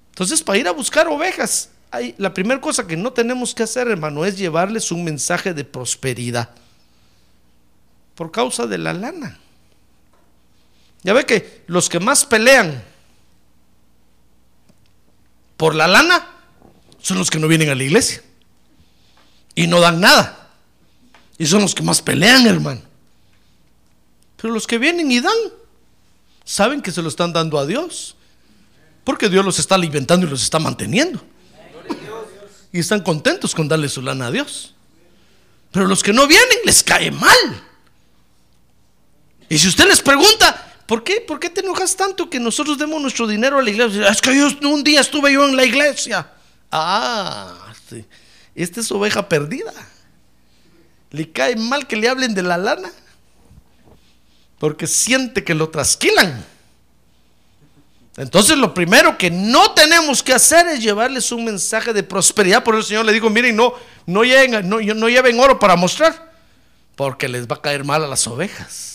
Entonces, 0.10 0.42
para 0.42 0.58
ir 0.58 0.68
a 0.68 0.72
buscar 0.72 1.08
ovejas, 1.08 1.70
hay, 1.92 2.16
la 2.18 2.34
primera 2.34 2.60
cosa 2.60 2.88
que 2.88 2.98
no 2.98 3.14
tenemos 3.14 3.54
que 3.54 3.64
hacer, 3.64 3.88
hermano, 3.88 4.26
es 4.26 4.38
llevarles 4.38 4.92
un 4.92 5.04
mensaje 5.04 5.54
de 5.54 5.64
prosperidad. 5.64 6.50
Por 8.16 8.32
causa 8.32 8.66
de 8.66 8.78
la 8.78 8.94
lana. 8.94 9.40
Ya 11.06 11.14
ve 11.14 11.24
que 11.24 11.64
los 11.68 11.88
que 11.88 12.00
más 12.00 12.26
pelean 12.26 12.84
por 15.56 15.76
la 15.76 15.88
lana 15.88 16.28
son 17.00 17.20
los 17.20 17.30
que 17.30 17.38
no 17.38 17.48
vienen 17.48 17.70
a 17.70 17.76
la 17.76 17.84
iglesia 17.84 18.24
y 19.54 19.68
no 19.68 19.80
dan 19.80 20.02
nada. 20.02 20.50
Y 21.38 21.46
son 21.46 21.62
los 21.62 21.76
que 21.76 21.84
más 21.84 22.02
pelean, 22.02 22.48
hermano. 22.48 22.82
Pero 24.42 24.52
los 24.52 24.66
que 24.66 24.80
vienen 24.80 25.12
y 25.12 25.20
dan, 25.20 25.38
saben 26.44 26.82
que 26.82 26.92
se 26.92 27.04
lo 27.04 27.10
están 27.10 27.32
dando 27.32 27.60
a 27.60 27.68
Dios. 27.68 28.16
Porque 29.04 29.30
Dios 29.30 29.46
los 29.46 29.60
está 29.60 29.76
alimentando 29.76 30.26
y 30.26 30.30
los 30.32 30.42
está 30.42 30.58
manteniendo. 30.58 31.24
Y 32.72 32.80
están 32.80 33.02
contentos 33.02 33.54
con 33.54 33.68
darle 33.68 33.90
su 33.90 34.02
lana 34.02 34.26
a 34.26 34.32
Dios. 34.32 34.74
Pero 35.72 35.86
los 35.86 36.02
que 36.02 36.14
no 36.14 36.26
vienen 36.26 36.58
les 36.66 36.82
cae 36.82 37.12
mal. 37.12 37.64
Y 39.48 39.60
si 39.60 39.68
usted 39.68 39.88
les 39.88 40.02
pregunta, 40.02 40.75
¿por 40.86 41.04
qué? 41.04 41.22
¿Por 41.22 41.40
qué 41.40 41.50
te 41.50 41.62
enojas 41.62 41.96
tanto 41.96 42.30
que 42.30 42.40
nosotros 42.40 42.78
demos 42.78 43.02
nuestro 43.02 43.28
dinero 43.28 43.60
a 43.60 43.62
la 43.62 43.70
iglesia? 43.70 44.08
Es 44.08 44.22
que 44.22 44.36
yo 44.36 44.48
un 44.70 44.84
día 44.84 45.02
estuve 45.02 45.34
yo 45.34 45.48
en 45.48 45.56
la 45.56 45.66
iglesia. 45.66 46.30
Ah, 46.72 47.74
esta 48.56 48.80
es 48.80 48.92
oveja 48.92 49.28
perdida. 49.28 49.74
Le 51.12 51.32
cae 51.32 51.56
mal 51.56 51.88
que 51.88 51.96
le 51.96 52.10
hablen 52.10 52.34
de 52.34 52.44
la 52.44 52.58
lana. 52.58 52.92
Porque 54.60 54.88
siente 54.88 55.44
que 55.44 55.54
lo 55.54 55.70
trasquilan. 55.70 56.46
Entonces 58.18 58.58
lo 58.58 58.74
primero 58.74 59.18
que 59.18 59.30
no 59.30 59.72
tenemos 59.72 60.24
que 60.24 60.34
hacer 60.34 60.68
es 60.68 60.82
llevarles 60.82 61.32
un 61.32 61.44
mensaje 61.44 61.92
de 61.92 62.02
prosperidad. 62.02 62.64
Por 62.64 62.76
eso 62.76 62.80
el 62.80 62.86
Señor 62.86 63.06
le 63.06 63.14
dijo, 63.14 63.30
miren, 63.30 63.56
no, 63.56 63.74
no, 64.06 64.24
lleven, 64.24 64.68
no, 64.70 64.80
no 64.80 65.10
lleven 65.10 65.40
oro 65.40 65.60
para 65.60 65.76
mostrar, 65.76 66.34
porque 66.96 67.28
les 67.28 67.46
va 67.46 67.58
a 67.58 67.62
caer 67.62 67.84
mal 67.84 68.04
a 68.04 68.08
las 68.08 68.26
ovejas. 68.28 68.95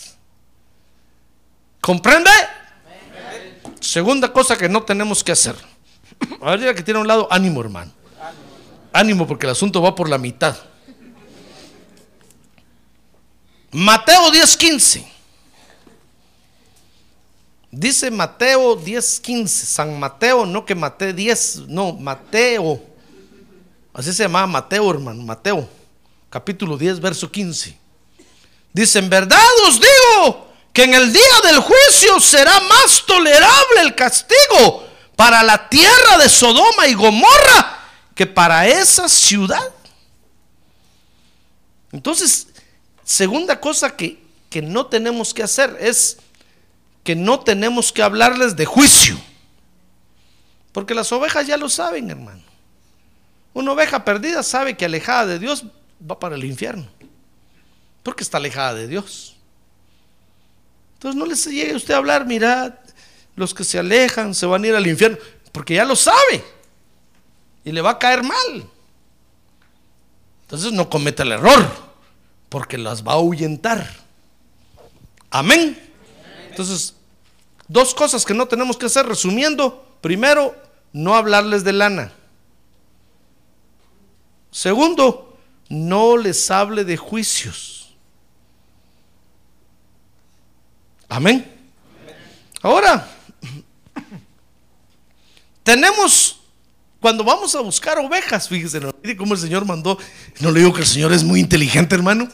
¿Comprende? 1.81 2.31
Segunda 3.81 4.33
cosa 4.33 4.57
que 4.57 4.69
no 4.69 4.83
tenemos 4.83 5.25
que 5.25 5.33
hacer. 5.33 5.57
A 6.43 6.57
ver, 6.57 6.75
que 6.75 6.83
tiene 6.83 6.99
a 6.99 7.01
un 7.03 7.09
lado, 7.09 7.29
ánimo 7.31 7.61
hermano. 7.61 7.93
Ánimo 8.93 9.27
porque 9.27 9.47
el 9.47 9.53
asunto 9.53 9.81
va 9.81 9.95
por 9.95 10.09
la 10.09 10.19
mitad. 10.19 10.57
Mateo 13.73 14.31
10:15. 14.31 15.07
Dice 17.71 18.11
Mateo 18.11 18.77
10:15. 18.77 19.49
San 19.49 19.99
Mateo, 19.99 20.45
no 20.45 20.65
que 20.65 20.75
Mateo 20.75 21.13
10, 21.13 21.69
no, 21.69 21.93
Mateo. 21.93 22.83
Así 23.95 24.13
se 24.13 24.25
llamaba 24.25 24.47
Mateo, 24.47 24.91
hermano, 24.91 25.23
Mateo. 25.23 25.69
Capítulo 26.29 26.77
10, 26.77 27.01
verso 27.01 27.31
15. 27.31 27.77
Dice, 28.73 28.99
en 28.99 29.09
verdad 29.09 29.39
os 29.67 29.81
digo 29.81 30.50
que 30.73 30.85
en 30.85 30.95
el 30.95 31.13
día 31.13 31.41
del 31.45 31.59
juicio 31.61 32.21
será 32.21 32.61
más 32.61 33.05
tolerable 33.07 33.81
el 33.81 33.95
castigo 33.95 34.87
para 35.17 35.43
la 35.43 35.69
tierra 35.69 36.19
de 36.19 36.29
Sodoma 36.29 36.87
y 36.87 36.95
Gomorra 36.95 37.79
que 38.15 38.27
para 38.27 38.67
esa 38.67 39.09
ciudad. 39.09 39.73
Entonces, 41.93 42.49
segunda 43.05 43.61
cosa 43.61 43.97
que, 43.97 44.23
que 44.49 44.63
no 44.63 44.87
tenemos 44.87 45.35
que 45.35 45.43
hacer 45.43 45.77
es 45.81 46.19
que 47.03 47.17
no 47.17 47.41
tenemos 47.41 47.93
que 47.93 48.03
hablarles 48.03 48.57
de 48.57 48.67
juicio. 48.67 49.19
Porque 50.73 50.95
las 50.95 51.11
ovejas 51.11 51.47
ya 51.47 51.57
lo 51.57 51.69
saben, 51.69 52.11
hermano. 52.11 52.43
Una 53.53 53.73
oveja 53.73 54.05
perdida 54.05 54.43
sabe 54.43 54.77
que 54.77 54.85
alejada 54.85 55.27
de 55.27 55.39
Dios 55.41 55.65
va 56.09 56.19
para 56.19 56.37
el 56.37 56.45
infierno. 56.45 56.87
Porque 58.03 58.23
está 58.23 58.39
alejada 58.39 58.75
de 58.75 58.87
Dios. 58.87 59.37
Entonces 61.01 61.19
no 61.19 61.25
les 61.25 61.47
llegue 61.47 61.75
usted 61.75 61.95
a 61.95 61.97
hablar, 61.97 62.27
mirad, 62.27 62.75
los 63.35 63.55
que 63.55 63.65
se 63.65 63.79
alejan 63.79 64.35
se 64.35 64.45
van 64.45 64.63
a 64.65 64.67
ir 64.67 64.75
al 64.75 64.87
infierno. 64.87 65.17
Porque 65.51 65.73
ya 65.73 65.87
lo 65.87 65.97
sabe. 65.97 66.45
Y 67.65 67.73
le 67.73 67.81
va 67.81 67.93
a 67.93 67.99
caer 67.99 68.23
mal. 68.23 68.69
Entonces 70.43 70.73
no 70.73 70.91
cometa 70.91 71.23
el 71.23 71.33
error. 71.33 71.67
Porque 72.51 72.77
las 72.77 73.03
va 73.03 73.13
a 73.13 73.15
ahuyentar. 73.15 73.89
Amén. 75.31 75.81
Entonces, 76.51 76.95
dos 77.67 77.95
cosas 77.95 78.27
que 78.27 78.35
no 78.35 78.47
tenemos 78.47 78.77
que 78.77 78.85
hacer 78.85 79.07
resumiendo. 79.07 79.97
Primero, 80.03 80.55
no 80.93 81.15
hablarles 81.15 81.65
de 81.65 81.73
lana. 81.73 82.13
Segundo, 84.51 85.39
no 85.71 86.19
les 86.19 86.51
hable 86.51 86.85
de 86.85 86.99
juicios. 86.99 87.80
Amén. 91.11 91.45
Ahora, 92.63 93.05
tenemos, 95.65 96.41
cuando 97.01 97.25
vamos 97.25 97.53
a 97.57 97.61
buscar 97.61 97.99
ovejas, 97.99 98.49
fíjese, 98.49 98.79
¿no? 98.79 98.95
mire 99.03 99.17
cómo 99.17 99.35
el 99.35 99.41
Señor 99.41 99.65
mandó. 99.65 99.99
No 100.39 100.53
le 100.53 100.61
digo 100.61 100.73
que 100.73 100.83
el 100.83 100.87
Señor 100.87 101.13
es 101.13 101.25
muy 101.25 101.41
inteligente, 101.41 101.97
hermano. 101.97 102.29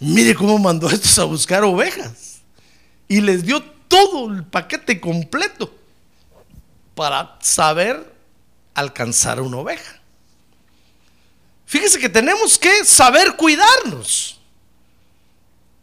Mire 0.00 0.34
cómo 0.34 0.58
mandó 0.58 0.88
a 0.88 0.92
estos 0.94 1.18
a 1.18 1.24
buscar 1.24 1.62
ovejas. 1.64 2.40
Y 3.08 3.20
les 3.20 3.44
dio 3.44 3.62
todo 3.88 4.32
el 4.32 4.44
paquete 4.44 4.98
completo 4.98 5.70
para 6.94 7.36
saber 7.42 8.10
alcanzar 8.72 9.38
una 9.42 9.58
oveja. 9.58 10.00
Fíjese 11.66 11.98
que 11.98 12.08
tenemos 12.08 12.58
que 12.58 12.86
saber 12.86 13.36
cuidarnos. 13.36 14.40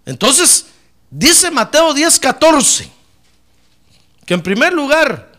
Entonces, 0.08 0.66
dice 1.10 1.52
Mateo 1.52 1.94
10, 1.94 2.20
14, 2.20 2.92
que 4.26 4.34
en 4.34 4.42
primer 4.42 4.74
lugar 4.74 5.32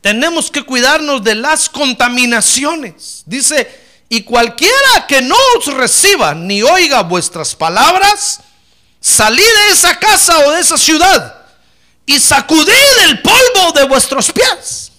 tenemos 0.00 0.50
que 0.50 0.64
cuidarnos 0.64 1.22
de 1.22 1.34
las 1.34 1.68
contaminaciones. 1.68 3.22
Dice, 3.26 3.80
y 4.08 4.22
cualquiera 4.22 5.06
que 5.08 5.22
no 5.22 5.36
os 5.58 5.66
reciba 5.66 6.34
ni 6.34 6.62
oiga 6.62 7.02
vuestras 7.02 7.54
palabras, 7.54 8.40
salid 9.00 9.42
de 9.42 9.72
esa 9.72 9.98
casa 9.98 10.38
o 10.40 10.50
de 10.50 10.60
esa 10.60 10.76
ciudad 10.76 11.36
y 12.04 12.18
sacudid 12.18 12.98
el 13.04 13.22
polvo 13.22 13.72
de 13.74 13.84
vuestros 13.84 14.30
pies. 14.32 14.92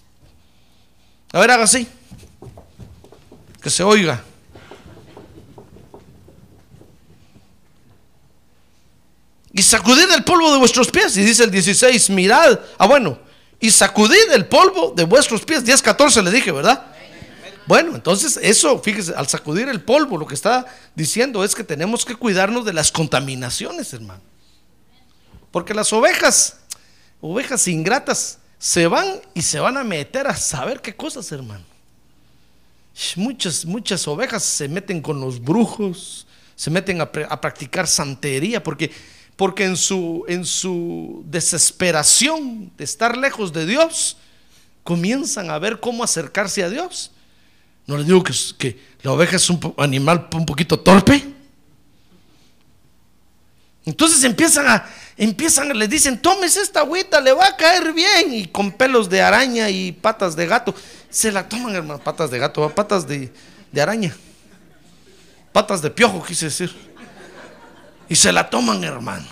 A 1.32 1.39
ver, 1.39 1.51
haga 1.51 1.66
así 1.66 1.88
que 3.64 3.70
se 3.70 3.82
oiga. 3.82 4.22
Y 9.54 9.62
sacudid 9.62 10.12
el 10.12 10.24
polvo 10.24 10.51
de 10.51 10.58
vuestros 10.58 10.89
pies. 10.89 11.16
Y 11.16 11.24
dice 11.24 11.43
el 11.43 11.51
16, 11.51 12.10
mirad. 12.10 12.60
Ah, 12.78 12.88
bueno. 12.88 13.20
Y 13.60 13.70
sacudid 13.70 14.32
el 14.34 14.47
polvo 14.47 14.93
de 14.95 15.04
vuestros 15.06 15.45
pies. 15.45 15.64
10, 15.64 15.82
14 15.82 16.22
le 16.24 16.32
dije, 16.32 16.51
¿verdad? 16.51 16.88
Bueno, 17.66 17.95
entonces 17.95 18.38
eso, 18.41 18.80
fíjese, 18.80 19.14
al 19.16 19.28
sacudir 19.28 19.70
el 19.70 19.82
polvo, 19.82 20.18
lo 20.18 20.28
que 20.28 20.34
está 20.34 20.66
diciendo 20.95 21.43
es 21.43 21.56
que 21.56 21.64
tenemos 21.64 22.04
que 22.04 22.16
cuidarnos 22.16 22.66
de 22.66 22.74
las 22.74 22.91
contaminaciones, 22.91 23.93
hermano. 23.93 24.22
Porque 25.49 25.74
las 25.74 25.93
ovejas, 25.93 26.58
ovejas 27.22 27.68
ingratas, 27.68 28.39
se 28.58 28.88
van 28.88 29.22
y 29.34 29.43
se 29.43 29.60
van 29.60 29.78
a 29.78 29.84
meter 29.84 30.28
a 30.28 30.36
saber 30.36 30.82
qué 30.82 30.95
cosas, 30.95 31.32
hermano. 31.32 31.64
Muchas, 33.16 33.66
muchas 33.66 34.08
ovejas 34.08 34.43
se 34.43 34.68
meten 34.68 35.01
con 35.01 35.22
los 35.22 35.41
brujos, 35.41 36.28
se 36.56 36.70
meten 36.70 37.01
a, 37.01 37.10
a 37.30 37.41
practicar 37.41 37.88
santería, 37.88 38.62
porque, 38.62 38.91
porque 39.36 39.65
en, 39.65 39.77
su, 39.77 40.25
en 40.27 40.45
su 40.45 41.23
desesperación 41.25 42.71
de 42.77 42.84
estar 42.84 43.17
lejos 43.17 43.51
de 43.51 43.65
Dios, 43.65 44.17
comienzan 44.84 45.49
a 45.49 45.59
ver 45.59 45.79
cómo 45.79 46.03
acercarse 46.03 46.63
a 46.63 46.69
Dios. 46.69 47.11
No 47.86 47.97
les 47.97 48.05
digo 48.05 48.23
que, 48.23 48.79
la 49.01 49.11
oveja 49.11 49.36
es 49.36 49.49
un 49.49 49.73
animal 49.77 50.27
un 50.34 50.45
poquito 50.45 50.79
torpe. 50.79 51.23
Entonces 53.86 54.23
empiezan 54.23 54.67
a, 54.67 54.86
empiezan, 55.17 55.77
les 55.77 55.89
dicen, 55.89 56.21
tomes 56.21 56.55
esta 56.55 56.79
agüita, 56.81 57.19
le 57.19 57.34
va 57.34 57.47
a 57.47 57.57
caer 57.57 57.91
bien. 57.91 58.34
Y 58.34 58.45
con 58.47 58.71
pelos 58.71 59.09
de 59.09 59.21
araña 59.21 59.69
y 59.69 59.91
patas 59.91 60.36
de 60.36 60.47
gato. 60.47 60.73
Se 61.09 61.31
la 61.31 61.49
toman, 61.49 61.75
hermano, 61.75 62.01
patas 62.01 62.31
de 62.31 62.39
gato, 62.39 62.69
patas 62.69 63.05
de, 63.05 63.31
de 63.71 63.81
araña. 63.81 64.15
Patas 65.51 65.81
de 65.81 65.89
piojo, 65.89 66.23
quise 66.23 66.45
decir. 66.45 66.93
Y 68.10 68.16
se 68.16 68.32
la 68.32 68.49
toman, 68.49 68.84
hermano. 68.84 69.28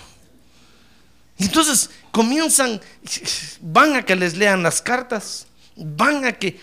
Entonces 1.38 1.90
comienzan, 2.10 2.80
van 3.60 3.96
a 3.96 4.04
que 4.04 4.14
les 4.14 4.36
lean 4.36 4.62
las 4.62 4.80
cartas, 4.80 5.46
van 5.76 6.24
a 6.24 6.32
que, 6.32 6.60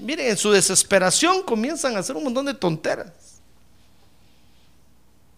miren, 0.00 0.28
en 0.28 0.36
su 0.36 0.50
desesperación 0.50 1.42
comienzan 1.42 1.96
a 1.96 1.98
hacer 1.98 2.16
un 2.16 2.24
montón 2.24 2.46
de 2.46 2.54
tonteras. 2.54 3.12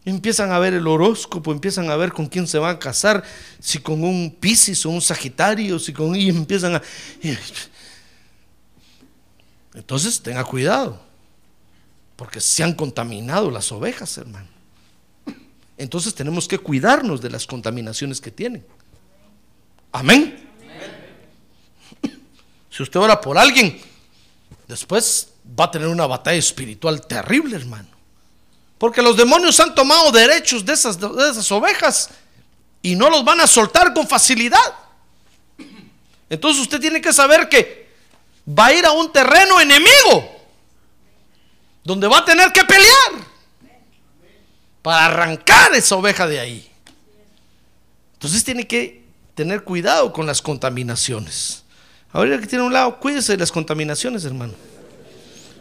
Empiezan 0.05 0.53
a 0.53 0.61
ver 0.61 0.75
el 0.75 0.87
horóscopo, 0.87 1.51
empiezan 1.51 1.91
a 1.91 1.97
ver 1.97 2.13
con 2.13 2.27
quién 2.27 2.47
se 2.47 2.59
van 2.59 2.77
a 2.77 2.79
casar, 2.79 3.25
si 3.59 3.81
con 3.81 4.05
un 4.05 4.37
Piscis 4.39 4.87
o 4.87 4.91
un 4.91 5.03
Sagitario, 5.03 5.81
si 5.81 5.93
con 5.93 6.15
y 6.15 6.29
empiezan 6.29 6.77
a 6.77 6.83
Entonces 9.75 10.23
tenga 10.23 10.45
cuidado, 10.45 11.01
porque 12.15 12.41
se 12.41 12.63
han 12.63 12.75
contaminado 12.75 13.51
las 13.51 13.73
ovejas, 13.73 14.17
hermano. 14.17 14.56
Entonces 15.79 16.15
tenemos 16.15 16.49
que 16.49 16.59
cuidarnos 16.59 17.21
de 17.21 17.31
las 17.31 17.47
contaminaciones 17.47 18.21
que 18.21 18.31
tienen. 18.31 18.65
Amén. 19.93 20.43
Si 22.71 22.83
usted 22.83 23.01
ora 23.01 23.19
por 23.19 23.39
alguien, 23.39 23.81
después 24.69 25.29
va 25.59 25.65
a 25.65 25.71
tener 25.71 25.89
una 25.89 26.07
batalla 26.07 26.37
espiritual 26.39 27.07
terrible, 27.07 27.57
hermano. 27.57 27.89
Porque 28.77 29.01
los 29.01 29.17
demonios 29.17 29.59
han 29.61 29.75
tomado 29.75 30.13
derechos 30.13 30.63
de 30.63 30.75
esas, 30.75 31.01
de 31.01 31.31
esas 31.31 31.51
ovejas 31.51 32.11
y 32.83 32.95
no 32.95 33.09
los 33.09 33.25
van 33.25 33.41
a 33.41 33.47
soltar 33.47 33.95
con 33.95 34.07
facilidad. 34.07 34.75
Entonces 36.29 36.63
usted 36.63 36.81
tiene 36.81 37.01
que 37.01 37.13
saber 37.13 37.49
que 37.49 37.89
va 38.47 38.67
a 38.67 38.73
ir 38.75 38.85
a 38.85 38.93
un 38.93 39.11
terreno 39.11 39.59
enemigo, 39.59 40.45
donde 41.83 42.09
va 42.09 42.19
a 42.19 42.25
tener 42.25 42.53
que 42.53 42.65
pelear 42.65 43.36
para 44.87 45.07
arrancar 45.07 45.75
esa 45.75 45.97
oveja 45.97 46.29
de 46.29 46.39
ahí. 46.39 46.71
Entonces 48.13 48.45
tiene 48.45 48.69
que 48.69 49.03
tener 49.35 49.65
cuidado 49.65 50.13
con 50.13 50.27
las 50.27 50.41
contaminaciones. 50.41 51.65
Ahora 52.13 52.39
que 52.39 52.47
tiene 52.47 52.63
un 52.63 52.73
lado, 52.73 53.01
cuídese 53.01 53.33
de 53.33 53.39
las 53.39 53.51
contaminaciones, 53.51 54.25
hermano. 54.25 54.55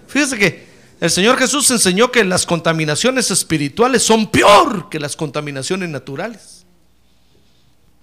Fíjese 0.08 0.38
que 0.38 0.68
el 1.02 1.10
Señor 1.10 1.40
Jesús 1.40 1.72
enseñó 1.72 2.12
que 2.12 2.24
las 2.24 2.46
contaminaciones 2.46 3.32
espirituales 3.32 4.04
son 4.04 4.30
peor 4.30 4.90
que 4.90 5.00
las 5.00 5.16
contaminaciones 5.16 5.90
naturales. 5.90 6.64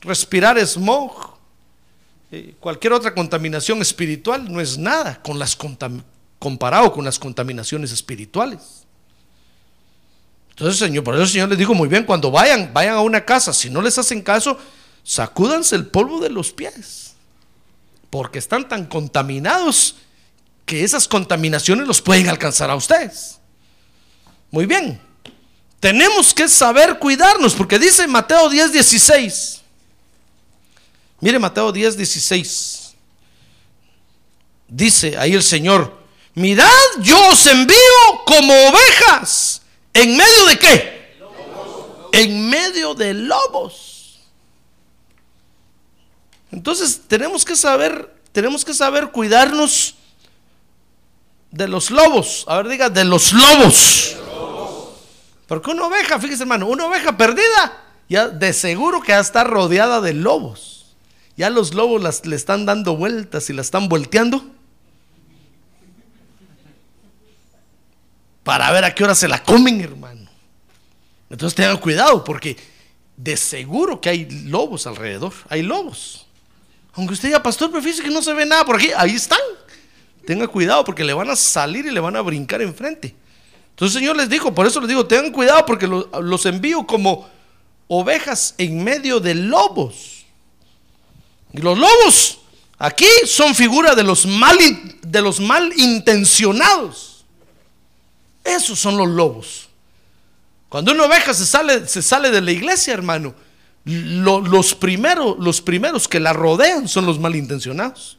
Respirar 0.01 0.59
smog, 0.67 1.37
eh, 2.33 2.57
cualquier 2.59 2.95
otra 2.95 3.15
contaminación 3.15 3.81
espiritual 3.81 4.53
no 4.53 4.61
es 4.61 4.77
nada 4.77 5.23
con 5.23 5.39
las 5.39 5.57
comparado 6.41 6.93
con 6.93 7.05
las 7.05 7.21
contaminaciones 7.21 7.93
espirituales. 7.93 8.82
Entonces, 10.53 10.79
Señor, 10.79 11.03
por 11.03 11.15
eso 11.15 11.25
el 11.25 11.29
Señor 11.31 11.49
les 11.49 11.59
dijo 11.59 11.75
muy 11.75 11.89
bien, 11.89 12.05
cuando 12.05 12.31
vayan, 12.31 12.73
vayan 12.73 12.95
a 12.95 13.01
una 13.01 13.25
casa, 13.25 13.53
si 13.53 13.71
no 13.71 13.81
les 13.81 13.97
hacen 13.99 14.23
caso, 14.23 14.59
sacúdanse 15.03 15.75
el 15.75 15.87
polvo 15.87 16.21
de 16.21 16.29
los 16.29 16.53
pies, 16.53 17.15
porque 18.11 18.39
están 18.39 18.69
tan 18.69 18.87
contaminados 18.87 19.97
que 20.67 20.85
esas 20.85 21.09
contaminaciones 21.09 21.87
los 21.87 22.03
pueden 22.03 22.29
alcanzar 22.29 22.71
a 22.71 22.77
ustedes. 22.77 23.39
Muy 24.51 24.67
bien, 24.67 25.01
tenemos 25.81 26.35
que 26.35 26.47
saber 26.49 26.99
cuidarnos, 26.99 27.55
porque 27.55 27.79
dice 27.79 28.07
Mateo 28.07 28.51
10, 28.51 28.73
16. 28.73 29.63
Mire 31.21 31.39
Mateo 31.39 31.73
10, 31.73 31.97
16. 31.97 32.95
Dice 34.69 35.17
ahí 35.17 35.33
el 35.33 35.43
Señor, 35.43 35.99
mirad, 36.35 36.69
yo 37.01 37.29
os 37.29 37.47
envío 37.47 37.77
como 38.27 38.53
ovejas. 38.53 39.62
¿En 39.95 40.17
medio 40.17 40.47
de 40.47 40.59
qué? 40.59 41.19
En 42.13 42.49
medio 42.49 42.95
de 42.95 43.15
lobos. 43.15 44.21
Entonces 46.51 47.03
tenemos 47.09 47.45
que 47.45 47.57
saber, 47.57 48.15
tenemos 48.33 48.65
que 48.65 48.75
saber 48.75 49.11
cuidarnos 49.11 49.95
de 51.51 51.69
los 51.69 51.91
lobos. 51.91 52.45
A 52.47 52.59
ver, 52.59 52.69
diga, 52.69 52.91
de 52.91 53.05
los 53.05 53.33
lobos. 53.33 54.17
Porque 55.47 55.71
una 55.71 55.87
oveja, 55.87 56.19
fíjese 56.19 56.43
hermano, 56.43 56.67
una 56.67 56.87
oveja 56.87 57.17
perdida, 57.17 57.85
ya 58.09 58.29
de 58.29 58.53
seguro 58.53 59.03
que 59.03 59.09
ya 59.09 59.21
está 59.21 59.45
rodeada 59.45 60.01
de 60.01 60.15
lobos. 60.15 60.95
Ya 61.37 61.51
los 61.51 61.75
lobos 61.75 62.25
le 62.27 62.37
están 62.37 62.67
dando 62.67 62.97
vueltas 62.97 63.49
y 63.51 63.53
la 63.53 63.63
están 63.63 63.89
volteando. 63.89 64.45
Para 68.43 68.71
ver 68.73 68.85
a 68.85 68.95
qué 68.95 69.05
hora 69.05 69.15
se 69.15 69.29
la 69.29 69.43
comen, 69.43 69.81
hermano. 69.81 70.31
Entonces 71.31 71.55
tengan 71.55 71.79
cuidado 71.79 72.25
porque 72.25 72.57
de 73.17 73.37
seguro 73.37 74.01
que 74.01 74.09
hay 74.09 74.29
lobos 74.45 74.87
alrededor. 74.87 75.33
Hay 75.49 75.63
lobos. 75.63 76.27
Aunque 76.95 77.15
usted 77.15 77.29
diga, 77.29 77.43
pastor, 77.43 77.71
pero 77.71 77.83
fíjese 77.83 78.03
que 78.03 78.11
no 78.11 78.23
se 78.23 78.35
ve 78.35 78.45
nada 78.45 78.65
por 78.65 78.77
aquí. 78.77 78.91
Ahí 78.97 79.15
están. 79.15 79.41
Tenga 80.27 80.47
cuidado 80.47 80.85
porque 80.85 81.05
le 81.05 81.15
van 81.15 81.31
a 81.31 81.37
salir 81.37 81.87
y 81.87 81.91
le 81.91 82.01
van 82.01 82.17
a 82.17 82.21
brincar 82.21 82.61
enfrente. 82.63 83.15
Entonces 83.71 83.97
el 83.97 84.03
Señor 84.03 84.17
les 84.17 84.29
dijo, 84.29 84.55
por 84.55 84.67
eso 84.67 84.81
les 84.81 84.89
digo, 84.89 85.07
tengan 85.07 85.33
cuidado 85.33 85.65
porque 85.65 85.87
los, 85.87 86.47
envío 86.47 86.87
como 86.87 87.29
ovejas 87.89 88.55
en 88.59 88.85
medio 88.85 89.19
de 89.19 89.35
lobos. 89.35 90.25
Y 91.53 91.59
los 91.59 91.79
lobos 91.79 92.39
aquí 92.79 93.09
son 93.27 93.55
figura 93.55 93.95
de 93.95 94.03
los 94.03 94.27
mal, 94.27 94.59
de 95.03 95.23
los 95.23 95.41
mal 95.41 95.73
intencionados. 95.77 97.12
Esos 98.45 98.79
son 98.79 98.97
los 98.97 99.09
lobos. 99.09 99.69
Cuando 100.69 100.93
una 100.93 101.05
oveja 101.05 101.35
se 101.35 101.47
sale, 101.47 101.87
se 101.87 102.03
sale 102.03 102.31
de 102.31 102.41
la 102.41 102.51
iglesia, 102.51 102.95
hermano, 102.95 103.35
los, 103.85 104.75
primeros, 104.75 105.37
los 105.39 105.61
primeros 105.61 106.09
que 106.09 106.21
la 106.21 106.33
rodean 106.33 106.89
son 106.89 107.05
los 107.05 107.19
malintencionados 107.19 108.19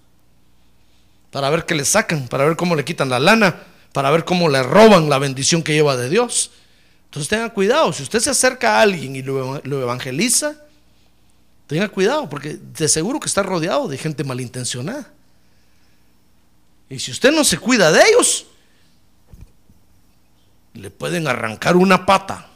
para 1.34 1.50
ver 1.50 1.66
qué 1.66 1.74
le 1.74 1.84
sacan, 1.84 2.28
para 2.28 2.46
ver 2.46 2.56
cómo 2.56 2.76
le 2.76 2.86
quitan 2.86 3.10
la 3.10 3.20
lana, 3.20 3.64
para 3.92 4.12
ver 4.12 4.24
cómo 4.24 4.50
le 4.50 4.62
roban 4.62 5.10
la 5.10 5.18
bendición 5.18 5.64
que 5.64 5.74
lleva 5.74 5.98
de 5.98 6.08
Dios. 6.08 6.52
Entonces 7.06 7.28
tenga 7.28 7.50
cuidado, 7.50 7.92
si 7.92 8.04
usted 8.04 8.20
se 8.20 8.30
acerca 8.30 8.78
a 8.78 8.82
alguien 8.82 9.16
y 9.16 9.24
lo, 9.24 9.82
evangeliza, 9.82 10.56
tenga 11.66 11.90
cuidado, 11.90 12.30
porque 12.30 12.60
de 12.78 12.88
seguro 12.88 13.20
que 13.20 13.26
está 13.26 13.42
rodeado 13.42 13.88
de 13.88 13.98
gente 13.98 14.24
malintencionada. 14.24 15.12
Y 16.88 17.00
si 17.00 17.10
usted 17.10 17.32
no 17.32 17.44
se 17.44 17.58
cuida 17.58 17.92
de 17.92 18.02
ellos, 18.10 18.46
le 20.74 20.90
pueden 20.90 21.28
arrancar 21.28 21.76
una 21.76 22.06
pata. 22.06 22.48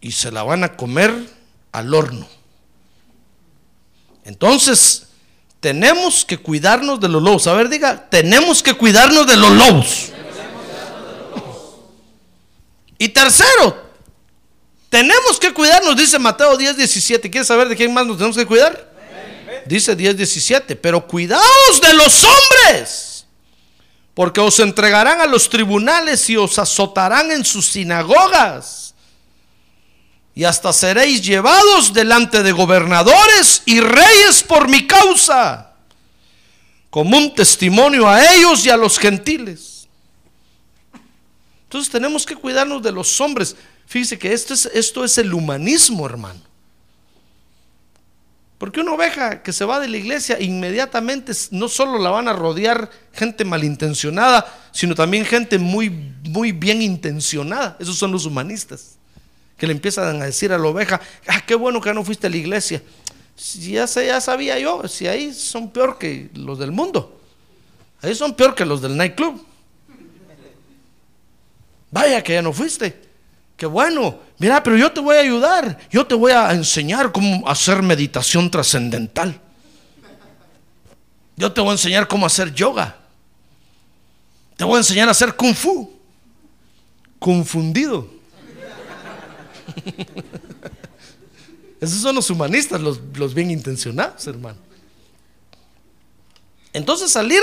Y 0.00 0.12
se 0.12 0.30
la 0.30 0.42
van 0.42 0.64
a 0.64 0.76
comer 0.76 1.14
al 1.72 1.94
horno. 1.94 2.26
Entonces, 4.24 5.08
tenemos 5.60 6.24
que 6.24 6.38
cuidarnos 6.38 7.00
de 7.00 7.08
los 7.08 7.22
lobos. 7.22 7.46
A 7.46 7.54
ver, 7.54 7.68
diga, 7.68 8.08
tenemos 8.10 8.62
que 8.62 8.74
cuidarnos 8.74 9.26
de 9.26 9.36
los 9.36 9.50
lobos. 9.50 10.12
Y 12.98 13.08
tercero, 13.08 13.84
tenemos 14.88 15.38
que 15.40 15.52
cuidarnos, 15.52 15.96
dice 15.96 16.18
Mateo 16.18 16.56
10, 16.56 16.76
17. 16.76 17.30
¿Quieres 17.30 17.48
saber 17.48 17.68
de 17.68 17.76
quién 17.76 17.92
más 17.92 18.06
nos 18.06 18.16
tenemos 18.16 18.36
que 18.36 18.46
cuidar? 18.46 18.92
Dice 19.66 19.96
10, 19.96 20.16
17. 20.16 20.76
Pero 20.76 21.06
cuidaos 21.06 21.80
de 21.82 21.94
los 21.94 22.24
hombres, 22.24 23.13
porque 24.14 24.40
os 24.40 24.60
entregarán 24.60 25.20
a 25.20 25.26
los 25.26 25.50
tribunales 25.50 26.30
y 26.30 26.36
os 26.36 26.58
azotarán 26.58 27.32
en 27.32 27.44
sus 27.44 27.66
sinagogas 27.66 28.84
y 30.34 30.44
hasta 30.44 30.72
seréis 30.72 31.22
llevados 31.22 31.92
delante 31.92 32.42
de 32.42 32.52
gobernadores 32.52 33.62
y 33.66 33.80
reyes 33.80 34.42
por 34.42 34.68
mi 34.68 34.86
causa, 34.86 35.74
como 36.90 37.16
un 37.16 37.34
testimonio 37.34 38.08
a 38.08 38.34
ellos 38.34 38.64
y 38.66 38.70
a 38.70 38.76
los 38.76 38.98
gentiles. 38.98 39.88
Entonces 41.64 41.90
tenemos 41.90 42.26
que 42.26 42.34
cuidarnos 42.34 42.82
de 42.82 42.92
los 42.92 43.20
hombres. 43.20 43.56
Fíjese 43.86 44.18
que 44.18 44.32
esto 44.32 44.54
es, 44.54 44.66
esto 44.66 45.04
es 45.04 45.18
el 45.18 45.32
humanismo, 45.34 46.06
hermano. 46.06 46.40
Porque 48.58 48.80
una 48.80 48.92
oveja 48.92 49.42
que 49.42 49.52
se 49.52 49.64
va 49.64 49.80
de 49.80 49.88
la 49.88 49.96
iglesia 49.96 50.40
inmediatamente 50.40 51.32
no 51.50 51.68
solo 51.68 51.98
la 51.98 52.10
van 52.10 52.28
a 52.28 52.32
rodear 52.32 52.88
gente 53.12 53.44
malintencionada, 53.44 54.46
sino 54.72 54.94
también 54.94 55.24
gente 55.24 55.58
muy, 55.58 55.90
muy 55.90 56.52
bien 56.52 56.80
intencionada. 56.80 57.76
Esos 57.80 57.96
son 57.96 58.12
los 58.12 58.26
humanistas 58.26 58.96
que 59.56 59.66
le 59.66 59.72
empiezan 59.72 60.20
a 60.20 60.24
decir 60.24 60.52
a 60.52 60.58
la 60.58 60.68
oveja, 60.68 61.00
ah, 61.26 61.40
qué 61.46 61.54
bueno 61.54 61.80
que 61.80 61.92
no 61.94 62.04
fuiste 62.04 62.26
a 62.26 62.30
la 62.30 62.36
iglesia. 62.36 62.82
Si 63.36 63.72
ya, 63.72 63.86
ya 63.86 64.20
sabía 64.20 64.58
yo, 64.58 64.86
si 64.86 65.06
ahí 65.06 65.32
son 65.32 65.70
peor 65.70 65.98
que 65.98 66.30
los 66.34 66.58
del 66.58 66.72
mundo. 66.72 67.20
Ahí 68.02 68.14
son 68.14 68.34
peor 68.34 68.54
que 68.54 68.64
los 68.64 68.82
del 68.82 68.96
nightclub. 68.96 69.44
Vaya 71.90 72.22
que 72.22 72.34
ya 72.34 72.42
no 72.42 72.52
fuiste. 72.52 73.02
Qué 73.56 73.66
bueno. 73.66 74.18
Mira, 74.38 74.62
pero 74.62 74.76
yo 74.76 74.92
te 74.92 75.00
voy 75.00 75.16
a 75.16 75.20
ayudar. 75.20 75.78
Yo 75.90 76.06
te 76.06 76.14
voy 76.14 76.32
a 76.32 76.52
enseñar 76.52 77.12
cómo 77.12 77.48
hacer 77.48 77.82
meditación 77.82 78.50
trascendental. 78.50 79.40
Yo 81.36 81.52
te 81.52 81.60
voy 81.60 81.70
a 81.70 81.72
enseñar 81.72 82.08
cómo 82.08 82.26
hacer 82.26 82.52
yoga. 82.52 82.96
Te 84.56 84.64
voy 84.64 84.74
a 84.76 84.78
enseñar 84.78 85.08
a 85.08 85.12
hacer 85.12 85.34
kung 85.34 85.54
fu. 85.54 85.92
Confundido. 87.18 88.08
Esos 91.80 92.00
son 92.00 92.14
los 92.14 92.30
humanistas, 92.30 92.80
los, 92.80 93.34
bien 93.34 93.50
intencionados, 93.50 94.26
hermano. 94.26 94.58
Entonces, 96.72 97.10
salir 97.10 97.42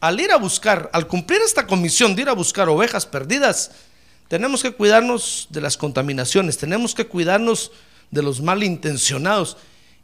al 0.00 0.20
ir 0.20 0.30
a 0.30 0.36
buscar, 0.36 0.90
al 0.92 1.06
cumplir 1.06 1.40
esta 1.42 1.66
comisión 1.66 2.14
de 2.14 2.22
ir 2.22 2.28
a 2.28 2.34
buscar 2.34 2.68
ovejas 2.68 3.06
perdidas, 3.06 3.70
tenemos 4.28 4.62
que 4.62 4.72
cuidarnos 4.72 5.48
de 5.50 5.62
las 5.62 5.76
contaminaciones, 5.76 6.58
tenemos 6.58 6.94
que 6.94 7.06
cuidarnos 7.06 7.72
de 8.10 8.22
los 8.22 8.40
malintencionados 8.40 9.56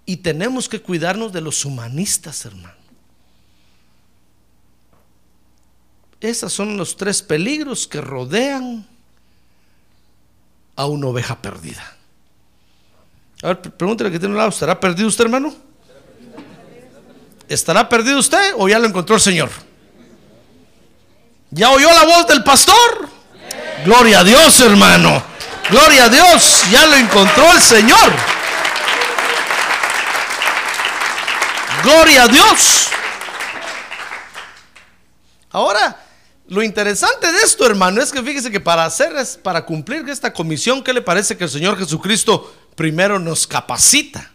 y 0.06 0.18
tenemos 0.18 0.68
que 0.68 0.80
cuidarnos 0.80 1.32
de 1.32 1.42
los 1.42 1.64
humanistas, 1.64 2.44
hermano. 2.46 2.74
Esos 6.20 6.52
son 6.54 6.78
los 6.78 6.96
tres 6.96 7.20
peligros 7.22 7.86
que 7.86 8.00
rodean 8.00 8.86
a 10.74 10.86
una 10.86 11.08
oveja 11.08 11.40
perdida. 11.40 11.96
A 13.42 13.48
ver, 13.48 13.60
pregúntale 13.60 14.10
que 14.10 14.18
tiene 14.18 14.32
un 14.32 14.38
lado, 14.38 14.48
¿estará 14.48 14.80
perdido 14.80 15.08
usted, 15.08 15.24
hermano? 15.24 15.54
¿Estará 17.46 17.86
perdido 17.86 18.18
usted 18.18 18.54
o 18.56 18.66
ya 18.68 18.78
lo 18.78 18.86
encontró 18.86 19.16
el 19.16 19.20
Señor? 19.20 19.50
¿Ya 21.50 21.70
oyó 21.70 21.88
la 21.92 22.04
voz 22.04 22.26
del 22.26 22.42
pastor? 22.42 23.13
Gloria 23.84 24.20
a 24.20 24.24
Dios, 24.24 24.60
hermano. 24.60 25.22
Gloria 25.70 26.04
a 26.04 26.08
Dios, 26.08 26.64
ya 26.70 26.86
lo 26.86 26.96
encontró 26.96 27.52
el 27.52 27.60
Señor. 27.60 28.12
Gloria 31.82 32.24
a 32.24 32.28
Dios. 32.28 32.88
Ahora, 35.50 36.00
lo 36.48 36.62
interesante 36.62 37.30
de 37.30 37.38
esto, 37.38 37.64
hermano, 37.66 38.02
es 38.02 38.10
que 38.10 38.22
fíjese 38.22 38.50
que 38.50 38.60
para 38.60 38.84
hacer, 38.84 39.12
para 39.42 39.64
cumplir 39.64 40.08
esta 40.08 40.32
comisión, 40.32 40.82
¿qué 40.82 40.92
le 40.92 41.00
parece 41.00 41.36
que 41.36 41.44
el 41.44 41.50
Señor 41.50 41.78
Jesucristo 41.78 42.54
primero 42.74 43.18
nos 43.18 43.46
capacita? 43.46 44.30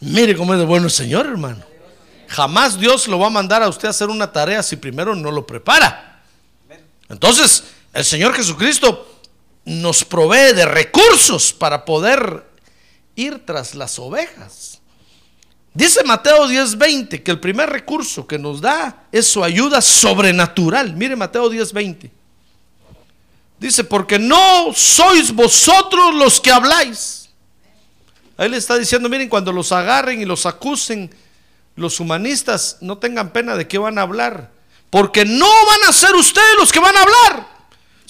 Mire 0.00 0.36
cómo 0.36 0.54
es 0.54 0.60
de 0.60 0.66
bueno 0.66 0.86
el 0.86 0.92
Señor, 0.92 1.26
hermano. 1.26 1.64
Jamás 2.28 2.78
Dios 2.78 3.08
lo 3.08 3.18
va 3.18 3.26
a 3.26 3.30
mandar 3.30 3.62
a 3.62 3.68
usted 3.68 3.88
a 3.88 3.90
hacer 3.90 4.08
una 4.08 4.32
tarea 4.32 4.62
si 4.62 4.76
primero 4.76 5.14
no 5.14 5.30
lo 5.30 5.46
prepara. 5.46 6.22
Entonces, 7.08 7.64
el 8.00 8.06
Señor 8.06 8.34
Jesucristo 8.34 9.06
nos 9.64 10.04
provee 10.04 10.54
de 10.54 10.64
recursos 10.64 11.52
para 11.52 11.84
poder 11.84 12.46
ir 13.14 13.44
tras 13.44 13.74
las 13.74 13.98
ovejas. 13.98 14.80
Dice 15.74 16.02
Mateo 16.04 16.48
10:20 16.48 17.22
que 17.22 17.30
el 17.30 17.38
primer 17.38 17.70
recurso 17.70 18.26
que 18.26 18.38
nos 18.38 18.60
da 18.60 19.04
es 19.12 19.28
su 19.28 19.44
ayuda 19.44 19.80
sobrenatural. 19.82 20.96
Mire 20.96 21.14
Mateo 21.14 21.50
10:20. 21.50 22.10
Dice, 23.58 23.84
porque 23.84 24.18
no 24.18 24.72
sois 24.74 25.30
vosotros 25.34 26.14
los 26.14 26.40
que 26.40 26.50
habláis. 26.50 27.28
Ahí 28.38 28.48
le 28.48 28.56
está 28.56 28.78
diciendo, 28.78 29.10
miren, 29.10 29.28
cuando 29.28 29.52
los 29.52 29.70
agarren 29.70 30.22
y 30.22 30.24
los 30.24 30.46
acusen, 30.46 31.14
los 31.76 32.00
humanistas 32.00 32.78
no 32.80 32.96
tengan 32.96 33.34
pena 33.34 33.56
de 33.56 33.68
qué 33.68 33.76
van 33.76 33.98
a 33.98 34.02
hablar. 34.02 34.50
Porque 34.88 35.26
no 35.26 35.46
van 35.66 35.90
a 35.90 35.92
ser 35.92 36.14
ustedes 36.14 36.56
los 36.58 36.72
que 36.72 36.80
van 36.80 36.96
a 36.96 37.02
hablar, 37.02 37.59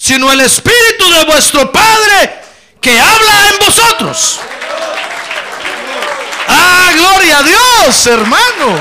sino 0.01 0.31
el 0.31 0.41
Espíritu 0.41 1.07
de 1.11 1.25
vuestro 1.25 1.71
Padre 1.71 2.33
que 2.81 2.99
habla 2.99 3.49
en 3.51 3.59
vosotros. 3.59 4.39
Ah, 6.47 6.89
gloria 6.95 7.37
a 7.37 7.43
Dios, 7.43 8.07
hermano. 8.07 8.79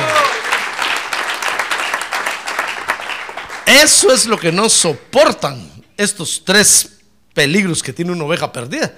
Eso 3.67 4.11
es 4.15 4.25
lo 4.25 4.39
que 4.39 4.51
no 4.51 4.71
soportan 4.71 5.71
estos 5.99 6.43
tres 6.43 7.01
peligros 7.35 7.83
que 7.83 7.93
tiene 7.93 8.13
una 8.13 8.25
oveja 8.25 8.51
perdida. 8.51 8.91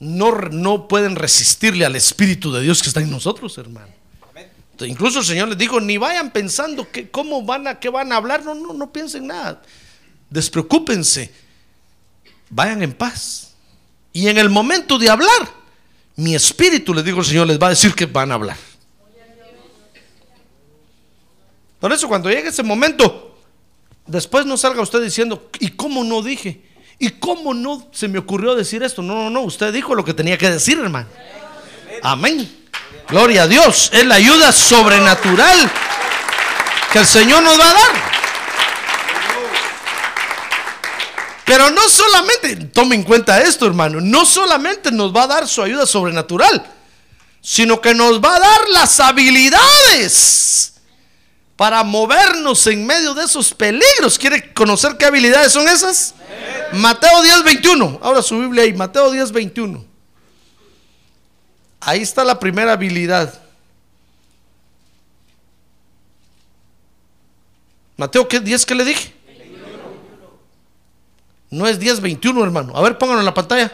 No, 0.00 0.32
no 0.32 0.88
pueden 0.88 1.16
resistirle 1.16 1.84
al 1.84 1.96
Espíritu 1.96 2.50
de 2.50 2.62
Dios 2.62 2.82
que 2.82 2.88
está 2.88 3.00
en 3.00 3.10
nosotros, 3.10 3.58
hermano. 3.58 3.92
Incluso 4.80 5.18
el 5.18 5.26
Señor 5.26 5.48
les 5.48 5.58
dijo, 5.58 5.80
ni 5.80 5.98
vayan 5.98 6.30
pensando 6.30 6.90
que 6.90 7.10
cómo 7.10 7.42
van 7.42 7.66
a, 7.66 7.78
qué 7.78 7.90
van 7.90 8.10
a 8.10 8.16
hablar, 8.16 8.42
no, 8.42 8.54
no, 8.54 8.72
no 8.72 8.90
piensen 8.90 9.26
nada. 9.26 9.60
Despreocúpense, 10.34 11.32
vayan 12.50 12.82
en 12.82 12.92
paz. 12.92 13.54
Y 14.12 14.26
en 14.26 14.36
el 14.36 14.50
momento 14.50 14.98
de 14.98 15.08
hablar, 15.08 15.48
mi 16.16 16.34
espíritu, 16.34 16.92
les 16.92 17.04
digo 17.04 17.20
el 17.20 17.24
Señor, 17.24 17.46
les 17.46 17.56
va 17.56 17.68
a 17.68 17.70
decir 17.70 17.94
que 17.94 18.06
van 18.06 18.32
a 18.32 18.34
hablar. 18.34 18.56
Por 21.78 21.92
eso 21.92 22.08
cuando 22.08 22.28
llegue 22.30 22.48
ese 22.48 22.64
momento, 22.64 23.38
después 24.08 24.44
no 24.44 24.56
salga 24.56 24.82
usted 24.82 25.00
diciendo, 25.00 25.50
¿y 25.60 25.68
cómo 25.68 26.02
no 26.02 26.20
dije? 26.20 26.64
¿Y 26.98 27.10
cómo 27.10 27.54
no 27.54 27.88
se 27.92 28.08
me 28.08 28.18
ocurrió 28.18 28.56
decir 28.56 28.82
esto? 28.82 29.02
No, 29.02 29.14
no, 29.14 29.30
no, 29.30 29.42
usted 29.42 29.72
dijo 29.72 29.94
lo 29.94 30.04
que 30.04 30.14
tenía 30.14 30.36
que 30.36 30.50
decir, 30.50 30.80
hermano. 30.80 31.06
Amén. 32.02 32.66
Gloria 33.08 33.44
a 33.44 33.46
Dios. 33.46 33.88
Es 33.92 34.04
la 34.04 34.16
ayuda 34.16 34.50
sobrenatural 34.50 35.70
que 36.92 36.98
el 36.98 37.06
Señor 37.06 37.44
nos 37.44 37.56
va 37.56 37.70
a 37.70 37.74
dar. 37.74 38.13
Pero 41.44 41.70
no 41.70 41.88
solamente, 41.88 42.56
tome 42.66 42.94
en 42.94 43.02
cuenta 43.02 43.40
esto, 43.42 43.66
hermano, 43.66 44.00
no 44.00 44.24
solamente 44.24 44.90
nos 44.90 45.14
va 45.14 45.24
a 45.24 45.28
dar 45.28 45.48
su 45.48 45.62
ayuda 45.62 45.86
sobrenatural, 45.86 46.64
sino 47.42 47.80
que 47.80 47.94
nos 47.94 48.22
va 48.22 48.36
a 48.36 48.40
dar 48.40 48.68
las 48.70 48.98
habilidades 49.00 50.74
para 51.56 51.84
movernos 51.84 52.66
en 52.66 52.86
medio 52.86 53.12
de 53.14 53.24
esos 53.24 53.52
peligros. 53.52 54.18
¿Quiere 54.18 54.54
conocer 54.54 54.96
qué 54.96 55.04
habilidades 55.04 55.52
son 55.52 55.68
esas? 55.68 56.14
Mateo 56.72 57.22
10, 57.22 57.44
21. 57.44 58.00
Ahora 58.02 58.22
su 58.22 58.38
Biblia 58.38 58.62
ahí, 58.62 58.72
Mateo 58.72 59.10
10, 59.10 59.30
21. 59.30 59.84
Ahí 61.80 62.00
está 62.00 62.24
la 62.24 62.38
primera 62.38 62.72
habilidad. 62.72 63.42
Mateo, 67.98 68.26
¿qué 68.26 68.40
10 68.40 68.64
que 68.64 68.74
le 68.74 68.84
dije? 68.84 69.14
No 71.54 71.68
es 71.68 71.78
10, 71.78 72.00
21, 72.00 72.42
hermano. 72.42 72.76
A 72.76 72.82
ver, 72.82 72.98
pónganlo 72.98 73.20
en 73.20 73.26
la 73.26 73.32
pantalla. 73.32 73.72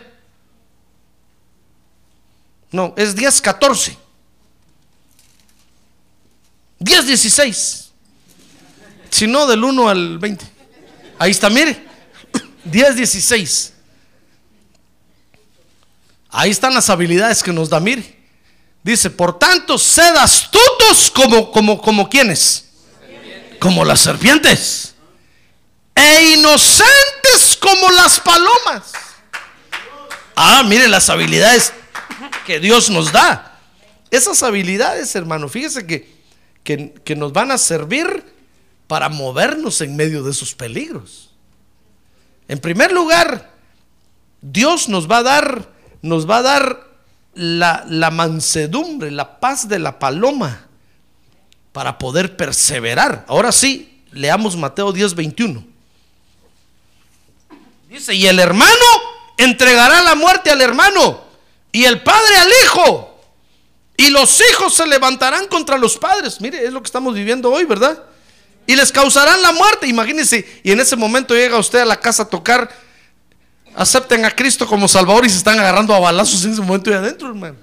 No, 2.71 2.93
es 2.95 3.17
10, 3.17 3.41
14. 3.41 3.97
10, 6.79 7.07
16. 7.07 7.91
Si 9.09 9.27
no, 9.27 9.47
del 9.47 9.65
1 9.65 9.89
al 9.89 10.19
20. 10.19 10.45
Ahí 11.19 11.31
está, 11.31 11.49
mire. 11.49 11.89
10, 12.65 12.97
16. 12.97 13.73
Ahí 16.29 16.51
están 16.51 16.75
las 16.75 16.91
habilidades 16.91 17.43
que 17.43 17.53
nos 17.53 17.71
da 17.71 17.81
Mire. 17.81 18.19
Dice, 18.83 19.09
por 19.09 19.39
tanto, 19.39 19.79
sed 19.79 20.17
astutos 20.17 21.11
como, 21.15 21.51
como, 21.51 21.81
como 21.81 22.11
quienes. 22.11 22.67
Como 23.59 23.87
las 23.87 24.01
serpientes. 24.01 24.95
E 26.01 26.35
inocentes 26.39 27.59
como 27.61 27.91
las 27.91 28.19
palomas. 28.21 28.93
Ah, 30.35 30.63
mire 30.67 30.89
las 30.89 31.11
habilidades 31.11 31.73
que 32.47 32.59
Dios 32.61 32.89
nos 32.89 33.13
da. 33.13 33.59
Esas 34.11 34.43
habilidades, 34.43 35.15
hermano, 35.15 35.49
fíjese 35.49 35.87
que, 35.87 36.09
que, 36.65 37.17
nos 37.17 37.33
van 37.33 37.51
a 37.51 37.59
servir 37.59 38.25
para 38.87 39.09
movernos 39.09 39.81
en 39.83 39.95
medio 39.95 40.23
de 40.23 40.31
esos 40.31 40.55
peligros. 40.55 41.31
En 42.49 42.59
primer 42.59 42.93
lugar, 42.93 43.51
Dios 44.41 44.89
nos 44.89 45.09
va 45.11 45.19
a 45.19 45.23
dar 45.23 45.69
nos 46.03 46.29
va 46.29 46.39
a 46.39 46.43
dar 46.43 46.91
la, 47.35 48.11
mansedumbre, 48.11 49.11
la 49.11 49.41
paz 49.41 49.69
de 49.69 49.79
la 49.79 49.99
paloma 49.99 50.67
para 51.73 51.99
poder 51.99 52.37
perseverar. 52.37 53.25
Ahora 53.29 53.53
sí, 53.53 54.03
leamos 54.13 54.57
Mateo 54.57 54.93
10, 54.93 55.15
21. 55.15 55.65
Dice, 57.91 58.15
y 58.15 58.27
el 58.27 58.39
hermano 58.39 58.71
entregará 59.37 60.01
la 60.03 60.15
muerte 60.15 60.51
al 60.51 60.63
hermano 60.63 61.23
y 61.73 61.85
el 61.85 62.03
padre 62.03 62.37
al 62.39 62.49
hijo. 62.65 63.21
Y 63.97 64.09
los 64.09 64.41
hijos 64.51 64.73
se 64.75 64.87
levantarán 64.87 65.47
contra 65.49 65.77
los 65.77 65.99
padres. 65.99 66.41
Mire, 66.41 66.65
es 66.65 66.73
lo 66.73 66.81
que 66.81 66.87
estamos 66.87 67.15
viviendo 67.15 67.51
hoy, 67.51 67.65
¿verdad? 67.65 68.03
Y 68.67 68.77
les 68.77 68.91
causarán 68.91 69.43
la 69.43 69.53
muerte. 69.53 69.87
Imagínense, 69.87 70.63
y 70.63 70.71
en 70.71 70.81
ese 70.81 70.97
momento 70.97 71.35
llega 71.35 71.59
usted 71.59 71.81
a 71.81 71.85
la 71.85 72.01
casa 72.01 72.23
a 72.23 72.29
tocar 72.29 72.71
acepten 73.75 74.25
a 74.25 74.31
Cristo 74.31 74.67
como 74.67 74.89
Salvador 74.89 75.25
y 75.25 75.31
se 75.31 75.39
están 75.39 75.59
agarrando 75.59 75.95
a 75.95 76.01
balazos 76.01 76.45
en 76.45 76.53
ese 76.53 76.61
momento 76.61 76.91
y 76.91 76.95
adentro, 76.95 77.29
hermano. 77.29 77.57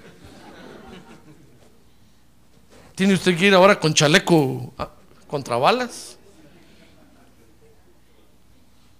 ¿Tiene 2.94 3.14
usted 3.14 3.36
que 3.36 3.46
ir 3.46 3.54
ahora 3.54 3.78
con 3.78 3.94
chaleco 3.94 4.72
contra 5.28 5.56
balas? 5.56 6.17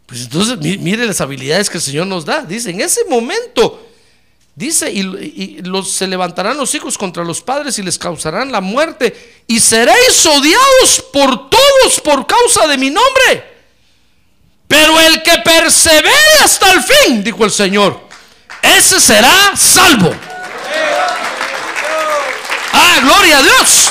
Pues 0.08 0.22
entonces 0.22 0.56
mire 0.78 1.04
las 1.04 1.20
habilidades 1.20 1.68
que 1.68 1.76
el 1.76 1.82
Señor 1.82 2.06
nos 2.06 2.24
da. 2.24 2.40
Dice, 2.40 2.70
en 2.70 2.80
ese 2.80 3.04
momento, 3.04 3.90
dice, 4.54 4.90
y, 4.90 5.60
los, 5.60 5.92
se 5.92 6.06
levantarán 6.06 6.56
los 6.56 6.74
hijos 6.74 6.96
contra 6.96 7.22
los 7.22 7.42
padres 7.42 7.78
y 7.78 7.82
les 7.82 7.98
causarán 7.98 8.50
la 8.50 8.62
muerte. 8.62 9.42
Y 9.46 9.60
seréis 9.60 10.24
odiados 10.24 11.04
por 11.12 11.50
todos 11.50 12.00
por 12.02 12.26
causa 12.26 12.66
de 12.66 12.78
mi 12.78 12.88
nombre. 12.88 13.58
Pero 14.66 14.98
el 14.98 15.22
que 15.22 15.40
persevere 15.44 16.10
hasta 16.42 16.72
el 16.72 16.82
fin, 16.82 17.22
dijo 17.22 17.44
el 17.44 17.50
Señor, 17.50 18.00
ese 18.62 19.00
será 19.00 19.54
salvo. 19.54 20.10
Ah, 22.72 23.00
gloria 23.02 23.38
a 23.38 23.42
Dios. 23.42 23.90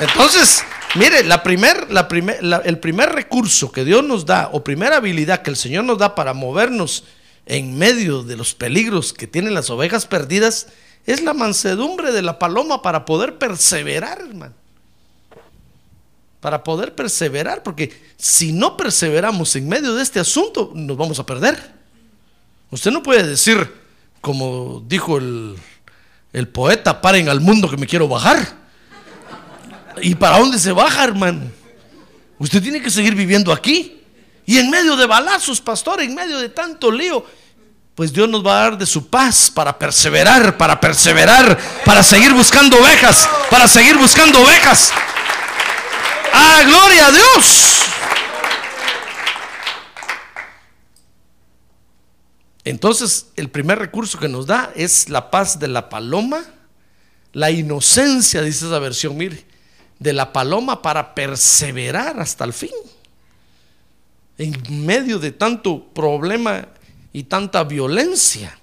Entonces, 0.00 0.64
mire, 0.94 1.24
la 1.24 1.42
primer, 1.42 1.90
la 1.90 2.08
primer, 2.08 2.38
el 2.64 2.78
primer 2.78 3.10
recurso 3.10 3.72
que 3.72 3.84
Dios 3.84 4.04
nos 4.04 4.26
da, 4.26 4.50
o 4.52 4.64
primera 4.64 4.96
habilidad 4.96 5.42
que 5.42 5.50
el 5.50 5.56
Señor 5.56 5.84
nos 5.84 5.98
da 5.98 6.14
para 6.14 6.34
movernos 6.34 7.04
en 7.46 7.76
medio 7.78 8.22
de 8.22 8.36
los 8.36 8.54
peligros 8.54 9.12
que 9.12 9.26
tienen 9.26 9.54
las 9.54 9.70
ovejas 9.70 10.06
perdidas, 10.06 10.68
es 11.06 11.22
la 11.22 11.32
mansedumbre 11.32 12.12
de 12.12 12.22
la 12.22 12.38
paloma 12.38 12.82
para 12.82 13.04
poder 13.04 13.38
perseverar, 13.38 14.20
hermano. 14.20 14.54
Para 16.40 16.62
poder 16.62 16.94
perseverar, 16.94 17.62
porque 17.62 17.98
si 18.16 18.52
no 18.52 18.76
perseveramos 18.76 19.56
en 19.56 19.68
medio 19.68 19.94
de 19.94 20.02
este 20.02 20.20
asunto, 20.20 20.70
nos 20.74 20.96
vamos 20.96 21.18
a 21.18 21.26
perder. 21.26 21.72
Usted 22.70 22.90
no 22.90 23.02
puede 23.02 23.26
decir, 23.26 23.72
como 24.20 24.84
dijo 24.86 25.16
el, 25.16 25.56
el 26.32 26.48
poeta, 26.48 27.00
paren 27.00 27.28
al 27.28 27.40
mundo 27.40 27.70
que 27.70 27.78
me 27.78 27.86
quiero 27.86 28.08
bajar. 28.08 28.67
¿Y 30.02 30.14
para 30.14 30.38
dónde 30.38 30.58
se 30.58 30.72
baja, 30.72 31.04
hermano? 31.04 31.50
Usted 32.38 32.62
tiene 32.62 32.80
que 32.80 32.90
seguir 32.90 33.14
viviendo 33.14 33.52
aquí. 33.52 34.02
Y 34.46 34.58
en 34.58 34.70
medio 34.70 34.96
de 34.96 35.06
balazos, 35.06 35.60
pastor, 35.60 36.00
en 36.00 36.14
medio 36.14 36.38
de 36.38 36.48
tanto 36.48 36.90
lío, 36.90 37.24
pues 37.94 38.12
Dios 38.12 38.28
nos 38.28 38.46
va 38.46 38.52
a 38.52 38.62
dar 38.62 38.78
de 38.78 38.86
su 38.86 39.08
paz 39.08 39.50
para 39.50 39.78
perseverar, 39.78 40.56
para 40.56 40.80
perseverar, 40.80 41.58
para 41.84 42.02
seguir 42.02 42.32
buscando 42.32 42.78
ovejas, 42.78 43.28
para 43.50 43.66
seguir 43.66 43.98
buscando 43.98 44.40
ovejas. 44.40 44.92
¡Ah, 46.32 46.62
gloria 46.64 47.06
a 47.08 47.10
Dios! 47.10 47.82
Entonces, 52.64 53.26
el 53.36 53.50
primer 53.50 53.78
recurso 53.78 54.18
que 54.18 54.28
nos 54.28 54.46
da 54.46 54.70
es 54.76 55.08
la 55.08 55.30
paz 55.30 55.58
de 55.58 55.68
la 55.68 55.88
paloma, 55.88 56.44
la 57.32 57.50
inocencia, 57.50 58.42
dice 58.42 58.66
esa 58.66 58.78
versión, 58.78 59.16
mire, 59.16 59.44
de 59.98 60.12
la 60.12 60.32
paloma 60.32 60.80
para 60.80 61.14
perseverar 61.14 62.20
hasta 62.20 62.44
el 62.44 62.52
fin. 62.52 62.70
En 64.36 64.86
medio 64.86 65.18
de 65.18 65.32
tanto 65.32 65.84
problema 65.84 66.68
y 67.12 67.24
tanta 67.24 67.64
violencia. 67.64 68.56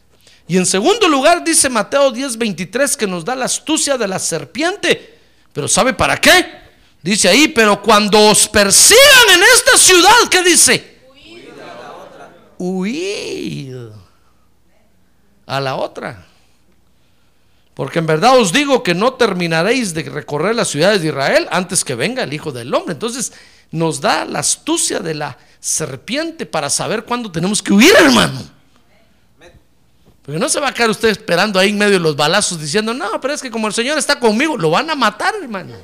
Y 0.48 0.58
en 0.58 0.66
segundo 0.66 1.08
lugar 1.08 1.44
dice 1.44 1.70
Mateo 1.70 2.12
10:23 2.12 2.96
que 2.96 3.08
nos 3.08 3.26
da 3.26 3.36
la 3.36 3.46
astucia 3.46 3.98
de 3.98 4.08
la 4.08 4.20
serpiente. 4.20 5.20
Pero 5.52 5.68
¿sabe 5.68 5.94
para 5.94 6.18
qué? 6.18 6.64
Dice 7.02 7.30
ahí, 7.30 7.48
pero 7.50 7.82
cuando 7.82 8.20
os 8.20 8.48
persigan 8.48 9.30
en 9.34 9.44
esta 9.44 9.78
ciudad, 9.78 10.30
¿qué 10.30 10.44
dice? 10.44 10.96
Huid 12.58 13.76
a 15.46 15.60
la 15.60 15.76
otra. 15.76 16.26
Porque 17.76 18.00
en 18.00 18.08
verdad 18.08 18.40
os 18.40 18.54
digo 18.54 18.82
que 18.82 18.96
no 18.96 19.14
terminaréis 19.14 19.94
de 19.94 20.04
recorrer 20.04 20.56
las 20.56 20.70
ciudades 20.70 21.02
de 21.02 21.10
Israel 21.10 21.48
antes 21.52 21.84
que 21.84 21.94
venga 21.94 22.24
el 22.24 22.34
Hijo 22.34 22.54
del 22.54 22.74
Hombre. 22.74 22.94
Entonces 22.94 23.34
nos 23.70 24.00
da 24.00 24.24
la 24.24 24.40
astucia 24.40 25.00
de 25.00 25.14
la 25.14 25.38
serpiente 25.60 26.46
para 26.46 26.70
saber 26.70 27.04
cuándo 27.04 27.30
tenemos 27.30 27.62
que 27.62 27.74
huir, 27.74 27.94
hermano. 28.00 28.42
Porque 30.22 30.40
no 30.40 30.48
se 30.48 30.62
va 30.62 30.70
a 30.70 30.74
quedar 30.74 30.90
usted 30.90 31.10
esperando 31.10 31.60
ahí 31.60 31.70
en 31.70 31.78
medio 31.78 31.94
de 31.94 32.00
los 32.00 32.16
balazos 32.16 32.60
diciendo, 32.60 32.94
no, 32.94 33.20
pero 33.20 33.34
es 33.34 33.42
que 33.42 33.52
como 33.52 33.68
el 33.68 33.74
Señor 33.74 33.98
está 33.98 34.20
conmigo, 34.20 34.58
lo 34.58 34.70
van 34.70 34.90
a 34.90 34.96
matar, 34.96 35.36
hermano. 35.40 35.76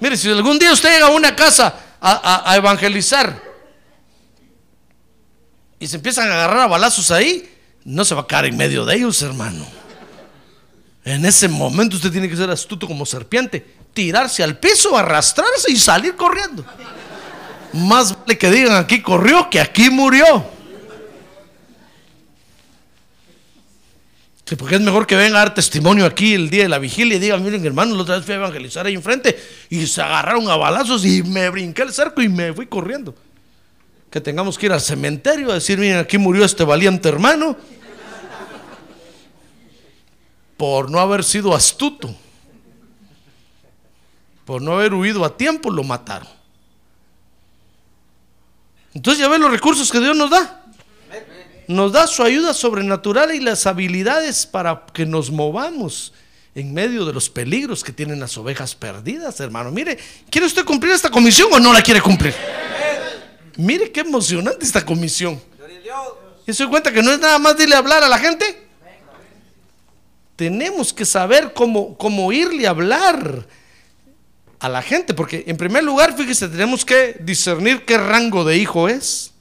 Mire, 0.00 0.18
si 0.18 0.30
algún 0.30 0.58
día 0.58 0.70
usted 0.70 0.92
llega 0.92 1.06
a 1.06 1.10
una 1.10 1.34
casa 1.34 1.74
a, 1.98 2.52
a 2.52 2.56
evangelizar 2.56 3.42
y 5.80 5.86
se 5.86 5.96
empiezan 5.96 6.30
a 6.30 6.34
agarrar 6.34 6.60
a 6.60 6.66
balazos 6.66 7.10
ahí, 7.10 7.50
no 7.84 8.04
se 8.04 8.14
va 8.14 8.20
a 8.20 8.26
caer 8.26 8.46
en 8.46 8.56
medio 8.58 8.84
de 8.84 8.96
ellos, 8.96 9.22
hermano. 9.22 9.77
En 11.08 11.24
ese 11.24 11.48
momento 11.48 11.96
usted 11.96 12.12
tiene 12.12 12.28
que 12.28 12.36
ser 12.36 12.50
astuto 12.50 12.86
como 12.86 13.06
serpiente, 13.06 13.64
tirarse 13.94 14.42
al 14.42 14.58
piso, 14.58 14.94
arrastrarse 14.94 15.72
y 15.72 15.76
salir 15.76 16.14
corriendo. 16.14 16.62
Más 17.72 18.14
vale 18.14 18.36
que 18.36 18.50
digan 18.50 18.76
aquí 18.76 19.00
corrió 19.00 19.48
que 19.48 19.58
aquí 19.58 19.88
murió. 19.88 20.44
Porque 24.58 24.74
es 24.74 24.80
mejor 24.82 25.06
que 25.06 25.16
venga 25.16 25.36
a 25.36 25.44
dar 25.44 25.54
testimonio 25.54 26.04
aquí 26.04 26.34
el 26.34 26.50
día 26.50 26.64
de 26.64 26.68
la 26.68 26.78
vigilia 26.78 27.16
y 27.16 27.20
digan, 27.20 27.42
miren 27.42 27.64
hermano, 27.64 27.94
la 27.94 28.02
otra 28.02 28.16
vez 28.16 28.26
fui 28.26 28.34
a 28.34 28.38
evangelizar 28.38 28.84
ahí 28.84 28.94
enfrente 28.94 29.38
y 29.70 29.86
se 29.86 30.02
agarraron 30.02 30.48
a 30.50 30.56
balazos 30.56 31.06
y 31.06 31.22
me 31.22 31.48
brinqué 31.48 31.82
el 31.82 31.92
cerco 31.92 32.20
y 32.20 32.28
me 32.28 32.52
fui 32.52 32.66
corriendo 32.66 33.14
que 34.10 34.20
tengamos 34.20 34.58
que 34.58 34.66
ir 34.66 34.72
al 34.72 34.80
cementerio 34.80 35.50
a 35.50 35.54
decir, 35.54 35.78
miren, 35.78 35.98
aquí 35.98 36.18
murió 36.18 36.44
este 36.44 36.64
valiente 36.64 37.08
hermano, 37.08 37.56
por 40.58 40.90
no 40.90 40.98
haber 40.98 41.24
sido 41.24 41.54
astuto, 41.54 42.14
por 44.44 44.60
no 44.60 44.72
haber 44.72 44.92
huido 44.92 45.24
a 45.24 45.34
tiempo, 45.34 45.70
lo 45.70 45.84
mataron. 45.84 46.28
Entonces 48.92 49.20
ya 49.20 49.28
ven 49.28 49.40
los 49.40 49.52
recursos 49.52 49.90
que 49.90 50.00
Dios 50.00 50.16
nos 50.16 50.30
da. 50.30 50.64
Nos 51.68 51.92
da 51.92 52.06
su 52.06 52.24
ayuda 52.24 52.52
sobrenatural 52.52 53.34
y 53.34 53.40
las 53.40 53.66
habilidades 53.66 54.46
para 54.46 54.84
que 54.92 55.06
nos 55.06 55.30
movamos 55.30 56.12
en 56.54 56.74
medio 56.74 57.04
de 57.04 57.12
los 57.12 57.30
peligros 57.30 57.84
que 57.84 57.92
tienen 57.92 58.18
las 58.18 58.36
ovejas 58.36 58.74
perdidas, 58.74 59.38
hermano. 59.38 59.70
Mire, 59.70 59.96
¿quiere 60.28 60.46
usted 60.46 60.64
cumplir 60.64 60.92
esta 60.92 61.10
comisión 61.10 61.52
o 61.52 61.60
no 61.60 61.72
la 61.72 61.82
quiere 61.82 62.00
cumplir? 62.00 62.34
Mire 63.58 63.92
qué 63.92 64.00
emocionante 64.00 64.64
esta 64.64 64.84
comisión. 64.84 65.40
¿Y 66.46 66.52
se 66.52 66.66
cuenta 66.66 66.90
que 66.90 67.02
no 67.02 67.12
es 67.12 67.20
nada 67.20 67.38
más 67.38 67.56
dile 67.56 67.76
hablar 67.76 68.02
a 68.02 68.08
la 68.08 68.18
gente? 68.18 68.67
Tenemos 70.38 70.92
que 70.92 71.04
saber 71.04 71.52
cómo, 71.52 71.98
cómo 71.98 72.30
irle 72.30 72.68
a 72.68 72.70
hablar 72.70 73.44
a 74.60 74.68
la 74.68 74.82
gente, 74.82 75.12
porque 75.12 75.42
en 75.48 75.56
primer 75.56 75.82
lugar, 75.82 76.16
fíjese, 76.16 76.46
tenemos 76.46 76.84
que 76.84 77.16
discernir 77.18 77.84
qué 77.84 77.98
rango 77.98 78.44
de 78.44 78.56
hijo 78.56 78.88
es. 78.88 79.32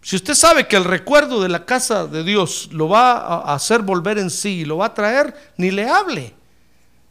Si 0.00 0.16
usted 0.16 0.32
sabe 0.32 0.66
que 0.66 0.76
el 0.76 0.84
recuerdo 0.84 1.42
de 1.42 1.50
la 1.50 1.66
casa 1.66 2.06
de 2.06 2.24
Dios 2.24 2.70
lo 2.72 2.88
va 2.88 3.18
a 3.18 3.54
hacer 3.54 3.82
volver 3.82 4.16
en 4.16 4.30
sí 4.30 4.60
y 4.60 4.64
lo 4.64 4.78
va 4.78 4.86
a 4.86 4.94
traer, 4.94 5.52
ni 5.58 5.70
le 5.70 5.86
hable. 5.86 6.32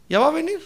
Ya 0.09 0.17
va 0.17 0.30
a 0.30 0.32
venir. 0.32 0.59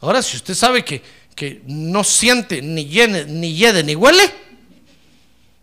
Ahora, 0.00 0.22
si 0.22 0.38
usted 0.38 0.54
sabe 0.54 0.82
que, 0.82 1.02
que 1.34 1.60
no 1.66 2.04
siente, 2.04 2.62
ni 2.62 2.86
llene, 2.86 3.26
ni 3.26 3.54
hiede, 3.54 3.84
ni 3.84 3.94
huele, 3.94 4.45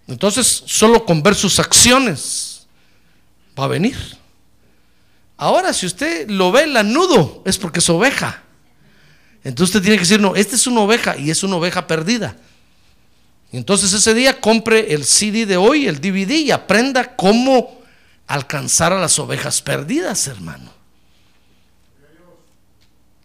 entonces 0.08 0.64
solo 0.66 1.06
con 1.06 1.24
ver 1.24 1.36
sus 1.36 1.60
acciones 1.60 2.68
va 3.58 3.66
a 3.66 3.68
venir. 3.68 3.98
Ahora, 5.38 5.74
si 5.74 5.86
usted 5.86 6.30
lo 6.30 6.52
ve 6.52 6.68
lanudo, 6.68 7.42
es 7.46 7.58
porque 7.58 7.80
es 7.80 7.90
oveja. 7.90 8.44
Entonces 9.44 9.76
usted 9.76 9.82
tiene 9.82 9.98
que 9.98 10.04
decir, 10.04 10.22
no, 10.22 10.36
esta 10.36 10.56
es 10.56 10.68
una 10.68 10.82
oveja 10.82 11.18
y 11.18 11.30
es 11.30 11.44
una 11.44 11.58
oveja 11.58 11.88
perdida. 11.88 12.38
Entonces 13.52 13.94
ese 13.94 14.14
día 14.14 14.40
compre 14.40 14.94
el 14.94 15.06
CD 15.06 15.46
de 15.46 15.58
hoy, 15.58 15.88
el 15.88 16.00
DVD 16.00 16.32
y 16.32 16.52
aprenda 16.52 17.16
cómo 17.16 17.82
alcanzar 18.28 18.94
a 18.94 19.00
las 19.00 19.20
ovejas 19.20 19.62
perdidas, 19.62 20.28
hermano 20.28 20.84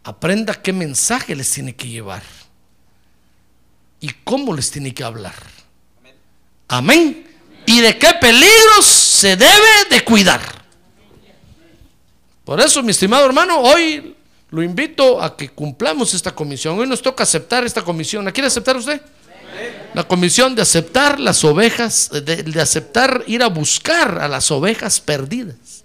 aprenda 0.09 0.55
qué 0.55 0.72
mensaje 0.72 1.37
les 1.37 1.51
tiene 1.51 1.76
que 1.76 1.87
llevar 1.87 2.22
y 4.01 4.09
cómo 4.24 4.55
les 4.55 4.70
tiene 4.70 4.95
que 4.95 5.05
hablar. 5.05 5.35
Amén. 6.68 7.26
Y 7.66 7.80
de 7.80 7.98
qué 7.98 8.14
peligros 8.20 8.84
se 8.84 9.36
debe 9.36 9.88
de 9.90 10.04
cuidar. 10.04 10.40
Por 12.44 12.60
eso, 12.60 12.82
mi 12.82 12.90
estimado 12.90 13.26
hermano, 13.26 13.58
hoy 13.60 14.16
lo 14.50 14.62
invito 14.62 15.20
a 15.20 15.36
que 15.36 15.50
cumplamos 15.50 16.14
esta 16.14 16.34
comisión. 16.34 16.78
Hoy 16.78 16.86
nos 16.86 17.02
toca 17.02 17.24
aceptar 17.24 17.64
esta 17.64 17.82
comisión. 17.82 18.24
¿La 18.24 18.32
quiere 18.32 18.46
aceptar 18.46 18.76
usted? 18.76 19.00
La 19.94 20.04
comisión 20.04 20.54
de 20.54 20.62
aceptar 20.62 21.18
las 21.18 21.42
ovejas, 21.44 22.10
de, 22.10 22.42
de, 22.42 22.60
aceptar 22.60 23.24
ir 23.26 23.42
a 23.42 23.48
buscar 23.48 24.18
a 24.18 24.28
las 24.28 24.50
ovejas 24.50 25.00
perdidas. 25.00 25.84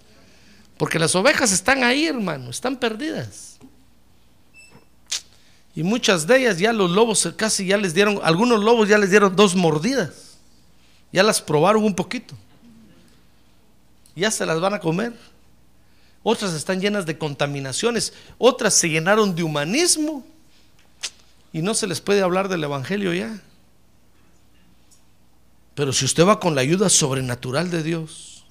Porque 0.77 0.99
las 0.99 1.15
ovejas 1.15 1.51
están 1.51 1.83
ahí, 1.83 2.05
hermano, 2.07 2.49
están 2.49 2.77
perdidas. 2.77 3.57
Y 5.75 5.83
muchas 5.83 6.27
de 6.27 6.39
ellas 6.39 6.59
ya 6.59 6.71
los 6.71 6.91
lobos 6.91 7.27
casi 7.35 7.65
ya 7.65 7.77
les 7.77 7.93
dieron, 7.93 8.19
algunos 8.23 8.63
lobos 8.63 8.87
ya 8.87 8.97
les 8.97 9.09
dieron 9.09 9.35
dos 9.35 9.55
mordidas. 9.55 10.32
Ya 11.13 11.21
las 11.21 11.39
probaron 11.39 11.83
un 11.83 11.95
poquito. 11.95 12.35
Ya 14.15 14.31
se 14.31 14.45
las 14.45 14.59
van 14.59 14.73
a 14.73 14.79
comer. 14.79 15.13
Otras 16.23 16.53
están 16.53 16.81
llenas 16.81 17.05
de 17.05 17.17
contaminaciones. 17.17 18.13
Otras 18.39 18.73
se 18.73 18.89
llenaron 18.89 19.35
de 19.35 19.43
humanismo. 19.43 20.25
Y 21.53 21.61
no 21.61 21.75
se 21.75 21.85
les 21.85 22.01
puede 22.01 22.23
hablar 22.23 22.49
del 22.49 22.63
Evangelio 22.63 23.13
ya. 23.13 23.39
Pero 25.75 25.93
si 25.93 26.05
usted 26.05 26.25
va 26.25 26.39
con 26.39 26.55
la 26.55 26.61
ayuda 26.61 26.89
sobrenatural 26.89 27.69
de 27.69 27.83
Dios 27.83 28.45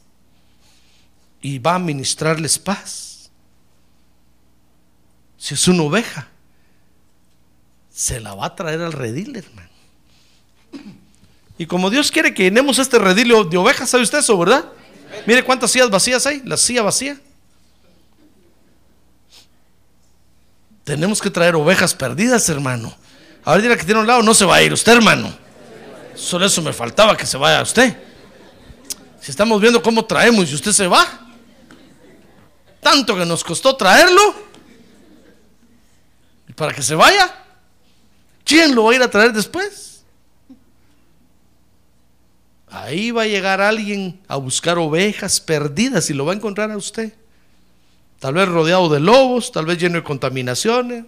y 1.40 1.58
va 1.58 1.74
a 1.74 1.78
ministrarles 1.80 2.58
paz, 2.60 3.30
si 5.36 5.54
es 5.54 5.66
una 5.66 5.82
oveja, 5.82 6.28
se 7.90 8.20
la 8.20 8.34
va 8.34 8.46
a 8.46 8.54
traer 8.54 8.80
al 8.82 8.92
redil, 8.92 9.34
hermano. 9.34 9.70
Y 11.59 11.66
como 11.66 11.90
Dios 11.90 12.11
quiere 12.11 12.34
que 12.34 12.44
llenemos 12.44 12.78
este 12.78 12.98
redil 12.98 13.28
de 13.48 13.57
ovejas, 13.57 13.90
¿sabe 13.90 14.03
usted 14.03 14.18
eso, 14.18 14.36
verdad? 14.38 14.64
Mire 15.26 15.44
cuántas 15.44 15.70
sillas 15.70 15.90
vacías 15.90 16.26
hay, 16.26 16.42
la 16.44 16.57
silla 16.57 16.82
vacía. 16.82 17.18
Tenemos 20.84 21.20
que 21.20 21.30
traer 21.30 21.55
ovejas 21.55 21.94
perdidas, 21.94 22.48
hermano. 22.48 22.94
Ahora 23.44 23.62
dirá 23.62 23.76
que 23.76 23.84
tiene 23.84 24.00
un 24.00 24.07
lado, 24.07 24.22
no 24.22 24.34
se 24.34 24.44
va 24.44 24.57
a 24.57 24.62
ir 24.62 24.72
usted, 24.72 24.92
hermano. 24.92 25.32
Solo 26.14 26.46
eso 26.46 26.62
me 26.62 26.72
faltaba 26.72 27.16
que 27.16 27.26
se 27.26 27.36
vaya 27.36 27.62
usted. 27.62 27.96
Si 29.20 29.30
estamos 29.30 29.61
viendo 29.61 29.82
cómo 29.82 30.05
traemos 30.05 30.50
y 30.50 30.55
usted 30.55 30.72
se 30.72 30.86
va, 30.86 31.07
tanto 32.80 33.16
que 33.16 33.24
nos 33.24 33.44
costó 33.44 33.76
traerlo, 33.76 34.34
para 36.57 36.74
que 36.74 36.82
se 36.82 36.94
vaya, 36.94 37.32
¿quién 38.44 38.74
lo 38.74 38.84
va 38.84 38.92
a 38.92 38.94
ir 38.96 39.03
a 39.03 39.11
traer 39.11 39.32
después? 39.32 39.91
Ahí 42.72 43.10
va 43.10 43.22
a 43.22 43.26
llegar 43.26 43.60
alguien 43.60 44.18
a 44.28 44.36
buscar 44.36 44.78
ovejas 44.78 45.40
perdidas 45.40 46.08
y 46.08 46.14
lo 46.14 46.24
va 46.24 46.32
a 46.32 46.36
encontrar 46.36 46.70
a 46.70 46.76
usted. 46.78 47.12
Tal 48.18 48.32
vez 48.32 48.48
rodeado 48.48 48.88
de 48.88 48.98
lobos, 48.98 49.52
tal 49.52 49.66
vez 49.66 49.76
lleno 49.76 49.96
de 49.96 50.02
contaminaciones. 50.02 51.04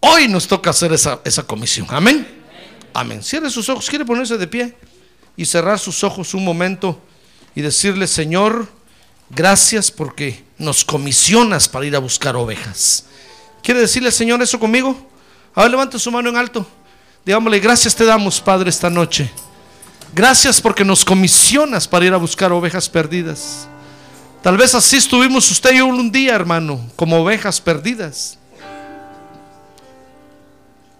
Hoy 0.00 0.28
nos 0.28 0.46
toca 0.46 0.70
hacer 0.70 0.92
esa, 0.92 1.20
esa 1.24 1.42
comisión. 1.44 1.86
Amén. 1.88 2.28
Amén. 2.92 3.22
Cierre 3.22 3.48
sus 3.48 3.66
ojos. 3.70 3.88
¿Quiere 3.88 4.04
ponerse 4.04 4.36
de 4.36 4.46
pie? 4.46 4.76
Y 5.38 5.46
cerrar 5.46 5.78
sus 5.78 6.04
ojos 6.04 6.34
un 6.34 6.44
momento 6.44 7.00
y 7.54 7.62
decirle, 7.62 8.06
Señor, 8.06 8.68
gracias 9.30 9.90
porque 9.90 10.44
nos 10.58 10.84
comisionas 10.84 11.66
para 11.66 11.86
ir 11.86 11.96
a 11.96 11.98
buscar 11.98 12.36
ovejas. 12.36 13.06
¿Quiere 13.62 13.80
decirle, 13.80 14.12
Señor, 14.12 14.42
eso 14.42 14.60
conmigo? 14.60 15.08
A 15.54 15.62
ver, 15.62 15.70
levante 15.70 15.98
su 15.98 16.10
mano 16.10 16.28
en 16.28 16.36
alto. 16.36 16.66
Digámosle, 17.24 17.60
gracias 17.60 17.94
te 17.94 18.04
damos, 18.04 18.40
Padre, 18.40 18.70
esta 18.70 18.90
noche. 18.90 19.30
Gracias 20.14 20.60
porque 20.60 20.84
nos 20.84 21.04
comisionas 21.04 21.86
para 21.86 22.04
ir 22.04 22.12
a 22.12 22.18
buscar 22.18 22.52
ovejas 22.52 22.88
perdidas. 22.88 23.68
Tal 24.42 24.56
vez 24.56 24.74
así 24.74 24.96
estuvimos 24.96 25.48
usted 25.50 25.72
y 25.72 25.78
yo 25.78 25.86
un 25.86 26.10
día, 26.10 26.34
hermano, 26.34 26.84
como 26.96 27.16
ovejas 27.22 27.60
perdidas. 27.60 28.38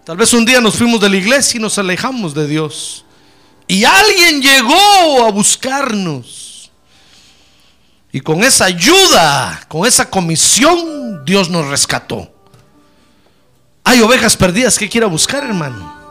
Tal 0.05 0.17
vez 0.17 0.33
un 0.33 0.45
día 0.45 0.61
nos 0.61 0.77
fuimos 0.77 1.01
de 1.01 1.09
la 1.09 1.17
iglesia 1.17 1.59
y 1.59 1.61
nos 1.61 1.77
alejamos 1.77 2.35
de 2.35 2.47
Dios. 2.47 3.05
Y 3.67 3.85
alguien 3.85 4.41
llegó 4.41 5.27
a 5.27 5.31
buscarnos. 5.31 6.71
Y 8.13 8.21
con 8.21 8.45
esa 8.45 8.67
ayuda, 8.67 9.65
con 9.69 9.87
esa 9.87 10.09
comisión, 10.09 11.25
Dios 11.25 11.51
nos 11.51 11.67
rescató. 11.67 12.31
Hay 13.85 14.01
ovejas 14.01 14.37
perdidas 14.37 14.79
que 14.79 14.89
quiera 14.89 15.07
buscar, 15.07 15.45
hermano. 15.45 16.02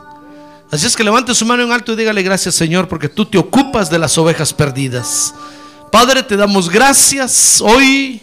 Así 0.72 0.86
es 0.86 0.96
que 0.96 1.04
levante 1.04 1.34
su 1.34 1.44
mano 1.44 1.62
en 1.64 1.70
alto 1.70 1.92
y 1.92 1.96
dígale 1.96 2.22
gracias, 2.22 2.54
Señor, 2.54 2.88
porque 2.88 3.10
tú 3.10 3.26
te 3.26 3.36
ocupas 3.36 3.90
de 3.90 3.98
las 3.98 4.16
ovejas 4.16 4.54
perdidas. 4.54 5.34
Padre, 5.90 6.22
te 6.22 6.34
damos 6.34 6.70
gracias 6.70 7.60
hoy 7.60 8.22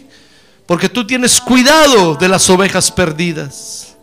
porque 0.66 0.88
tú 0.88 1.06
tienes 1.06 1.40
cuidado 1.40 2.16
de 2.16 2.28
las 2.28 2.50
ovejas 2.50 2.90
perdidas. 2.90 3.94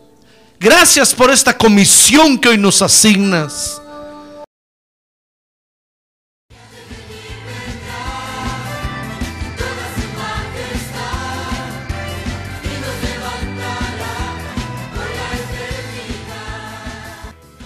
Gracias 0.58 1.14
por 1.14 1.30
esta 1.30 1.58
comisión 1.58 2.38
que 2.38 2.48
hoy 2.48 2.56
nos 2.56 2.80
asignas. 2.80 3.82